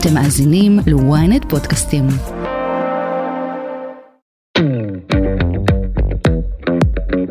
אתם 0.00 0.14
מאזינים 0.14 0.78
ל-ynet 0.86 1.48
פודקאסטים. 1.48 2.06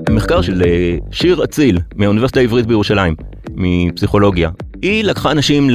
מחקר 0.09 0.41
של 0.41 0.62
אה, 0.65 0.97
שיר 1.11 1.43
אציל 1.43 1.79
מהאוניברסיטה 1.95 2.39
העברית 2.39 2.65
בירושלים, 2.65 3.15
מפסיכולוגיה. 3.55 4.49
היא 4.81 5.03
לקחה 5.03 5.31
אנשים 5.31 5.69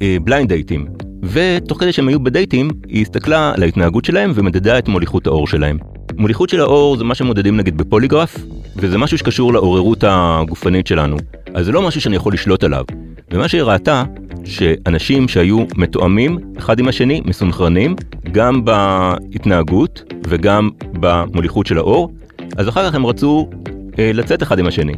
לבליינד 0.00 0.48
דייטים, 0.48 0.86
ותוך 1.22 1.80
כדי 1.80 1.92
שהם 1.92 2.08
היו 2.08 2.20
בדייטים, 2.20 2.70
היא 2.88 3.02
הסתכלה 3.02 3.52
על 3.54 3.62
ההתנהגות 3.62 4.04
שלהם 4.04 4.32
ומדדה 4.34 4.78
את 4.78 4.88
מוליכות 4.88 5.26
האור 5.26 5.46
שלהם. 5.46 5.78
מוליכות 6.16 6.48
של 6.48 6.60
האור 6.60 6.96
זה 6.96 7.04
מה 7.04 7.14
שמודדים 7.14 7.56
נגיד 7.56 7.76
בפוליגרף, 7.76 8.36
וזה 8.76 8.98
משהו 8.98 9.18
שקשור 9.18 9.52
לעוררות 9.52 10.04
הגופנית 10.06 10.86
שלנו. 10.86 11.16
אז 11.54 11.66
זה 11.66 11.72
לא 11.72 11.82
משהו 11.82 12.00
שאני 12.00 12.16
יכול 12.16 12.32
לשלוט 12.32 12.64
עליו. 12.64 12.84
ומה 13.30 13.48
שהיא 13.48 13.62
ראתה, 13.62 14.04
שאנשים 14.44 15.28
שהיו 15.28 15.64
מתואמים 15.76 16.38
אחד 16.58 16.78
עם 16.78 16.88
השני, 16.88 17.20
מסונכרנים, 17.24 17.96
גם 18.32 18.64
בהתנהגות 18.64 20.02
וגם 20.28 20.70
במוליכות 20.92 21.66
של 21.66 21.78
האור, 21.78 22.10
אז 22.56 22.68
אחר 22.68 22.88
כך 22.88 22.94
הם 22.94 23.06
רצו 23.06 23.50
אה, 23.98 24.10
לצאת 24.14 24.42
אחד 24.42 24.58
עם 24.58 24.66
השני. 24.66 24.92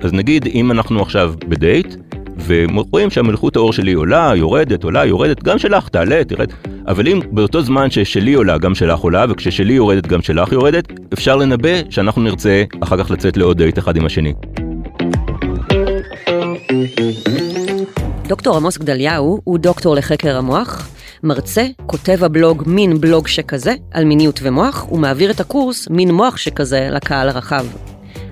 אז 0.00 0.12
נגיד 0.12 0.46
אם 0.46 0.70
אנחנו 0.70 1.02
עכשיו 1.02 1.34
בדייט, 1.48 1.94
ורואים 2.46 3.10
שהמלכות 3.10 3.56
האור 3.56 3.72
שלי 3.72 3.92
עולה, 3.92 4.32
יורדת, 4.36 4.84
עולה, 4.84 5.04
יורדת, 5.04 5.42
גם 5.42 5.58
שלך 5.58 5.88
תעלה, 5.88 6.24
תרד. 6.24 6.52
אבל 6.86 7.08
אם 7.08 7.20
באותו 7.30 7.62
זמן 7.62 7.90
ששלי 7.90 8.34
עולה, 8.34 8.58
גם 8.58 8.74
שלך 8.74 9.00
עולה, 9.00 9.24
וכששלי 9.28 9.72
יורדת, 9.72 10.06
גם 10.06 10.22
שלך 10.22 10.52
יורדת, 10.52 10.92
אפשר 11.12 11.36
לנבא 11.36 11.90
שאנחנו 11.90 12.22
נרצה 12.22 12.64
אחר 12.80 13.04
כך 13.04 13.10
לצאת 13.10 13.36
לעוד 13.36 13.58
דייט 13.58 13.78
אחד 13.78 13.96
עם 13.96 14.06
השני. 14.06 14.34
דוקטור 18.28 18.56
עמוס 18.56 18.78
גדליהו 18.78 19.40
הוא 19.44 19.58
דוקטור 19.58 19.94
לחקר 19.94 20.36
המוח, 20.36 20.88
מרצה, 21.22 21.66
כותב 21.86 22.24
הבלוג 22.24 22.62
מין 22.66 23.00
בלוג 23.00 23.28
שכזה 23.28 23.74
על 23.90 24.04
מיניות 24.04 24.40
ומוח, 24.42 24.92
ומעביר 24.92 25.30
את 25.30 25.40
הקורס 25.40 25.88
מין 25.88 26.10
מוח 26.10 26.36
שכזה 26.36 26.88
לקהל 26.90 27.28
הרחב. 27.28 27.66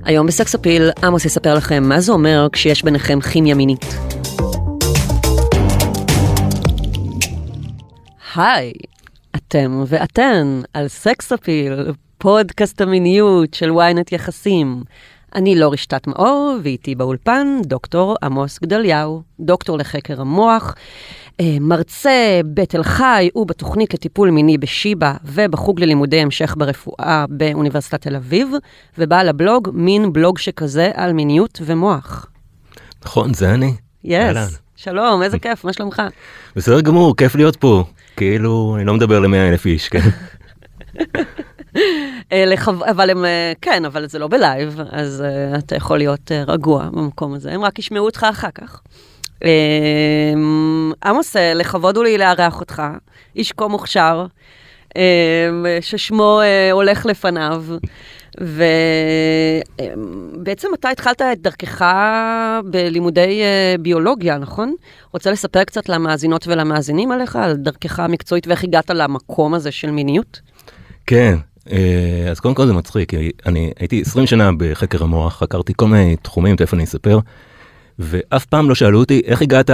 היום 0.04 0.26
בסקס 0.26 0.54
אפיל, 0.54 0.90
עמוס 1.04 1.24
יספר 1.24 1.54
לכם 1.54 1.82
מה 1.82 2.00
זה 2.00 2.12
אומר 2.12 2.48
כשיש 2.52 2.82
ביניכם 2.82 3.20
כימיה 3.20 3.54
מינית. 3.54 3.84
היי, 8.36 8.72
אתם 9.36 9.84
ואתן 9.86 10.60
על 10.74 10.88
סקס 10.88 11.32
אפיל, 11.32 11.92
פודקאסט 12.18 12.80
המיניות 12.80 13.54
של 13.54 13.70
ynet 13.70 14.14
יחסים. 14.14 14.82
אני 15.34 15.54
לא 15.54 15.72
רשתת 15.72 16.06
מאור, 16.06 16.58
ואיתי 16.62 16.94
באולפן 16.94 17.46
דוקטור 17.64 18.16
עמוס 18.22 18.58
גדליהו, 18.62 19.22
דוקטור 19.40 19.78
לחקר 19.78 20.20
המוח, 20.20 20.74
אה, 21.40 21.56
מרצה 21.60 22.40
בתל 22.54 22.82
חי 22.82 23.28
ובתוכנית 23.36 23.94
לטיפול 23.94 24.30
מיני 24.30 24.58
בשיבא 24.58 25.14
ובחוג 25.24 25.80
ללימודי 25.80 26.20
המשך 26.20 26.54
ברפואה 26.58 27.24
באוניברסיטת 27.28 28.00
תל 28.02 28.16
אביב, 28.16 28.48
ובעל 28.98 29.28
הבלוג 29.28 29.68
מין 29.72 30.12
בלוג 30.12 30.38
שכזה 30.38 30.90
על 30.94 31.12
מיניות 31.12 31.60
ומוח. 31.64 32.26
נכון, 33.04 33.34
זה 33.34 33.54
אני. 33.54 33.74
יס, 34.04 34.36
yes. 34.36 34.58
שלום, 34.76 35.22
איזה 35.22 35.38
כיף, 35.38 35.64
מה 35.64 35.72
שלומך? 35.72 36.02
בסדר 36.56 36.80
גמור, 36.80 37.16
כיף 37.16 37.34
להיות 37.34 37.56
פה. 37.56 37.84
כאילו, 38.16 38.74
אני 38.76 38.84
לא 38.84 38.94
מדבר 38.94 39.20
למאה 39.20 39.48
אלף 39.48 39.66
איש, 39.66 39.88
כן? 39.88 40.08
אה, 42.32 42.44
אבל 42.90 43.10
הם, 43.10 43.24
אה, 43.24 43.52
כן, 43.60 43.84
אבל 43.84 44.06
זה 44.08 44.18
לא 44.18 44.28
בלייב, 44.28 44.80
אז 44.90 45.24
אתה 45.58 45.76
יכול 45.76 45.98
להיות 45.98 46.32
רגוע 46.46 46.88
במקום 46.92 47.34
הזה, 47.34 47.52
הם 47.52 47.64
רק 47.64 47.78
ישמעו 47.78 48.04
אותך 48.04 48.26
אחר 48.30 48.50
כך. 48.54 48.80
אמ, 49.44 50.92
עמוס, 51.04 51.36
אה, 51.36 51.54
לכבוד 51.54 51.96
הוא 51.96 52.04
לי 52.04 52.18
לארח 52.18 52.60
אותך, 52.60 52.82
איש 53.36 53.52
כה 53.52 53.68
מוכשר, 53.68 54.26
אמ, 54.96 55.66
ששמו 55.80 56.40
אה, 56.42 56.72
הולך 56.72 57.06
לפניו. 57.06 57.64
ובעצם 60.38 60.68
אתה 60.74 60.88
התחלת 60.88 61.22
את 61.22 61.40
דרכך 61.40 61.84
בלימודי 62.64 63.42
אה, 63.42 63.74
ביולוגיה, 63.80 64.38
נכון? 64.38 64.74
רוצה 65.12 65.30
לספר 65.30 65.64
קצת 65.64 65.88
למאזינות 65.88 66.46
ולמאזינים 66.46 67.12
עליך, 67.12 67.36
על 67.36 67.56
דרכך 67.56 68.00
המקצועית 68.00 68.46
ואיך 68.46 68.64
הגעת 68.64 68.90
למקום 68.90 69.54
הזה 69.54 69.70
של 69.70 69.90
מיניות? 69.90 70.40
כן, 71.06 71.36
אז 72.30 72.40
קודם 72.40 72.54
כל 72.54 72.66
זה 72.66 72.72
מצחיק, 72.72 73.12
אני 73.46 73.70
הייתי 73.78 74.00
20 74.00 74.26
שנה 74.26 74.50
בחקר 74.58 75.02
המוח, 75.02 75.38
חקרתי 75.38 75.72
כל 75.76 75.88
מיני 75.88 76.16
תחומים, 76.16 76.56
תכף 76.56 76.74
אני 76.74 76.84
אספר. 76.84 77.18
ואף 77.98 78.44
פעם 78.44 78.68
לא 78.68 78.74
שאלו 78.74 78.98
אותי 78.98 79.22
איך 79.24 79.42
הגעת 79.42 79.70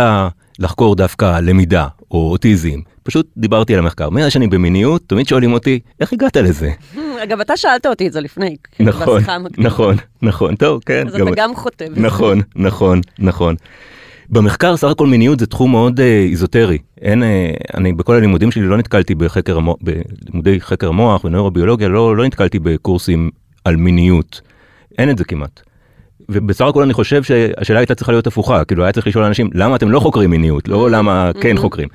לחקור 0.59 0.97
דווקא 0.97 1.41
למידה 1.41 1.87
או 2.11 2.31
אוטיזם. 2.31 2.81
פשוט 3.03 3.27
דיברתי 3.37 3.75
על 3.75 3.79
המחקר. 3.79 4.11
מאז 4.11 4.33
שאני 4.33 4.47
במיניות, 4.47 5.03
תמיד 5.07 5.29
שואלים 5.29 5.53
אותי, 5.53 5.81
איך 6.01 6.13
הגעת 6.13 6.37
לזה? 6.37 6.71
אגב, 7.25 7.41
אתה 7.41 7.57
שאלת 7.57 7.87
אותי 7.87 8.07
את 8.07 8.13
זה 8.13 8.21
לפני. 8.21 8.57
נכון, 8.81 9.23
נכון, 9.59 9.97
נכון, 10.23 10.57
טוב, 10.57 10.83
כן. 10.87 11.07
אז 11.07 11.15
אתה 11.15 11.31
גם 11.37 11.55
חוטא. 11.55 11.85
נכון, 11.97 12.41
נכון, 12.57 13.01
נכון. 13.19 13.55
במחקר 14.31 14.77
סך 14.77 14.89
הכל 14.89 15.07
מיניות 15.07 15.41
זה 15.41 15.47
תחום 15.47 15.71
מאוד 15.71 16.01
אה, 16.01 16.27
איזוטרי. 16.31 16.79
אין, 17.01 17.23
אה, 17.23 17.51
אני 17.75 17.93
בכל 17.93 18.15
הלימודים 18.15 18.51
שלי 18.51 18.63
לא 18.63 18.77
נתקלתי 18.77 19.15
בחקר 19.15 19.57
המוח, 19.57 19.77
בלימודי 19.81 20.61
חקר 20.61 20.89
המוח 20.89 21.25
ונוירוביולוגיה, 21.25 21.89
לא, 21.89 22.17
לא 22.17 22.25
נתקלתי 22.27 22.59
בקורסים 22.59 23.31
על 23.65 23.77
מיניות. 23.77 24.41
אין 24.99 25.11
את 25.11 25.19
זה 25.19 25.25
כמעט. 25.25 25.61
ובסך 26.29 26.65
הכל 26.65 26.83
אני 26.83 26.93
חושב 26.93 27.23
שהשאלה 27.23 27.79
הייתה 27.79 27.95
צריכה 27.95 28.13
להיות 28.13 28.27
הפוכה, 28.27 28.65
כאילו 28.65 28.85
היה 28.85 28.93
צריך 28.93 29.07
לשאול 29.07 29.25
אנשים 29.25 29.51
למה 29.55 29.77
אתם 29.77 29.91
לא 29.91 30.01
חוקרים 30.01 30.31
מיניות, 30.31 30.69
לא 30.69 30.91
למה 30.91 31.31
כן 31.41 31.57
חוקרים. 31.57 31.89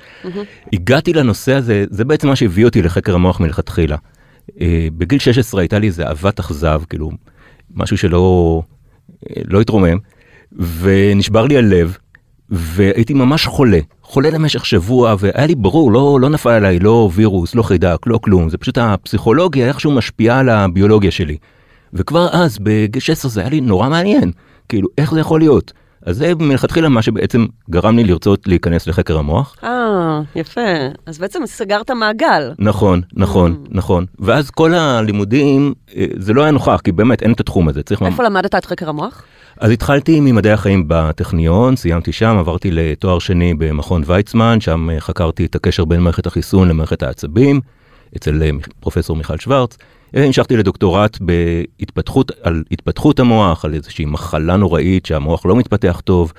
הגעתי 0.72 1.12
לנושא 1.12 1.52
הזה, 1.52 1.84
זה 1.90 2.04
בעצם 2.04 2.28
מה 2.28 2.36
שהביא 2.36 2.64
אותי 2.64 2.82
לחקר 2.82 3.14
המוח 3.14 3.40
מלכתחילה. 3.40 3.96
אה, 4.60 4.88
בגיל 4.98 5.18
16 5.18 5.60
הייתה 5.60 5.78
לי 5.78 5.86
איזה 5.86 6.06
אהבת 6.06 6.38
אכזב, 6.38 6.82
כאילו 6.88 7.10
משהו 7.74 7.98
שלא 7.98 8.62
אה, 9.30 9.42
לא 9.48 9.60
התרומם, 9.60 9.98
ונשבר 10.80 11.46
לי 11.46 11.58
הלב, 11.58 11.96
והייתי 12.54 13.14
ממש 13.14 13.46
חולה, 13.46 13.78
חולה 14.02 14.30
למשך 14.30 14.66
שבוע, 14.66 15.14
והיה 15.18 15.46
לי 15.46 15.54
ברור, 15.54 15.92
לא, 15.92 16.18
לא 16.20 16.28
נפל 16.28 16.50
עליי 16.50 16.78
לא 16.78 17.10
וירוס, 17.14 17.54
לא 17.54 17.62
חידק, 17.62 17.98
לא 18.06 18.18
כלום, 18.18 18.48
זה 18.48 18.58
פשוט 18.58 18.78
הפסיכולוגיה 18.78 19.68
איכשהו 19.68 19.90
משפיעה 19.90 20.38
על 20.38 20.48
הביולוגיה 20.48 21.10
שלי. 21.10 21.36
וכבר 21.92 22.28
אז, 22.32 22.58
בגיל 22.58 23.00
16 23.00 23.30
זה 23.30 23.40
היה 23.40 23.50
לי 23.50 23.60
נורא 23.60 23.88
מעניין, 23.88 24.32
כאילו, 24.68 24.88
איך 24.98 25.14
זה 25.14 25.20
יכול 25.20 25.40
להיות? 25.40 25.72
אז 26.06 26.16
זה 26.16 26.34
מלכתחילה 26.34 26.88
מה 26.88 27.02
שבעצם 27.02 27.46
גרם 27.70 27.96
לי 27.96 28.04
לרצות 28.04 28.46
להיכנס 28.46 28.86
לחקר 28.86 29.18
המוח. 29.18 29.56
אה, 29.64 30.20
יפה. 30.36 30.60
אז 31.06 31.18
בעצם 31.18 31.46
סגרת 31.46 31.90
מעגל. 31.90 32.52
נכון, 32.58 33.00
נכון, 33.12 33.64
mm. 33.64 33.68
נכון. 33.70 34.06
ואז 34.18 34.50
כל 34.50 34.74
הלימודים, 34.74 35.74
אה, 35.96 36.04
זה 36.18 36.32
לא 36.32 36.42
היה 36.42 36.50
נוכח, 36.50 36.80
כי 36.84 36.92
באמת 36.92 37.22
אין 37.22 37.32
את 37.32 37.40
התחום 37.40 37.68
הזה. 37.68 37.82
צריך... 37.82 38.02
איפה 38.02 38.22
למדת 38.22 38.54
את 38.54 38.64
חקר 38.64 38.88
המוח? 38.88 39.24
אז 39.60 39.70
התחלתי 39.70 40.20
ממדעי 40.20 40.52
החיים 40.52 40.84
בטכניון, 40.88 41.76
סיימתי 41.76 42.12
שם, 42.12 42.36
עברתי 42.38 42.70
לתואר 42.70 43.18
שני 43.18 43.54
במכון 43.54 44.02
ויצמן, 44.06 44.60
שם 44.60 44.90
אה, 44.90 45.00
חקרתי 45.00 45.44
את 45.44 45.54
הקשר 45.54 45.84
בין 45.84 46.00
מערכת 46.00 46.26
החיסון 46.26 46.68
למערכת 46.68 47.02
העצבים, 47.02 47.60
אצל 48.16 48.42
אה, 48.42 48.50
פרופסור 48.80 49.16
מיכל 49.16 49.38
שוורץ. 49.38 49.78
המשכתי 50.14 50.56
לדוקטורט 50.56 51.18
בהתפתחות, 51.20 52.32
על 52.42 52.62
התפתחות 52.70 53.20
המוח, 53.20 53.64
על 53.64 53.74
איזושהי 53.74 54.04
מחלה 54.04 54.56
נוראית 54.56 55.06
שהמוח 55.06 55.46
לא 55.46 55.56
מתפתח 55.56 56.00
טוב, 56.04 56.32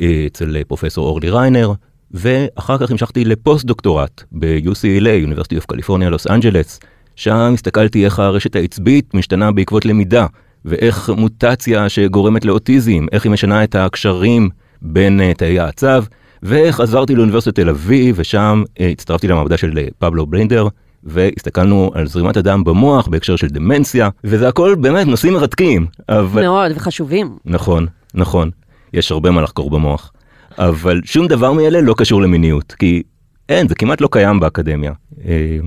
אה, 0.00 0.24
אצל 0.26 0.56
פרופסור 0.68 1.06
אורלי 1.06 1.30
ריינר, 1.30 1.72
ואחר 2.10 2.78
כך 2.78 2.90
המשכתי 2.90 3.24
לפוסט 3.24 3.64
דוקטורט 3.64 4.22
ב-UCLA, 4.32 5.28
University 5.28 5.62
of 5.62 5.74
California, 5.74 6.08
לוס 6.08 6.26
אנג'לס, 6.26 6.80
שם 7.16 7.50
הסתכלתי 7.54 8.04
איך 8.04 8.18
הרשת 8.18 8.56
העצבית 8.56 9.14
משתנה 9.14 9.52
בעקבות 9.52 9.84
למידה, 9.84 10.26
ואיך 10.66 11.10
מוטציה 11.16 11.88
שגורמת 11.88 12.44
לאוטיזם, 12.44 13.06
איך 13.12 13.24
היא 13.24 13.32
משנה 13.32 13.64
את 13.64 13.74
הקשרים 13.74 14.48
בין 14.82 15.20
אה, 15.20 15.34
תאי 15.34 15.58
העצב, 15.58 16.04
ואיך 16.42 16.80
עזרתי 16.80 17.14
לאוניברסיטת 17.14 17.54
תל 17.54 17.68
אביב, 17.68 18.16
ושם 18.18 18.62
אה, 18.80 18.88
הצטרפתי 18.88 19.28
למעבדה 19.28 19.56
של 19.56 19.78
פבלו 19.98 20.26
ברינדר, 20.26 20.68
והסתכלנו 21.04 21.90
על 21.94 22.06
זרימת 22.06 22.36
הדם 22.36 22.64
במוח 22.64 23.08
בהקשר 23.08 23.36
של 23.36 23.46
דמנציה, 23.46 24.08
וזה 24.24 24.48
הכל 24.48 24.74
באמת 24.74 25.06
נושאים 25.06 25.32
מרתקים. 25.32 25.86
אבל... 26.08 26.42
מאוד, 26.42 26.72
וחשובים. 26.74 27.36
נכון, 27.44 27.86
נכון. 28.14 28.50
יש 28.92 29.12
הרבה 29.12 29.30
מה 29.30 29.42
לחקור 29.42 29.70
במוח. 29.70 30.12
אבל 30.58 31.00
שום 31.04 31.26
דבר 31.26 31.52
מאלה 31.52 31.80
לא 31.80 31.94
קשור 31.98 32.22
למיניות, 32.22 32.72
כי 32.72 33.02
אין, 33.48 33.68
זה 33.68 33.74
כמעט 33.74 34.00
לא 34.00 34.08
קיים 34.12 34.40
באקדמיה. 34.40 34.92
אה, 35.24 35.58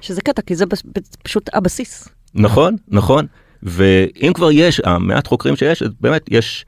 שזה 0.00 0.22
קטע, 0.22 0.42
כי 0.42 0.54
זה 0.54 0.64
פשוט 1.22 1.50
הבסיס. 1.52 2.08
נכון, 2.34 2.76
נכון. 2.88 3.26
ואם 3.62 4.32
כבר 4.34 4.50
יש, 4.52 4.80
המעט 4.84 5.26
חוקרים 5.26 5.56
שיש, 5.56 5.82
אז 5.82 5.90
באמת 6.00 6.24
יש 6.30 6.64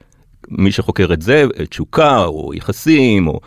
מי 0.49 0.71
שחוקר 0.71 1.13
את 1.13 1.21
זה, 1.21 1.45
תשוקה, 1.69 2.25
או 2.25 2.53
יחסים, 2.53 3.27
או 3.27 3.39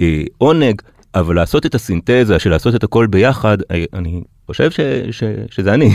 אה, 0.00 0.22
עונג, 0.38 0.82
אבל 1.14 1.36
לעשות 1.36 1.66
את 1.66 1.74
הסינתזה 1.74 2.38
של 2.38 2.50
לעשות 2.50 2.74
את 2.74 2.84
הכל 2.84 3.06
ביחד, 3.06 3.58
אה, 3.70 3.84
אני 3.92 4.22
חושב 4.46 4.70
ש, 4.70 4.80
ש, 5.10 5.24
שזה 5.50 5.74
אני. 5.74 5.90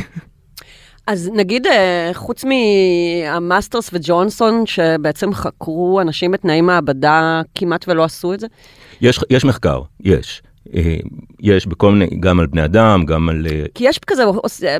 אז 1.07 1.29
נגיד, 1.33 1.67
אה, 1.67 2.11
חוץ 2.13 2.45
מהמאסטרס 2.45 3.89
וג'ונסון, 3.93 4.65
שבעצם 4.65 5.33
חקרו 5.33 6.01
אנשים 6.01 6.31
בתנאי 6.31 6.61
מעבדה, 6.61 7.41
כמעט 7.55 7.85
ולא 7.87 8.03
עשו 8.03 8.33
את 8.33 8.39
זה? 8.39 8.47
יש, 9.01 9.19
יש 9.29 9.45
מחקר, 9.45 9.81
יש. 9.99 10.41
אה, 10.75 10.97
יש 11.39 11.67
בכל 11.67 11.91
מיני, 11.91 12.07
גם 12.19 12.39
על 12.39 12.45
בני 12.47 12.65
אדם, 12.65 13.05
גם 13.05 13.29
על... 13.29 13.47
אה, 13.51 13.65
כי 13.75 13.83
יש 13.87 13.99
כזה, 14.07 14.23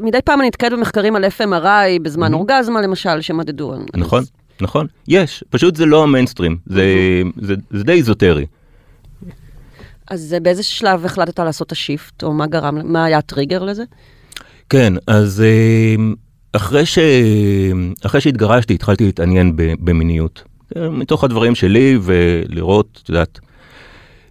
מדי 0.01 0.17
פעם 0.25 0.39
אני 0.39 0.47
נתקלת 0.47 0.71
במחקרים 0.71 1.15
על 1.15 1.25
FMRI 1.25 2.01
בזמן 2.01 2.33
אורגזמה 2.33 2.81
למשל, 2.81 3.21
שמדדו. 3.21 3.73
אז- 3.73 3.79
נכון, 3.93 4.23
נכון, 4.61 4.87
יש, 5.07 5.43
פשוט 5.49 5.75
זה 5.75 5.85
לא 5.85 6.03
המיינסטרים, 6.03 6.57
זה, 6.65 6.83
זה, 7.41 7.55
זה 7.71 7.83
די 7.83 7.91
איזוטרי. 7.91 8.45
אז 10.09 10.33
אה, 10.33 10.39
באיזה 10.39 10.63
שלב 10.63 11.05
החלטת 11.05 11.39
לעשות 11.39 11.67
את 11.67 11.71
השיפט, 11.71 12.23
או 12.23 12.33
מה 12.33 12.47
גרם, 12.47 12.91
מה 12.93 13.05
היה 13.05 13.17
הטריגר 13.17 13.63
לזה? 13.63 13.83
כן, 14.69 14.93
אז 15.07 15.43
אחרי, 16.53 16.85
ש... 16.85 16.99
אחרי 18.05 18.21
שהתגרשתי 18.21 18.73
התחלתי 18.73 19.05
להתעניין 19.05 19.53
במיניות. 19.55 20.43
מתוך 20.75 21.23
הדברים 21.23 21.55
שלי 21.55 21.97
ולראות, 22.01 22.99
את 23.03 23.09
יודעת. 23.09 23.39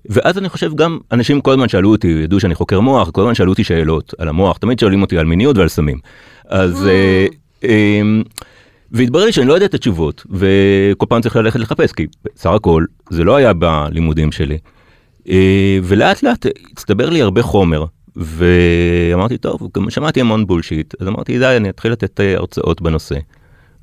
ואז 0.08 0.38
אני 0.38 0.48
חושב 0.48 0.74
גם 0.74 0.98
אנשים 1.12 1.40
כל 1.40 1.50
הזמן 1.50 1.68
שאלו 1.68 1.90
אותי, 1.90 2.08
ידעו 2.08 2.40
שאני 2.40 2.54
חוקר 2.54 2.80
מוח, 2.80 3.10
כל 3.10 3.20
הזמן 3.20 3.34
שאלו 3.34 3.50
אותי 3.50 3.64
שאלות 3.64 4.14
על 4.18 4.28
המוח, 4.28 4.58
תמיד 4.58 4.78
שואלים 4.78 5.02
אותי 5.02 5.18
על 5.18 5.26
מיניות 5.26 5.58
ועל 5.58 5.68
סמים. 5.68 5.98
אז... 6.48 6.86
אה, 6.86 7.26
אה, 7.64 8.02
והתברר 8.90 9.24
לי 9.24 9.32
שאני 9.32 9.46
לא 9.46 9.54
יודע 9.54 9.66
את 9.66 9.74
התשובות, 9.74 10.26
וכל 10.30 11.06
פעם 11.08 11.22
צריך 11.22 11.36
ללכת 11.36 11.60
לחפש, 11.60 11.92
כי 11.92 12.06
בסך 12.34 12.50
הכל 12.50 12.84
זה 13.10 13.24
לא 13.24 13.36
היה 13.36 13.52
בלימודים 13.52 14.32
שלי. 14.32 14.58
אה, 15.28 15.78
ולאט 15.82 16.22
לאט 16.22 16.46
הצטבר 16.72 17.10
לי 17.10 17.22
הרבה 17.22 17.42
חומר, 17.42 17.84
ואמרתי, 18.16 19.38
טוב, 19.38 19.68
גם 19.74 19.90
שמעתי 19.90 20.20
המון 20.20 20.46
בולשיט, 20.46 20.94
אז 21.00 21.08
אמרתי, 21.08 21.38
די, 21.38 21.56
אני 21.56 21.68
אתחיל 21.68 21.92
לתת 21.92 22.20
הרצאות 22.20 22.82
בנושא. 22.82 23.16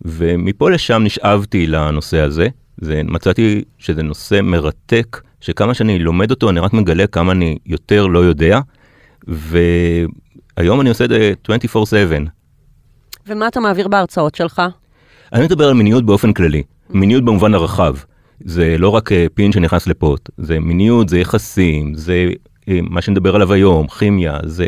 ומפה 0.02 0.70
לשם 0.70 1.02
נשאבתי 1.04 1.68
לנושא 1.68 2.20
הזה, 2.20 2.48
זה, 2.78 3.02
מצאתי 3.04 3.64
שזה 3.78 4.04
נושא 4.04 4.40
מרתק, 4.44 5.22
שכמה 5.42 5.74
שאני 5.74 6.00
לומד 6.00 6.32
אותו, 6.32 6.50
אני 6.50 6.60
רק 6.60 6.74
מגלה 6.74 7.08
כמה 7.08 7.32
אני 7.32 7.58
יותר 7.66 8.08
לא 8.08 8.20
יודע, 8.20 8.60
והיום 9.28 10.82
אני 10.82 10.90
עושה 10.90 11.06
את 11.06 11.10
זה 11.10 11.34
24/7. 11.76 12.30
ומה 13.28 13.48
אתה 13.48 13.60
מעביר 13.60 13.88
בהרצאות 13.88 14.36
שלך? 14.36 14.62
אני 15.34 15.46
מדבר 15.46 15.68
על 15.68 15.74
מיניות 15.74 16.06
באופן 16.06 16.34
כללי, 16.34 16.64
מיניות 16.90 17.26
במובן 17.26 17.54
הרחב. 17.54 17.96
זה 18.40 18.76
לא 18.78 18.90
רק 18.90 19.12
אה, 19.12 19.26
פין 19.34 19.52
שנכנס 19.52 19.88
לפוט, 19.88 20.30
זה 20.38 20.60
מיניות, 20.60 21.10
זה 21.10 21.20
יחסים, 21.20 21.94
זה 21.96 22.26
אה, 22.70 22.80
מה 22.90 23.02
שנדבר 23.02 23.36
עליו 23.36 23.54
היום, 23.54 23.88
כימיה, 23.88 24.40
זה 24.46 24.68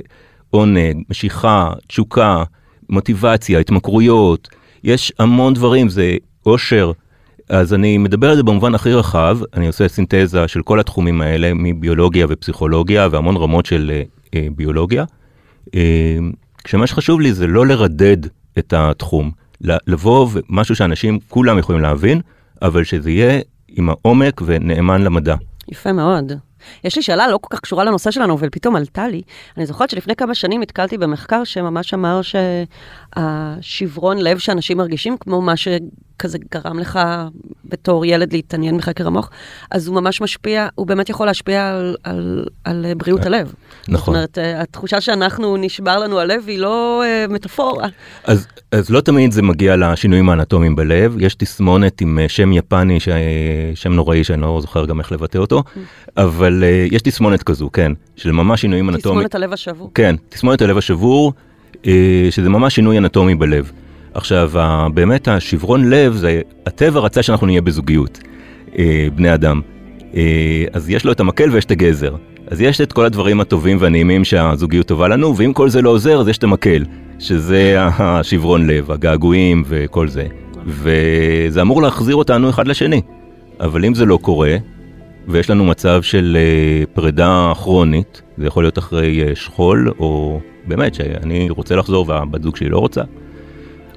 עונג, 0.49 1.03
משיכה, 1.09 1.73
תשוקה, 1.87 2.43
מוטיבציה, 2.89 3.59
התמכרויות, 3.59 4.47
יש 4.83 5.13
המון 5.19 5.53
דברים, 5.53 5.89
זה 5.89 6.15
אושר. 6.45 6.91
אז 7.49 7.73
אני 7.73 7.97
מדבר 7.97 8.29
על 8.29 8.35
זה 8.35 8.43
במובן 8.43 8.75
הכי 8.75 8.93
רחב, 8.93 9.37
אני 9.53 9.67
עושה 9.67 9.87
סינתזה 9.87 10.47
של 10.47 10.61
כל 10.61 10.79
התחומים 10.79 11.21
האלה, 11.21 11.51
מביולוגיה 11.55 12.25
ופסיכולוגיה 12.29 13.07
והמון 13.11 13.37
רמות 13.37 13.65
של 13.65 13.91
אה, 13.93 14.03
אה, 14.35 14.47
ביולוגיה. 14.55 15.05
אה, 15.75 16.17
כשמה 16.63 16.87
שחשוב 16.87 17.21
לי 17.21 17.33
זה 17.33 17.47
לא 17.47 17.67
לרדד 17.67 18.17
את 18.57 18.73
התחום, 18.73 19.31
לבוא 19.61 20.27
ומשהו 20.33 20.75
שאנשים 20.75 21.19
כולם 21.27 21.57
יכולים 21.57 21.81
להבין, 21.81 22.21
אבל 22.61 22.83
שזה 22.83 23.11
יהיה 23.11 23.41
עם 23.67 23.89
העומק 23.89 24.41
ונאמן 24.45 25.01
למדע. 25.01 25.35
יפה 25.71 25.91
מאוד. 25.91 26.31
יש 26.83 26.95
לי 26.95 27.01
שאלה 27.01 27.27
לא 27.27 27.39
כל 27.41 27.55
כך 27.55 27.59
קשורה 27.59 27.83
לנושא 27.83 28.11
שלנו, 28.11 28.33
אבל 28.33 28.49
פתאום 28.49 28.75
עלתה 28.75 29.07
לי. 29.07 29.21
אני 29.57 29.65
זוכרת 29.65 29.89
שלפני 29.89 30.15
כמה 30.15 30.35
שנים 30.35 30.61
נתקלתי 30.61 30.97
במחקר 30.97 31.43
שממש 31.43 31.93
אמר 31.93 32.21
שהשברון 33.15 34.17
לב 34.17 34.37
שאנשים 34.37 34.77
מרגישים, 34.77 35.17
כמו 35.19 35.41
מה 35.41 35.53
שכזה 36.17 36.37
גרם 36.51 36.79
לך 36.79 36.99
בתור 37.65 38.05
ילד 38.05 38.33
להתעניין 38.33 38.77
בחקר 38.77 39.07
המוח, 39.07 39.29
אז 39.71 39.87
הוא 39.87 39.95
ממש 40.01 40.21
משפיע, 40.21 40.67
הוא 40.75 40.87
באמת 40.87 41.09
יכול 41.09 41.25
להשפיע 41.25 41.69
על, 41.69 41.95
על, 42.03 42.45
על 42.63 42.85
בריאות 42.97 43.25
הלב. 43.25 43.53
נכון. 43.87 43.99
זאת 43.99 44.07
אומרת, 44.07 44.37
אה, 44.37 44.61
התחושה 44.61 45.01
שאנחנו, 45.01 45.57
נשבר 45.57 45.99
לנו 45.99 46.19
הלב 46.19 46.43
היא 46.47 46.59
לא 46.59 47.03
אה, 47.05 47.25
מטאפורה. 47.29 47.87
אז, 48.23 48.47
אז 48.71 48.89
לא 48.89 49.01
תמיד 49.01 49.31
זה 49.31 49.41
מגיע 49.41 49.75
לשינויים 49.77 50.29
האנטומיים 50.29 50.75
בלב, 50.75 51.15
יש 51.19 51.35
תסמונת 51.35 52.01
עם 52.01 52.19
אה, 52.19 52.29
שם 52.29 52.53
יפני, 52.53 52.99
ש... 52.99 53.09
שם 53.75 53.93
נוראי 53.93 54.23
שאני 54.23 54.41
לא 54.41 54.59
זוכר 54.61 54.85
גם 54.85 54.99
איך 54.99 55.11
לבטא 55.11 55.37
אותו, 55.37 55.63
אבל 56.17 56.63
אה, 56.63 56.87
יש 56.91 57.01
תסמונת 57.01 57.43
כזו, 57.43 57.69
כן, 57.73 57.91
של 58.15 58.31
ממש 58.31 58.61
שינויים 58.61 58.89
אנטומיים. 58.89 59.27
תסמונת 59.27 59.35
הלב 59.35 59.53
השבור. 59.53 59.91
כן, 59.95 60.15
תסמונת 60.29 60.61
הלב 60.61 60.77
השבור, 60.77 61.33
אה, 61.87 62.27
שזה 62.29 62.49
ממש 62.49 62.75
שינוי 62.75 62.97
אנטומי 62.97 63.35
בלב. 63.35 63.71
עכשיו, 64.17 64.51
באמת 64.93 65.27
השברון 65.27 65.89
לב, 65.89 66.13
זה, 66.13 66.41
הטבע 66.65 66.99
רצה 66.99 67.23
שאנחנו 67.23 67.47
נהיה 67.47 67.61
בזוגיות, 67.61 68.19
אה, 68.77 69.07
בני 69.15 69.33
אדם. 69.33 69.61
אה, 70.15 70.65
אז 70.73 70.89
יש 70.89 71.05
לו 71.05 71.11
את 71.11 71.19
המקל 71.19 71.49
ויש 71.49 71.65
את 71.65 71.71
הגזר. 71.71 72.15
אז 72.47 72.61
יש 72.61 72.81
את 72.81 72.93
כל 72.93 73.05
הדברים 73.05 73.41
הטובים 73.41 73.77
והנעימים 73.79 74.23
שהזוגיות 74.23 74.87
טובה 74.87 75.07
לנו, 75.07 75.37
ואם 75.37 75.53
כל 75.53 75.69
זה 75.69 75.81
לא 75.81 75.89
עוזר, 75.89 76.21
אז 76.21 76.27
יש 76.27 76.37
את 76.37 76.43
המקל, 76.43 76.83
שזה 77.19 77.75
השברון 77.79 78.67
לב, 78.67 78.91
הגעגועים 78.91 79.63
וכל 79.67 80.07
זה. 80.07 80.27
וזה 80.65 81.61
אמור 81.61 81.81
להחזיר 81.81 82.15
אותנו 82.15 82.49
אחד 82.49 82.67
לשני. 82.67 83.01
אבל 83.59 83.85
אם 83.85 83.93
זה 83.93 84.05
לא 84.05 84.19
קורה, 84.21 84.57
ויש 85.27 85.49
לנו 85.49 85.65
מצב 85.65 86.01
של 86.01 86.37
אה, 86.39 86.85
פרידה 86.93 87.51
כרונית, 87.55 88.21
זה 88.37 88.47
יכול 88.47 88.63
להיות 88.63 88.77
אחרי 88.77 89.35
שכול, 89.35 89.91
או 89.99 90.39
באמת 90.67 90.95
שאני 90.95 91.49
רוצה 91.49 91.75
לחזור 91.75 92.09
והבת 92.09 92.43
זוג 92.43 92.55
שלי 92.55 92.69
לא 92.69 92.77
רוצה. 92.77 93.01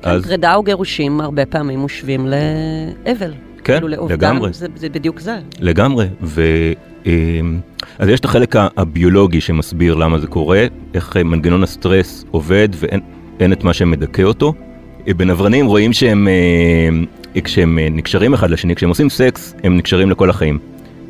אז 0.02 0.22
פרידה 0.22 0.54
או 0.54 0.62
גירושים 0.62 1.20
הרבה 1.20 1.46
פעמים 1.46 1.78
מושווים 1.78 2.26
לאבל. 2.26 3.32
כן, 3.64 3.72
כאילו 3.72 3.88
לאובדן, 3.88 4.14
לגמרי. 4.14 4.52
זה, 4.52 4.66
זה 4.76 4.88
בדיוק 4.88 5.20
זה. 5.20 5.38
לגמרי, 5.60 6.06
ו... 6.22 6.42
אמ, 7.06 7.60
אז 7.98 8.08
יש 8.08 8.20
את 8.20 8.24
החלק 8.24 8.56
הביולוגי 8.76 9.40
שמסביר 9.40 9.94
למה 9.94 10.18
זה 10.18 10.26
קורה, 10.26 10.66
איך 10.94 11.16
אה, 11.16 11.22
מנגנון 11.22 11.62
הסטרס 11.62 12.24
עובד 12.30 12.68
ואין 12.74 13.00
אין 13.40 13.52
את 13.52 13.64
מה 13.64 13.72
שמדכא 13.72 14.22
אותו. 14.22 14.54
אה, 15.08 15.14
בנברנים 15.14 15.66
רואים 15.66 15.92
שהם, 15.92 16.28
אה, 16.28 17.40
כשהם 17.44 17.78
נקשרים 17.90 18.34
אחד 18.34 18.50
לשני, 18.50 18.74
כשהם 18.74 18.88
עושים 18.88 19.10
סקס, 19.10 19.54
הם 19.64 19.76
נקשרים 19.76 20.10
לכל 20.10 20.30
החיים. 20.30 20.58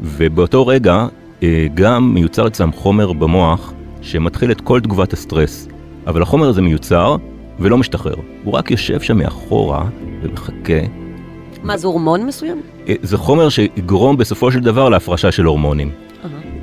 ובאותו 0.03 0.67
רגע 0.67 1.07
גם 1.75 2.15
מיוצר 2.15 2.47
אצלם 2.47 2.73
חומר 2.73 3.13
במוח 3.13 3.73
שמתחיל 4.03 4.51
את 4.51 4.61
כל 4.61 4.81
תגובת 4.81 5.13
הסטרס. 5.13 5.69
אבל 6.07 6.23
החומר 6.23 6.49
הזה 6.49 6.63
מיוצר 6.63 7.17
ולא 7.61 7.79
משתחרר. 7.79 8.15
הוא 8.45 8.55
רק 8.55 8.71
יושב 8.71 9.01
שם 9.01 9.19
מאחורה 9.19 9.85
ומחכה 10.23 10.81
מה, 11.63 11.77
זה 11.77 11.87
הורמון 11.87 12.27
מסוים? 12.27 12.61
אה, 12.89 12.95
זה 13.03 13.17
חומר 13.17 13.49
שיגרום 13.49 14.17
בסופו 14.17 14.53
של 14.53 14.61
דבר 14.61 14.89
להפרשה 14.89 15.33
של 15.33 15.45
הורמונים. 15.45 15.91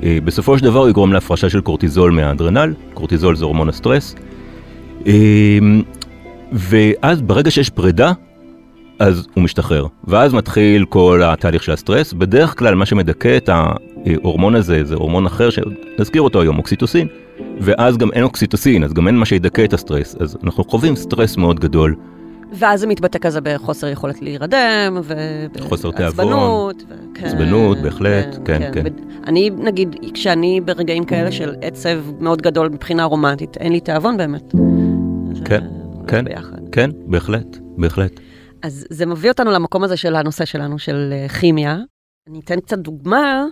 אה, 0.02 0.18
בסופו 0.24 0.58
של 0.58 0.64
דבר 0.64 0.78
הוא 0.78 0.88
יגרום 0.88 1.12
להפרשה 1.12 1.50
של 1.50 1.60
קורטיזול 1.60 2.12
מהאדרנל, 2.12 2.74
קורטיזול 2.94 3.36
זה 3.36 3.44
הורמון 3.44 3.68
הסטרס. 3.68 4.14
אה, 5.06 5.58
ואז 6.52 7.22
ברגע 7.22 7.50
שיש 7.50 7.70
פרידה, 7.70 8.12
אז 8.98 9.26
הוא 9.34 9.44
משתחרר. 9.44 9.86
ואז 10.04 10.34
מתחיל 10.34 10.84
כל 10.84 11.22
התהליך 11.24 11.62
של 11.62 11.72
הסטרס. 11.72 12.12
בדרך 12.12 12.58
כלל 12.58 12.74
מה 12.74 12.86
שמדכא 12.86 13.36
את 13.36 13.48
ההורמון 13.48 14.54
הזה 14.54 14.84
זה 14.84 14.94
הורמון 14.94 15.26
אחר 15.26 15.48
שנזכיר 15.50 16.22
אותו 16.22 16.40
היום, 16.40 16.58
אוקסיטוסין. 16.58 17.08
ואז 17.60 17.96
גם 17.96 18.12
אין 18.12 18.22
אוקסיטוסין, 18.22 18.84
אז 18.84 18.92
גם 18.92 19.06
אין 19.06 19.16
מה 19.16 19.24
שידכא 19.24 19.64
את 19.64 19.72
הסטרס. 19.72 20.16
אז 20.20 20.36
אנחנו 20.44 20.64
חווים 20.64 20.96
סטרס 20.96 21.36
מאוד 21.36 21.60
גדול. 21.60 21.94
ואז 22.52 22.80
זה 22.80 22.86
מתבטא 22.86 23.18
כזה 23.18 23.40
בחוסר 23.40 23.86
יכולת 23.88 24.22
להירדם, 24.22 24.98
חוסר 25.60 25.90
תיאבון. 25.90 26.26
ובעצבנות. 26.26 26.82
כן, 27.14 27.24
עצבנות, 27.26 27.78
בהחלט, 27.78 28.38
כן, 28.44 28.70
כן. 28.72 28.82
ו- 28.84 29.26
אני, 29.26 29.50
נגיד, 29.50 29.96
כשאני 30.14 30.60
ברגעים 30.64 31.04
כאלה 31.04 31.32
של 31.32 31.54
עצב 31.62 31.98
מאוד 32.20 32.42
גדול 32.42 32.68
מבחינה 32.68 33.04
רומנטית, 33.04 33.56
אין 33.56 33.72
לי 33.72 33.80
תיאבון 33.80 34.16
באמת. 34.16 34.52
כן, 35.44 35.64
כן. 36.06 36.24
ביחד. 36.24 36.58
כן, 36.72 36.90
בהחלט, 37.06 37.58
בהחלט. 37.76 38.20
אז 38.62 38.86
זה 38.90 39.06
מביא 39.06 39.30
אותנו 39.30 39.50
למקום 39.50 39.84
הזה 39.84 39.96
של 39.96 40.16
הנושא 40.16 40.44
שלנו, 40.44 40.78
של 40.78 41.12
אה, 41.12 41.28
כימיה. 41.28 41.78
אני 42.30 42.40
אתן 42.44 42.60
קצת 42.60 42.78
דוגמה, 42.78 43.44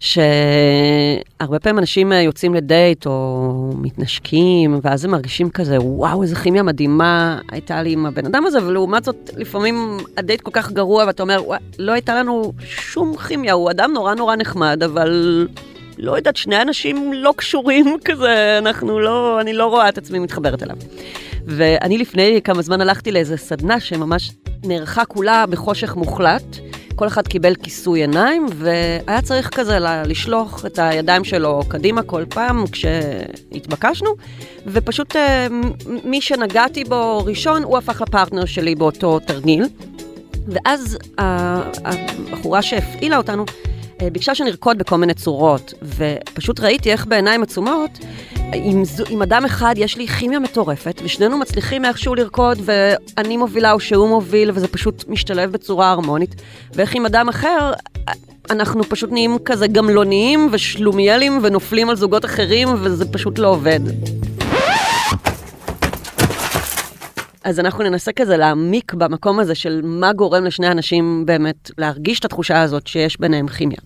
שהרבה 0.00 1.58
פעמים 1.58 1.78
אנשים 1.78 2.12
אה, 2.12 2.20
יוצאים 2.20 2.54
לדייט 2.54 3.06
או 3.06 3.70
מתנשקים, 3.76 4.80
ואז 4.82 5.04
הם 5.04 5.10
מרגישים 5.10 5.50
כזה, 5.50 5.80
וואו, 5.80 6.22
איזה 6.22 6.36
כימיה 6.36 6.62
מדהימה 6.62 7.38
הייתה 7.50 7.82
לי 7.82 7.92
עם 7.92 8.06
הבן 8.06 8.26
אדם 8.26 8.46
הזה, 8.46 8.66
ולעומת 8.66 9.04
זאת, 9.04 9.30
לפעמים 9.36 9.96
הדייט 10.16 10.40
כל 10.40 10.50
כך 10.54 10.72
גרוע, 10.72 11.04
ואתה 11.06 11.22
אומר, 11.22 11.42
לא 11.78 11.92
הייתה 11.92 12.14
לנו 12.14 12.52
שום 12.64 13.16
כימיה, 13.16 13.52
הוא 13.52 13.70
אדם 13.70 13.90
נורא 13.94 14.14
נורא 14.14 14.36
נחמד, 14.36 14.82
אבל 14.82 15.48
לא 15.98 16.16
יודעת, 16.16 16.36
שני 16.36 16.62
אנשים 16.62 17.12
לא 17.12 17.34
קשורים 17.36 17.96
כזה, 18.04 18.58
אנחנו 18.58 19.00
לא, 19.00 19.40
אני 19.40 19.52
לא 19.52 19.66
רואה 19.66 19.88
את 19.88 19.98
עצמי 19.98 20.18
מתחברת 20.18 20.62
אליו. 20.62 20.76
ואני 21.46 21.98
לפני 21.98 22.40
כמה 22.44 22.62
זמן 22.62 22.80
הלכתי 22.80 23.12
לאיזה 23.12 23.36
סדנה 23.36 23.80
שממש 23.80 24.32
נערכה 24.64 25.04
כולה 25.04 25.44
בחושך 25.46 25.96
מוחלט. 25.96 26.63
כל 26.96 27.06
אחד 27.06 27.28
קיבל 27.28 27.54
כיסוי 27.54 28.00
עיניים, 28.00 28.46
והיה 28.54 29.22
צריך 29.22 29.48
כזה 29.48 29.78
לשלוח 29.80 30.66
את 30.66 30.78
הידיים 30.78 31.24
שלו 31.24 31.62
קדימה 31.68 32.02
כל 32.02 32.24
פעם 32.28 32.64
כשהתבקשנו, 32.72 34.10
ופשוט 34.66 35.16
אה, 35.16 35.46
מי 36.04 36.20
שנגעתי 36.20 36.84
בו 36.84 37.24
ראשון, 37.24 37.62
הוא 37.62 37.78
הפך 37.78 38.00
לפרטנר 38.00 38.44
שלי 38.44 38.74
באותו 38.74 39.18
תרגיל. 39.18 39.64
ואז 40.46 40.98
הבחורה 41.18 42.62
שהפעילה 42.62 43.16
אותנו, 43.16 43.44
אה, 44.02 44.10
ביקשה 44.10 44.34
שנרקוד 44.34 44.78
בכל 44.78 44.96
מיני 44.96 45.14
צורות, 45.14 45.74
ופשוט 45.82 46.60
ראיתי 46.60 46.92
איך 46.92 47.06
בעיניים 47.06 47.42
עצומות, 47.42 47.90
עם, 48.52 48.84
זו- 48.84 49.04
עם 49.10 49.22
אדם 49.22 49.44
אחד 49.44 49.74
יש 49.78 49.96
לי 49.96 50.06
כימיה 50.08 50.38
מטורפת, 50.38 51.00
ושנינו 51.04 51.38
מצליחים 51.38 51.84
איכשהו 51.84 52.14
לרקוד, 52.14 52.58
ואני 52.64 53.36
מובילה 53.36 53.72
או 53.72 53.80
שהוא 53.80 54.08
מוביל, 54.08 54.50
וזה 54.54 54.68
פשוט 54.68 55.04
משתלב 55.08 55.52
בצורה 55.52 55.90
הרמונית, 55.90 56.34
ואיך 56.74 56.94
עם 56.94 57.06
אדם 57.06 57.28
אחר, 57.28 57.72
אנחנו 58.50 58.84
פשוט 58.84 59.12
נהיים 59.12 59.38
כזה 59.44 59.66
גמלוניים 59.66 60.48
ושלומיאלים 60.52 61.38
ונופלים 61.42 61.90
על 61.90 61.96
זוגות 61.96 62.24
אחרים, 62.24 62.68
וזה 62.80 63.12
פשוט 63.12 63.38
לא 63.38 63.48
עובד. 63.48 63.80
אז 67.44 67.60
אנחנו 67.60 67.84
ננסה 67.84 68.12
כזה 68.12 68.36
להעמיק 68.36 68.94
במקום 68.94 69.40
הזה 69.40 69.54
של 69.54 69.80
מה 69.84 70.12
גורם 70.12 70.44
לשני 70.44 70.68
אנשים 70.68 71.22
באמת 71.26 71.70
להרגיש 71.78 72.18
את 72.20 72.24
התחושה 72.24 72.62
הזאת 72.62 72.86
שיש 72.86 73.20
ביניהם 73.20 73.48
כימיה. 73.48 73.78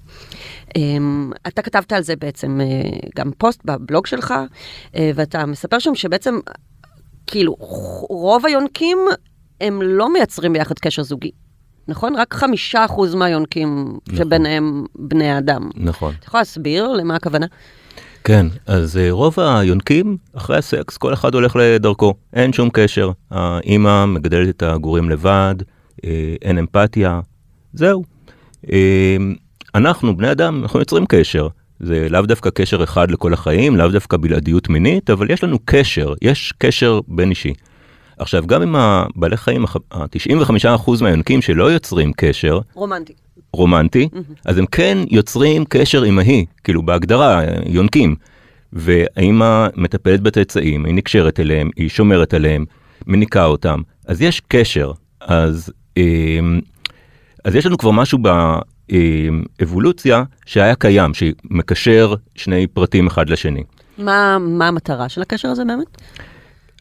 Um, 0.68 1.36
אתה 1.48 1.62
כתבת 1.62 1.92
על 1.92 2.02
זה 2.02 2.16
בעצם 2.16 2.60
uh, 2.60 3.08
גם 3.16 3.30
פוסט 3.38 3.60
בבלוג 3.64 4.06
שלך, 4.06 4.34
uh, 4.92 4.96
ואתה 5.14 5.46
מספר 5.46 5.78
שם 5.78 5.94
שבעצם, 5.94 6.38
כאילו, 7.26 7.54
רוב 8.08 8.46
היונקים 8.46 8.98
הם 9.60 9.82
לא 9.82 10.12
מייצרים 10.12 10.52
ביחד 10.52 10.78
קשר 10.78 11.02
זוגי, 11.02 11.30
נכון? 11.88 12.16
רק 12.16 12.34
חמישה 12.34 12.84
אחוז 12.84 13.14
מהיונקים 13.14 13.98
נכון. 14.06 14.18
שביניהם 14.18 14.84
בני 14.94 15.38
אדם. 15.38 15.70
נכון. 15.74 16.14
אתה 16.18 16.26
יכול 16.26 16.40
להסביר 16.40 16.88
למה 16.88 17.16
הכוונה? 17.16 17.46
כן, 18.24 18.46
אז 18.66 18.96
אה, 18.96 19.10
רוב 19.10 19.40
היונקים, 19.40 20.16
אחרי 20.32 20.56
הסקס, 20.56 20.96
כל 20.96 21.12
אחד 21.12 21.34
הולך 21.34 21.56
לדרכו, 21.56 22.14
אין 22.32 22.52
שום 22.52 22.68
קשר. 22.72 23.10
האימא 23.30 24.06
מגדלת 24.06 24.48
את 24.48 24.62
הגורים 24.62 25.10
לבד, 25.10 25.54
אה, 26.04 26.34
אין 26.42 26.58
אמפתיה, 26.58 27.20
זהו. 27.72 28.04
אנחנו, 29.74 30.16
בני 30.16 30.32
אדם, 30.32 30.62
אנחנו 30.62 30.80
יוצרים 30.80 31.06
קשר. 31.06 31.48
זה 31.80 32.06
לאו 32.10 32.22
דווקא 32.22 32.50
קשר 32.50 32.84
אחד 32.84 33.10
לכל 33.10 33.32
החיים, 33.32 33.76
לאו 33.76 33.88
דווקא 33.88 34.16
בלעדיות 34.16 34.68
מינית, 34.68 35.10
אבל 35.10 35.30
יש 35.30 35.44
לנו 35.44 35.58
קשר, 35.64 36.14
יש 36.22 36.52
קשר 36.58 37.00
בין 37.08 37.30
אישי. 37.30 37.52
עכשיו, 38.18 38.46
גם 38.46 38.62
עם 38.62 38.76
הבעלי 38.76 39.36
חיים, 39.36 39.64
ה-95% 39.90 40.90
מהיונקים 41.02 41.42
שלא 41.42 41.72
יוצרים 41.72 42.12
קשר, 42.16 42.60
רומנטי. 42.74 43.12
רומנטי, 43.52 44.08
אז 44.44 44.58
הם 44.58 44.66
כן 44.66 44.98
יוצרים 45.10 45.64
קשר 45.68 46.06
אמהי, 46.06 46.46
כאילו 46.64 46.82
בהגדרה, 46.82 47.42
יונקים. 47.66 48.16
והאימא 48.72 49.66
מטפלת 49.76 50.20
בצאצאים, 50.20 50.84
היא 50.84 50.94
נקשרת 50.94 51.40
אליהם, 51.40 51.70
היא 51.76 51.88
שומרת 51.88 52.34
עליהם, 52.34 52.64
מניקה 53.06 53.44
אותם, 53.44 53.80
אז 54.06 54.22
יש 54.22 54.40
קשר. 54.48 54.92
אז, 55.20 55.72
אמ, 55.96 56.60
אז 57.44 57.54
יש 57.54 57.66
לנו 57.66 57.78
כבר 57.78 57.90
משהו 57.90 58.18
באבולוציה 59.58 60.22
שהיה 60.46 60.74
קיים, 60.74 61.10
שמקשר 61.14 62.14
שני 62.34 62.66
פרטים 62.66 63.06
אחד 63.06 63.30
לשני. 63.30 63.62
מה, 63.98 64.38
מה 64.40 64.68
המטרה 64.68 65.08
של 65.08 65.22
הקשר 65.22 65.48
הזה 65.48 65.64
באמת? 65.64 65.86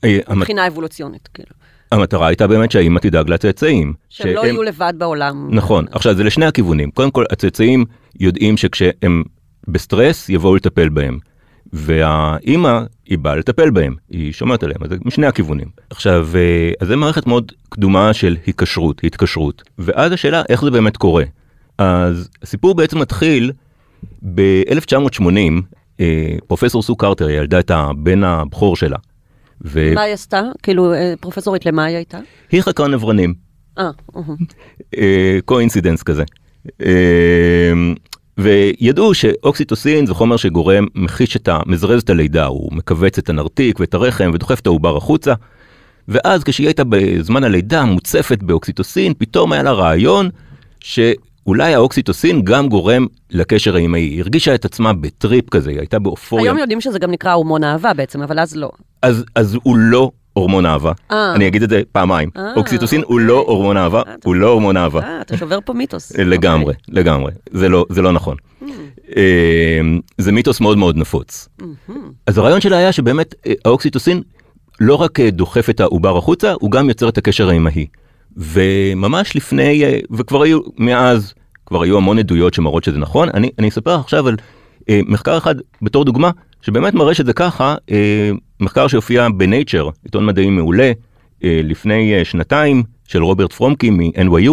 אה, 0.04 0.20
המת- 0.28 0.38
מבחינה 0.38 0.68
אבולוציונית, 0.68 1.30
כאילו. 1.34 1.50
המטרה 1.92 2.28
הייתה 2.28 2.48
באמת 2.48 2.72
שהאימא 2.72 3.00
תדאג 3.00 3.30
לצאצאים. 3.30 3.94
שהם 4.10 4.34
לא 4.34 4.46
יהיו 4.46 4.64
לבד 4.64 4.94
בעולם. 4.98 5.48
נכון, 5.52 5.86
עכשיו 5.92 6.16
זה 6.16 6.24
לשני 6.24 6.46
הכיוונים. 6.46 6.92
קודם 6.92 7.12
כל, 7.12 7.26
הצאצאים 7.32 7.86
יודעים 8.20 8.58
שכשהם 8.58 9.24
בסטרס, 9.68 10.30
יבואו 10.30 10.56
לטפל 10.56 10.90
בהם. 10.90 11.18
והאימא, 11.74 12.80
היא 13.06 13.18
באה 13.18 13.36
לטפל 13.36 13.70
בהם, 13.70 13.96
היא 14.10 14.34
שומעת 14.34 14.64
עליהם, 14.64 14.84
אז 14.84 14.90
זה 14.90 14.96
משני 15.06 15.28
הכיוונים. 15.28 15.68
עכשיו, 15.90 16.28
אה, 16.36 16.72
אז 16.80 16.88
זו 16.88 16.98
מערכת 16.98 17.28
מאוד 17.28 17.52
קדומה 17.70 18.14
של 18.14 18.38
היקשרות, 18.46 19.02
התקשרות. 19.04 19.64
ואז 19.80 20.12
השאלה, 20.12 20.44
איך 20.50 20.62
זה 20.64 20.72
באמת 20.72 20.98
קורה? 20.98 21.24
אז 21.78 22.30
הסיפור 22.42 22.76
בעצם 22.76 23.00
מתחיל 23.00 23.52
ב-1980, 24.36 25.28
אה, 26.00 26.36
פרופסור 26.48 26.82
סו 26.82 26.96
קרטר 26.96 27.30
ילדה 27.30 27.60
את 27.60 27.72
הבן 27.72 28.24
הבכור 28.24 28.76
שלה. 28.76 28.98
והיא 29.62 29.96
מה 29.96 30.02
היא 30.02 30.14
עשתה? 30.14 30.42
כאילו, 30.64 30.94
אה, 30.94 31.14
פרופסורית, 31.20 31.66
למה 31.66 31.86
היא 31.86 31.96
הייתה? 31.96 32.20
חקרה 32.62 32.88
נברנים. 32.88 33.34
אה. 33.78 33.92
coincidence 35.46 36.04
כזה. 36.04 36.24
אה, 36.82 37.74
וידעו 38.38 39.14
שאוקסיטוסין 39.14 40.06
זה 40.06 40.14
חומר 40.14 40.38
שגורם, 40.38 40.86
מחיש 40.96 41.36
את 41.36 41.48
ה... 41.48 41.60
מזרז 41.66 42.02
את 42.02 42.10
הלידה, 42.10 42.46
הוא 42.46 42.74
מכווץ 42.74 43.18
את 43.18 43.30
הנרתיק 43.30 43.80
ואת 43.80 43.94
הרחם 43.94 44.32
ודוחף 44.34 44.60
את 44.60 44.68
העובר 44.68 44.98
החוצה. 44.98 45.34
ואז 46.08 46.44
כשהיא 46.44 46.68
הייתה 46.68 46.84
בזמן 46.84 47.44
הלידה 47.44 47.86
מוצפת 47.86 48.44
באוקסיטוסין, 48.44 49.14
פתאום 49.18 49.52
היה 49.52 49.64
לה 49.64 49.72
רעיון 49.72 50.30
שאולי 51.48 51.74
האוקסיטוסין 51.74 52.42
גם 52.42 52.70
גורם 52.70 53.06
לקשר 53.32 53.76
האמהי. 53.76 54.02
היא 54.02 54.22
הרגישה 54.22 54.56
את 54.56 54.66
עצמה 54.66 54.94
בטריפ 54.94 55.50
כזה, 55.50 55.70
היא 55.70 55.80
הייתה 55.80 56.00
באופוריה. 56.00 56.46
היום 56.46 56.58
יודעים 56.58 56.82
שזה 56.82 57.00
גם 57.00 57.12
נקרא 57.12 57.34
הורמון 57.34 57.64
אהבה 57.64 57.94
בעצם, 57.94 58.22
אבל 58.22 58.40
אז 58.40 58.56
לא. 58.56 58.72
אז, 59.02 59.26
אז 59.36 59.58
הוא 59.64 59.78
לא 59.78 60.12
הורמון 60.34 60.66
אהבה. 60.66 60.92
אה. 61.12 61.34
אני 61.36 61.48
אגיד 61.48 61.64
את 61.64 61.70
זה 61.70 61.82
פעמיים. 61.92 62.30
אה, 62.38 62.54
אוקסיטוסין 62.56 63.02
הוא 63.02 63.14
אוקיי. 63.14 63.28
לא 63.28 63.46
הורמון 63.48 63.78
אהבה, 63.78 64.02
אה, 64.08 64.14
הוא 64.24 64.36
לא 64.36 64.48
הורמון 64.48 64.78
אהבה. 64.78 65.02
אה, 65.02 65.22
אתה 65.22 65.38
שובר 65.38 65.60
פה 65.66 65.74
מיתוס. 65.74 66.12
לגמרי, 66.12 66.74
אוקיי. 66.74 66.82
לגמרי. 66.88 67.32
זה 67.52 67.70
לא, 67.70 67.86
זה 67.90 68.02
לא 68.02 68.12
נכון. 68.12 68.38
אה, 69.18 69.82
זה 70.18 70.32
מיתוס 70.32 70.62
מאוד 70.62 70.78
מאוד 70.78 70.98
נפוץ. 70.98 71.50
אז 72.28 72.38
הרעיון 72.38 72.62
שלה 72.62 72.78
היה 72.78 72.92
שבאמת 72.92 73.36
אה, 73.48 73.54
האוקסיטוסין 73.66 74.22
לא 74.80 74.96
רק 74.96 75.20
אה, 75.20 75.30
דוחף 75.32 75.70
את 75.70 75.80
העובר 75.80 76.18
החוצה, 76.18 76.54
הוא 76.54 76.72
גם 76.72 76.90
יוצר 76.90 77.10
את 77.10 77.18
הקשר 77.18 77.50
האמהי. 77.50 77.88
וממש 78.38 79.36
לפני, 79.36 79.86
אה, 79.86 80.00
וכבר 80.12 80.42
היו, 80.42 80.60
מאז, 80.78 81.34
כבר 81.68 81.84
היו 81.84 81.98
המון 81.98 82.20
עדויות 82.20 82.54
שמראות 82.54 82.84
שזה 82.84 82.98
נכון. 82.98 83.30
אני, 83.34 83.50
אני 83.60 83.70
אספר 83.70 83.96
עכשיו 83.96 84.28
על 84.28 84.36
אה, 84.90 85.00
מחקר 85.08 85.38
אחד 85.38 85.56
בתור 85.82 86.06
דוגמה, 86.06 86.32
שבאמת 86.62 86.94
מראה 86.94 87.14
שזה 87.14 87.34
ככה, 87.34 87.76
אה, 87.92 88.32
מחקר 88.60 88.88
שהופיע 88.88 89.28
בנייצ'ר, 89.38 89.90
עיתון 90.04 90.26
מדעי 90.26 90.50
מעולה, 90.50 90.92
אה, 91.44 91.62
לפני 91.64 92.16
אה, 92.16 92.26
שנתיים, 92.26 92.84
של 93.08 93.24
רוברט 93.24 93.54
פרומקי 93.54 93.90
מ-NYU. 93.90 94.52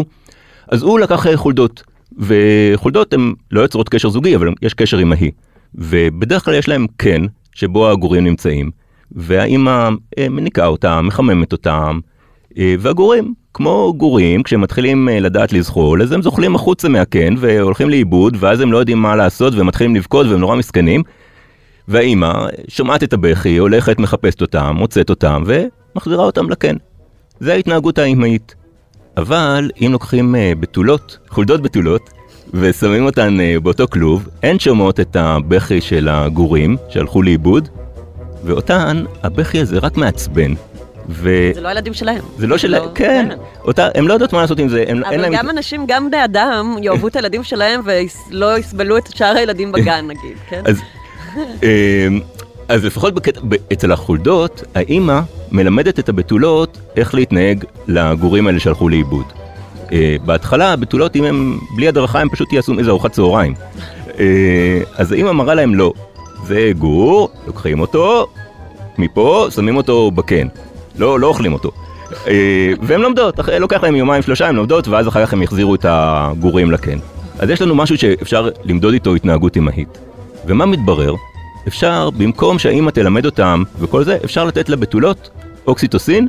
אז 0.68 0.83
הוא 0.83 1.00
לקח 1.00 1.26
אה, 1.26 1.37
חולדות, 1.37 1.83
וחולדות 2.18 3.12
הן 3.12 3.33
לא 3.50 3.61
יוצרות 3.61 3.88
קשר 3.88 4.09
זוגי, 4.09 4.37
אבל 4.37 4.49
יש 4.62 4.75
קשר 4.75 5.02
אמהי. 5.02 5.30
ובדרך 5.75 6.44
כלל 6.44 6.54
יש 6.54 6.68
להם 6.68 6.87
קן, 6.97 7.25
שבו 7.54 7.90
הגורים 7.90 8.25
נמצאים, 8.25 8.71
והאימא 9.12 9.88
אה, 10.18 10.28
מניקה 10.28 10.66
אותם, 10.66 11.04
מחממת 11.09 11.52
אותם, 11.52 12.00
אה, 12.59 12.75
והגורים, 12.78 13.35
כמו 13.54 13.94
גורים, 13.96 14.42
כשהם 14.42 14.61
מתחילים 14.61 15.08
אה, 15.08 15.20
לדעת 15.20 15.52
לזחול, 15.52 16.02
אז 16.02 16.12
הם 16.12 16.23
זוחלים 16.23 16.54
החוצה 16.54 16.88
מהקן 16.88 17.34
והולכים 17.38 17.90
לאיבוד, 17.90 18.37
ואז 18.40 18.61
הם 18.61 18.73
לא 18.73 18.78
יודעים 18.78 18.99
מה 18.99 19.16
לעשות, 19.16 19.54
והם 19.54 19.66
מתחילים 19.66 19.96
לבכות 19.96 20.26
והם 20.26 20.40
נורא 20.40 20.56
מסכנים. 20.56 21.02
והאימא 21.88 22.32
שומעת 22.68 23.02
את 23.02 23.12
הבכי, 23.12 23.56
הולכת, 23.56 23.99
מחפשת 23.99 24.42
אותם, 24.42 24.75
מוצאת 24.78 25.11
אותם, 25.11 25.44
ומחזירה 25.46 26.25
אותם 26.25 26.50
לקן. 26.50 26.76
זה 27.40 27.52
ההתנהגות 27.52 27.99
האימהית. 27.99 28.54
אבל 29.16 29.70
אם 29.80 29.92
לוקחים 29.92 30.34
אה, 30.34 30.52
בתולות, 30.61 31.18
חולדות 31.28 31.62
בתולות, 31.62 32.11
ושמים 32.54 33.06
אותן 33.06 33.40
אה, 33.40 33.56
באותו 33.62 33.88
כלוב, 33.88 34.28
הן 34.42 34.58
שומעות 34.58 35.00
את 35.00 35.16
הבכי 35.16 35.80
של 35.80 36.08
הגורים 36.08 36.76
שהלכו 36.88 37.23
לאיבוד, 37.23 37.68
ואותן, 38.44 39.04
הבכי 39.23 39.61
הזה 39.61 39.78
רק 39.78 39.96
מעצבן. 39.96 40.54
וזה 41.08 41.50
זה 41.54 41.61
לא 41.61 41.68
הילדים 41.68 41.94
שלהם. 41.94 42.23
לא 42.38 42.58
של... 42.58 42.76
כן, 42.94 43.28
אותה, 43.64 43.88
הם 43.94 44.08
לא 44.08 44.12
יודעות 44.12 44.32
מה 44.32 44.40
לעשות 44.40 44.58
עם 44.58 44.68
זה, 44.68 44.84
הם, 44.88 45.04
אבל 45.04 45.16
להם... 45.16 45.32
גם 45.34 45.50
אנשים, 45.50 45.84
גם 45.88 46.11
בני 46.11 46.25
אדם, 46.25 46.76
יאהבו 46.82 47.08
את 47.08 47.16
הילדים 47.16 47.44
שלהם 47.44 47.80
ולא 47.84 48.58
יסבלו 48.58 48.99
את 48.99 49.16
שאר 49.16 49.37
הילדים 49.37 49.73
בגן, 49.73 50.06
נגיד, 50.08 50.37
כן? 50.49 50.62
אז, 50.64 50.80
אמ, 51.62 52.20
אז 52.68 52.84
לפחות 52.84 53.14
בקטע, 53.14 53.40
ב- 53.49 53.73
אצל 53.73 53.92
החולדות, 53.92 54.62
האימא 54.75 55.20
מלמדת 55.52 55.99
את 55.99 56.08
הבתולות 56.08 56.78
איך 56.96 57.14
להתנהג 57.14 57.64
לגורים 57.88 58.46
האלה 58.46 58.61
שהלכו 58.61 58.88
לאיבוד. 58.88 59.26
אה, 59.92 60.16
בהתחלה 60.25 60.73
הבתולות, 60.73 61.16
אם 61.16 61.25
הם 61.25 61.58
בלי 61.76 61.88
הדרכה, 61.88 62.20
הם 62.20 62.28
פשוט 62.28 62.52
יעשו 62.52 62.78
איזה 62.78 62.90
ארוחת 62.90 63.12
צהריים. 63.12 63.54
אה, 64.18 64.80
אז 64.96 65.12
האימא 65.12 65.32
מראה 65.32 65.54
להם 65.54 65.75
לא, 65.75 65.92
זה 66.46 66.70
גור, 66.78 67.30
לוקחים 67.46 67.80
אותו, 67.80 68.26
מפה 68.99 69.46
שמים 69.54 69.76
אותו 69.76 70.11
בקן. 70.11 70.49
לא, 70.98 71.20
לא 71.20 71.26
אוכלים 71.26 71.52
אותו. 71.52 71.70
אה, 72.26 72.72
והן 72.82 73.00
לומדות, 73.00 73.38
לוקח 73.58 73.82
להם 73.82 73.96
יומיים 73.96 74.22
שלושה, 74.22 74.48
הן 74.48 74.56
לומדות, 74.56 74.88
ואז 74.88 75.08
אחר 75.08 75.26
כך 75.26 75.32
הם 75.32 75.42
יחזירו 75.42 75.74
את 75.74 75.86
הגורים 75.88 76.70
לקן. 76.70 76.98
אז 77.38 77.50
יש 77.50 77.62
לנו 77.62 77.74
משהו 77.74 77.98
שאפשר 77.98 78.48
למדוד 78.64 78.92
איתו 78.92 79.14
התנהגות 79.14 79.56
אמהית. 79.56 79.98
ומה 80.46 80.66
מתברר? 80.66 81.14
אפשר, 81.68 82.10
במקום 82.10 82.58
שהאימא 82.58 82.90
תלמד 82.90 83.24
אותם 83.24 83.62
וכל 83.78 84.04
זה, 84.04 84.18
אפשר 84.24 84.44
לתת 84.44 84.68
לבתולות 84.68 85.30
אוקסיטוסין, 85.66 86.28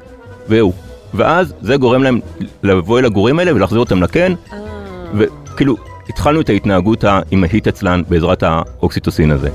והוא. 0.49 0.73
ואז 1.13 1.53
זה 1.61 1.77
גורם 1.77 2.03
להם 2.03 2.19
לבוא 2.63 2.99
אל 2.99 3.05
הגורים 3.05 3.39
האלה 3.39 3.55
ולהחזיר 3.55 3.79
אותם 3.79 4.03
לקן, 4.03 4.33
אה, 4.53 4.57
וכאילו, 5.13 5.75
התחלנו 6.09 6.41
את 6.41 6.49
ההתנהגות 6.49 7.03
האמהית 7.03 7.67
אצלן 7.67 8.01
בעזרת 8.09 8.43
האוקסיטוסין 8.43 9.31
הזה. 9.31 9.49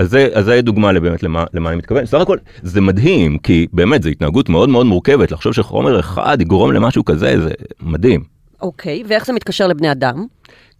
אז 0.00 0.10
זה, 0.10 0.28
אז 0.34 0.44
זה 0.44 0.62
דוגמה 0.62 1.00
באמת 1.00 1.22
למה, 1.22 1.44
למה 1.54 1.68
אני 1.68 1.78
מתכוון. 1.78 2.06
סך 2.06 2.20
הכל 2.20 2.36
זה 2.62 2.80
מדהים, 2.80 3.38
כי 3.38 3.66
באמת 3.72 4.02
זו 4.02 4.08
התנהגות 4.08 4.48
מאוד 4.48 4.68
מאוד 4.68 4.86
מורכבת, 4.86 5.32
לחשוב 5.32 5.52
שחומר 5.52 6.00
אחד 6.00 6.38
יגרום 6.40 6.72
למשהו 6.72 7.04
כזה, 7.04 7.40
זה 7.42 7.50
מדהים. 7.80 8.24
אוקיי, 8.62 9.02
ואיך 9.08 9.26
זה 9.26 9.32
מתקשר 9.32 9.66
לבני 9.66 9.92
אדם? 9.92 10.26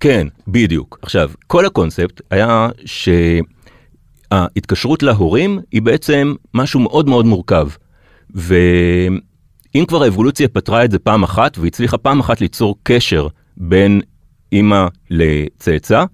כן, 0.00 0.26
בדיוק. 0.48 0.98
עכשיו, 1.02 1.30
כל 1.46 1.66
הקונספט 1.66 2.20
היה 2.30 2.68
שההתקשרות 4.30 5.02
להורים 5.02 5.60
היא 5.72 5.82
בעצם 5.82 6.34
משהו 6.54 6.80
מאוד 6.80 7.08
מאוד 7.08 7.26
מורכב. 7.26 7.68
ואם 8.34 9.84
כבר 9.88 10.02
האבולוציה 10.02 10.48
פתרה 10.48 10.84
את 10.84 10.90
זה 10.90 10.98
פעם 10.98 11.22
אחת 11.22 11.58
והצליחה 11.58 11.98
פעם 11.98 12.20
אחת 12.20 12.40
ליצור 12.40 12.76
קשר 12.82 13.26
בין 13.56 14.00
אימא 14.52 14.86
לצאצא, 15.10 16.04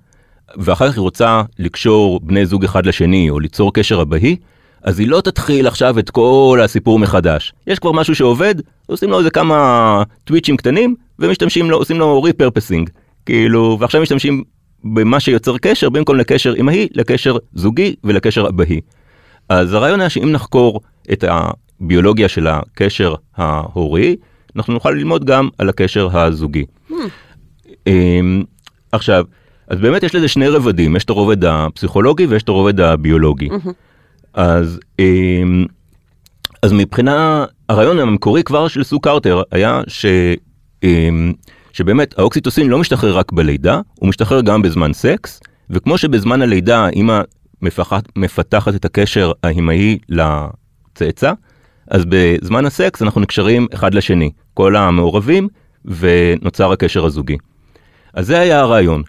ואחר 0.58 0.88
כך 0.88 0.94
היא 0.94 1.02
רוצה 1.02 1.42
לקשור 1.58 2.20
בני 2.22 2.46
זוג 2.46 2.64
אחד 2.64 2.86
לשני 2.86 3.30
או 3.30 3.40
ליצור 3.40 3.72
קשר 3.74 4.02
אבהי, 4.02 4.36
אז 4.82 4.98
היא 4.98 5.08
לא 5.08 5.20
תתחיל 5.20 5.66
עכשיו 5.66 5.98
את 5.98 6.10
כל 6.10 6.60
הסיפור 6.64 6.98
מחדש. 6.98 7.52
יש 7.66 7.78
כבר 7.78 7.92
משהו 7.92 8.14
שעובד, 8.14 8.54
עושים 8.86 9.10
לו 9.10 9.18
איזה 9.18 9.30
כמה 9.30 10.02
טוויצ'ים 10.24 10.56
קטנים, 10.56 10.94
ומשתמשים 11.18 11.70
לו, 11.70 11.76
עושים 11.76 11.98
לו 11.98 12.22
ריפרפסינג. 12.22 12.90
כאילו, 13.26 13.76
ועכשיו 13.80 14.02
משתמשים 14.02 14.44
במה 14.84 15.20
שיוצר 15.20 15.58
קשר, 15.58 15.88
במקום 15.88 16.16
לקשר 16.16 16.54
אמהי, 16.58 16.88
לקשר 16.92 17.36
זוגי 17.54 17.94
ולקשר 18.04 18.46
אבהי. 18.48 18.80
אז 19.48 19.72
הרעיון 19.72 20.00
היה 20.00 20.10
שאם 20.10 20.32
נחקור 20.32 20.80
את 21.12 21.24
הביולוגיה 21.28 22.28
של 22.28 22.46
הקשר 22.46 23.14
ההורי, 23.36 24.16
אנחנו 24.56 24.72
נוכל 24.72 24.90
ללמוד 24.90 25.24
גם 25.24 25.48
על 25.58 25.68
הקשר 25.68 26.18
הזוגי. 26.18 26.64
אמ, 27.86 28.44
עכשיו, 28.92 29.24
אז 29.68 29.78
באמת 29.78 30.02
יש 30.02 30.14
לזה 30.14 30.28
שני 30.28 30.48
רבדים, 30.48 30.96
יש 30.96 31.04
את 31.04 31.10
הרובד 31.10 31.44
הפסיכולוגי 31.44 32.26
ויש 32.26 32.42
את 32.42 32.48
הרובד 32.48 32.80
הביולוגי. 32.80 33.48
אז, 34.34 34.80
אמ, 34.98 35.64
אז 36.62 36.72
מבחינה, 36.72 37.44
הרעיון 37.68 37.98
המקורי 37.98 38.42
כבר 38.42 38.68
של 38.68 38.84
סו 38.84 39.00
קרטר 39.00 39.42
היה 39.52 39.80
ש, 39.88 40.06
אמ, 40.82 41.32
שבאמת 41.72 42.18
האוקסיטוסין 42.18 42.68
לא 42.68 42.78
משתחרר 42.78 43.18
רק 43.18 43.32
בלידה, 43.32 43.80
הוא 43.94 44.08
משתחרר 44.08 44.40
גם 44.40 44.62
בזמן 44.62 44.92
סקס, 44.92 45.40
וכמו 45.70 45.98
שבזמן 45.98 46.42
הלידה 46.42 46.88
אמא 46.88 47.20
מפתחת, 47.62 48.04
מפתחת 48.16 48.74
את 48.74 48.84
הקשר 48.84 49.32
האמהי 49.42 49.98
לצאצא, 50.08 51.32
אז 51.90 52.04
בזמן 52.08 52.66
הסקס 52.66 53.02
אנחנו 53.02 53.20
נקשרים 53.20 53.66
אחד 53.74 53.94
לשני, 53.94 54.30
כל 54.54 54.76
המעורבים, 54.76 55.48
ונוצר 55.84 56.72
הקשר 56.72 57.04
הזוגי. 57.04 57.36
אז 58.14 58.26
זה 58.26 58.38
היה 58.38 58.60
הרעיון. 58.60 59.02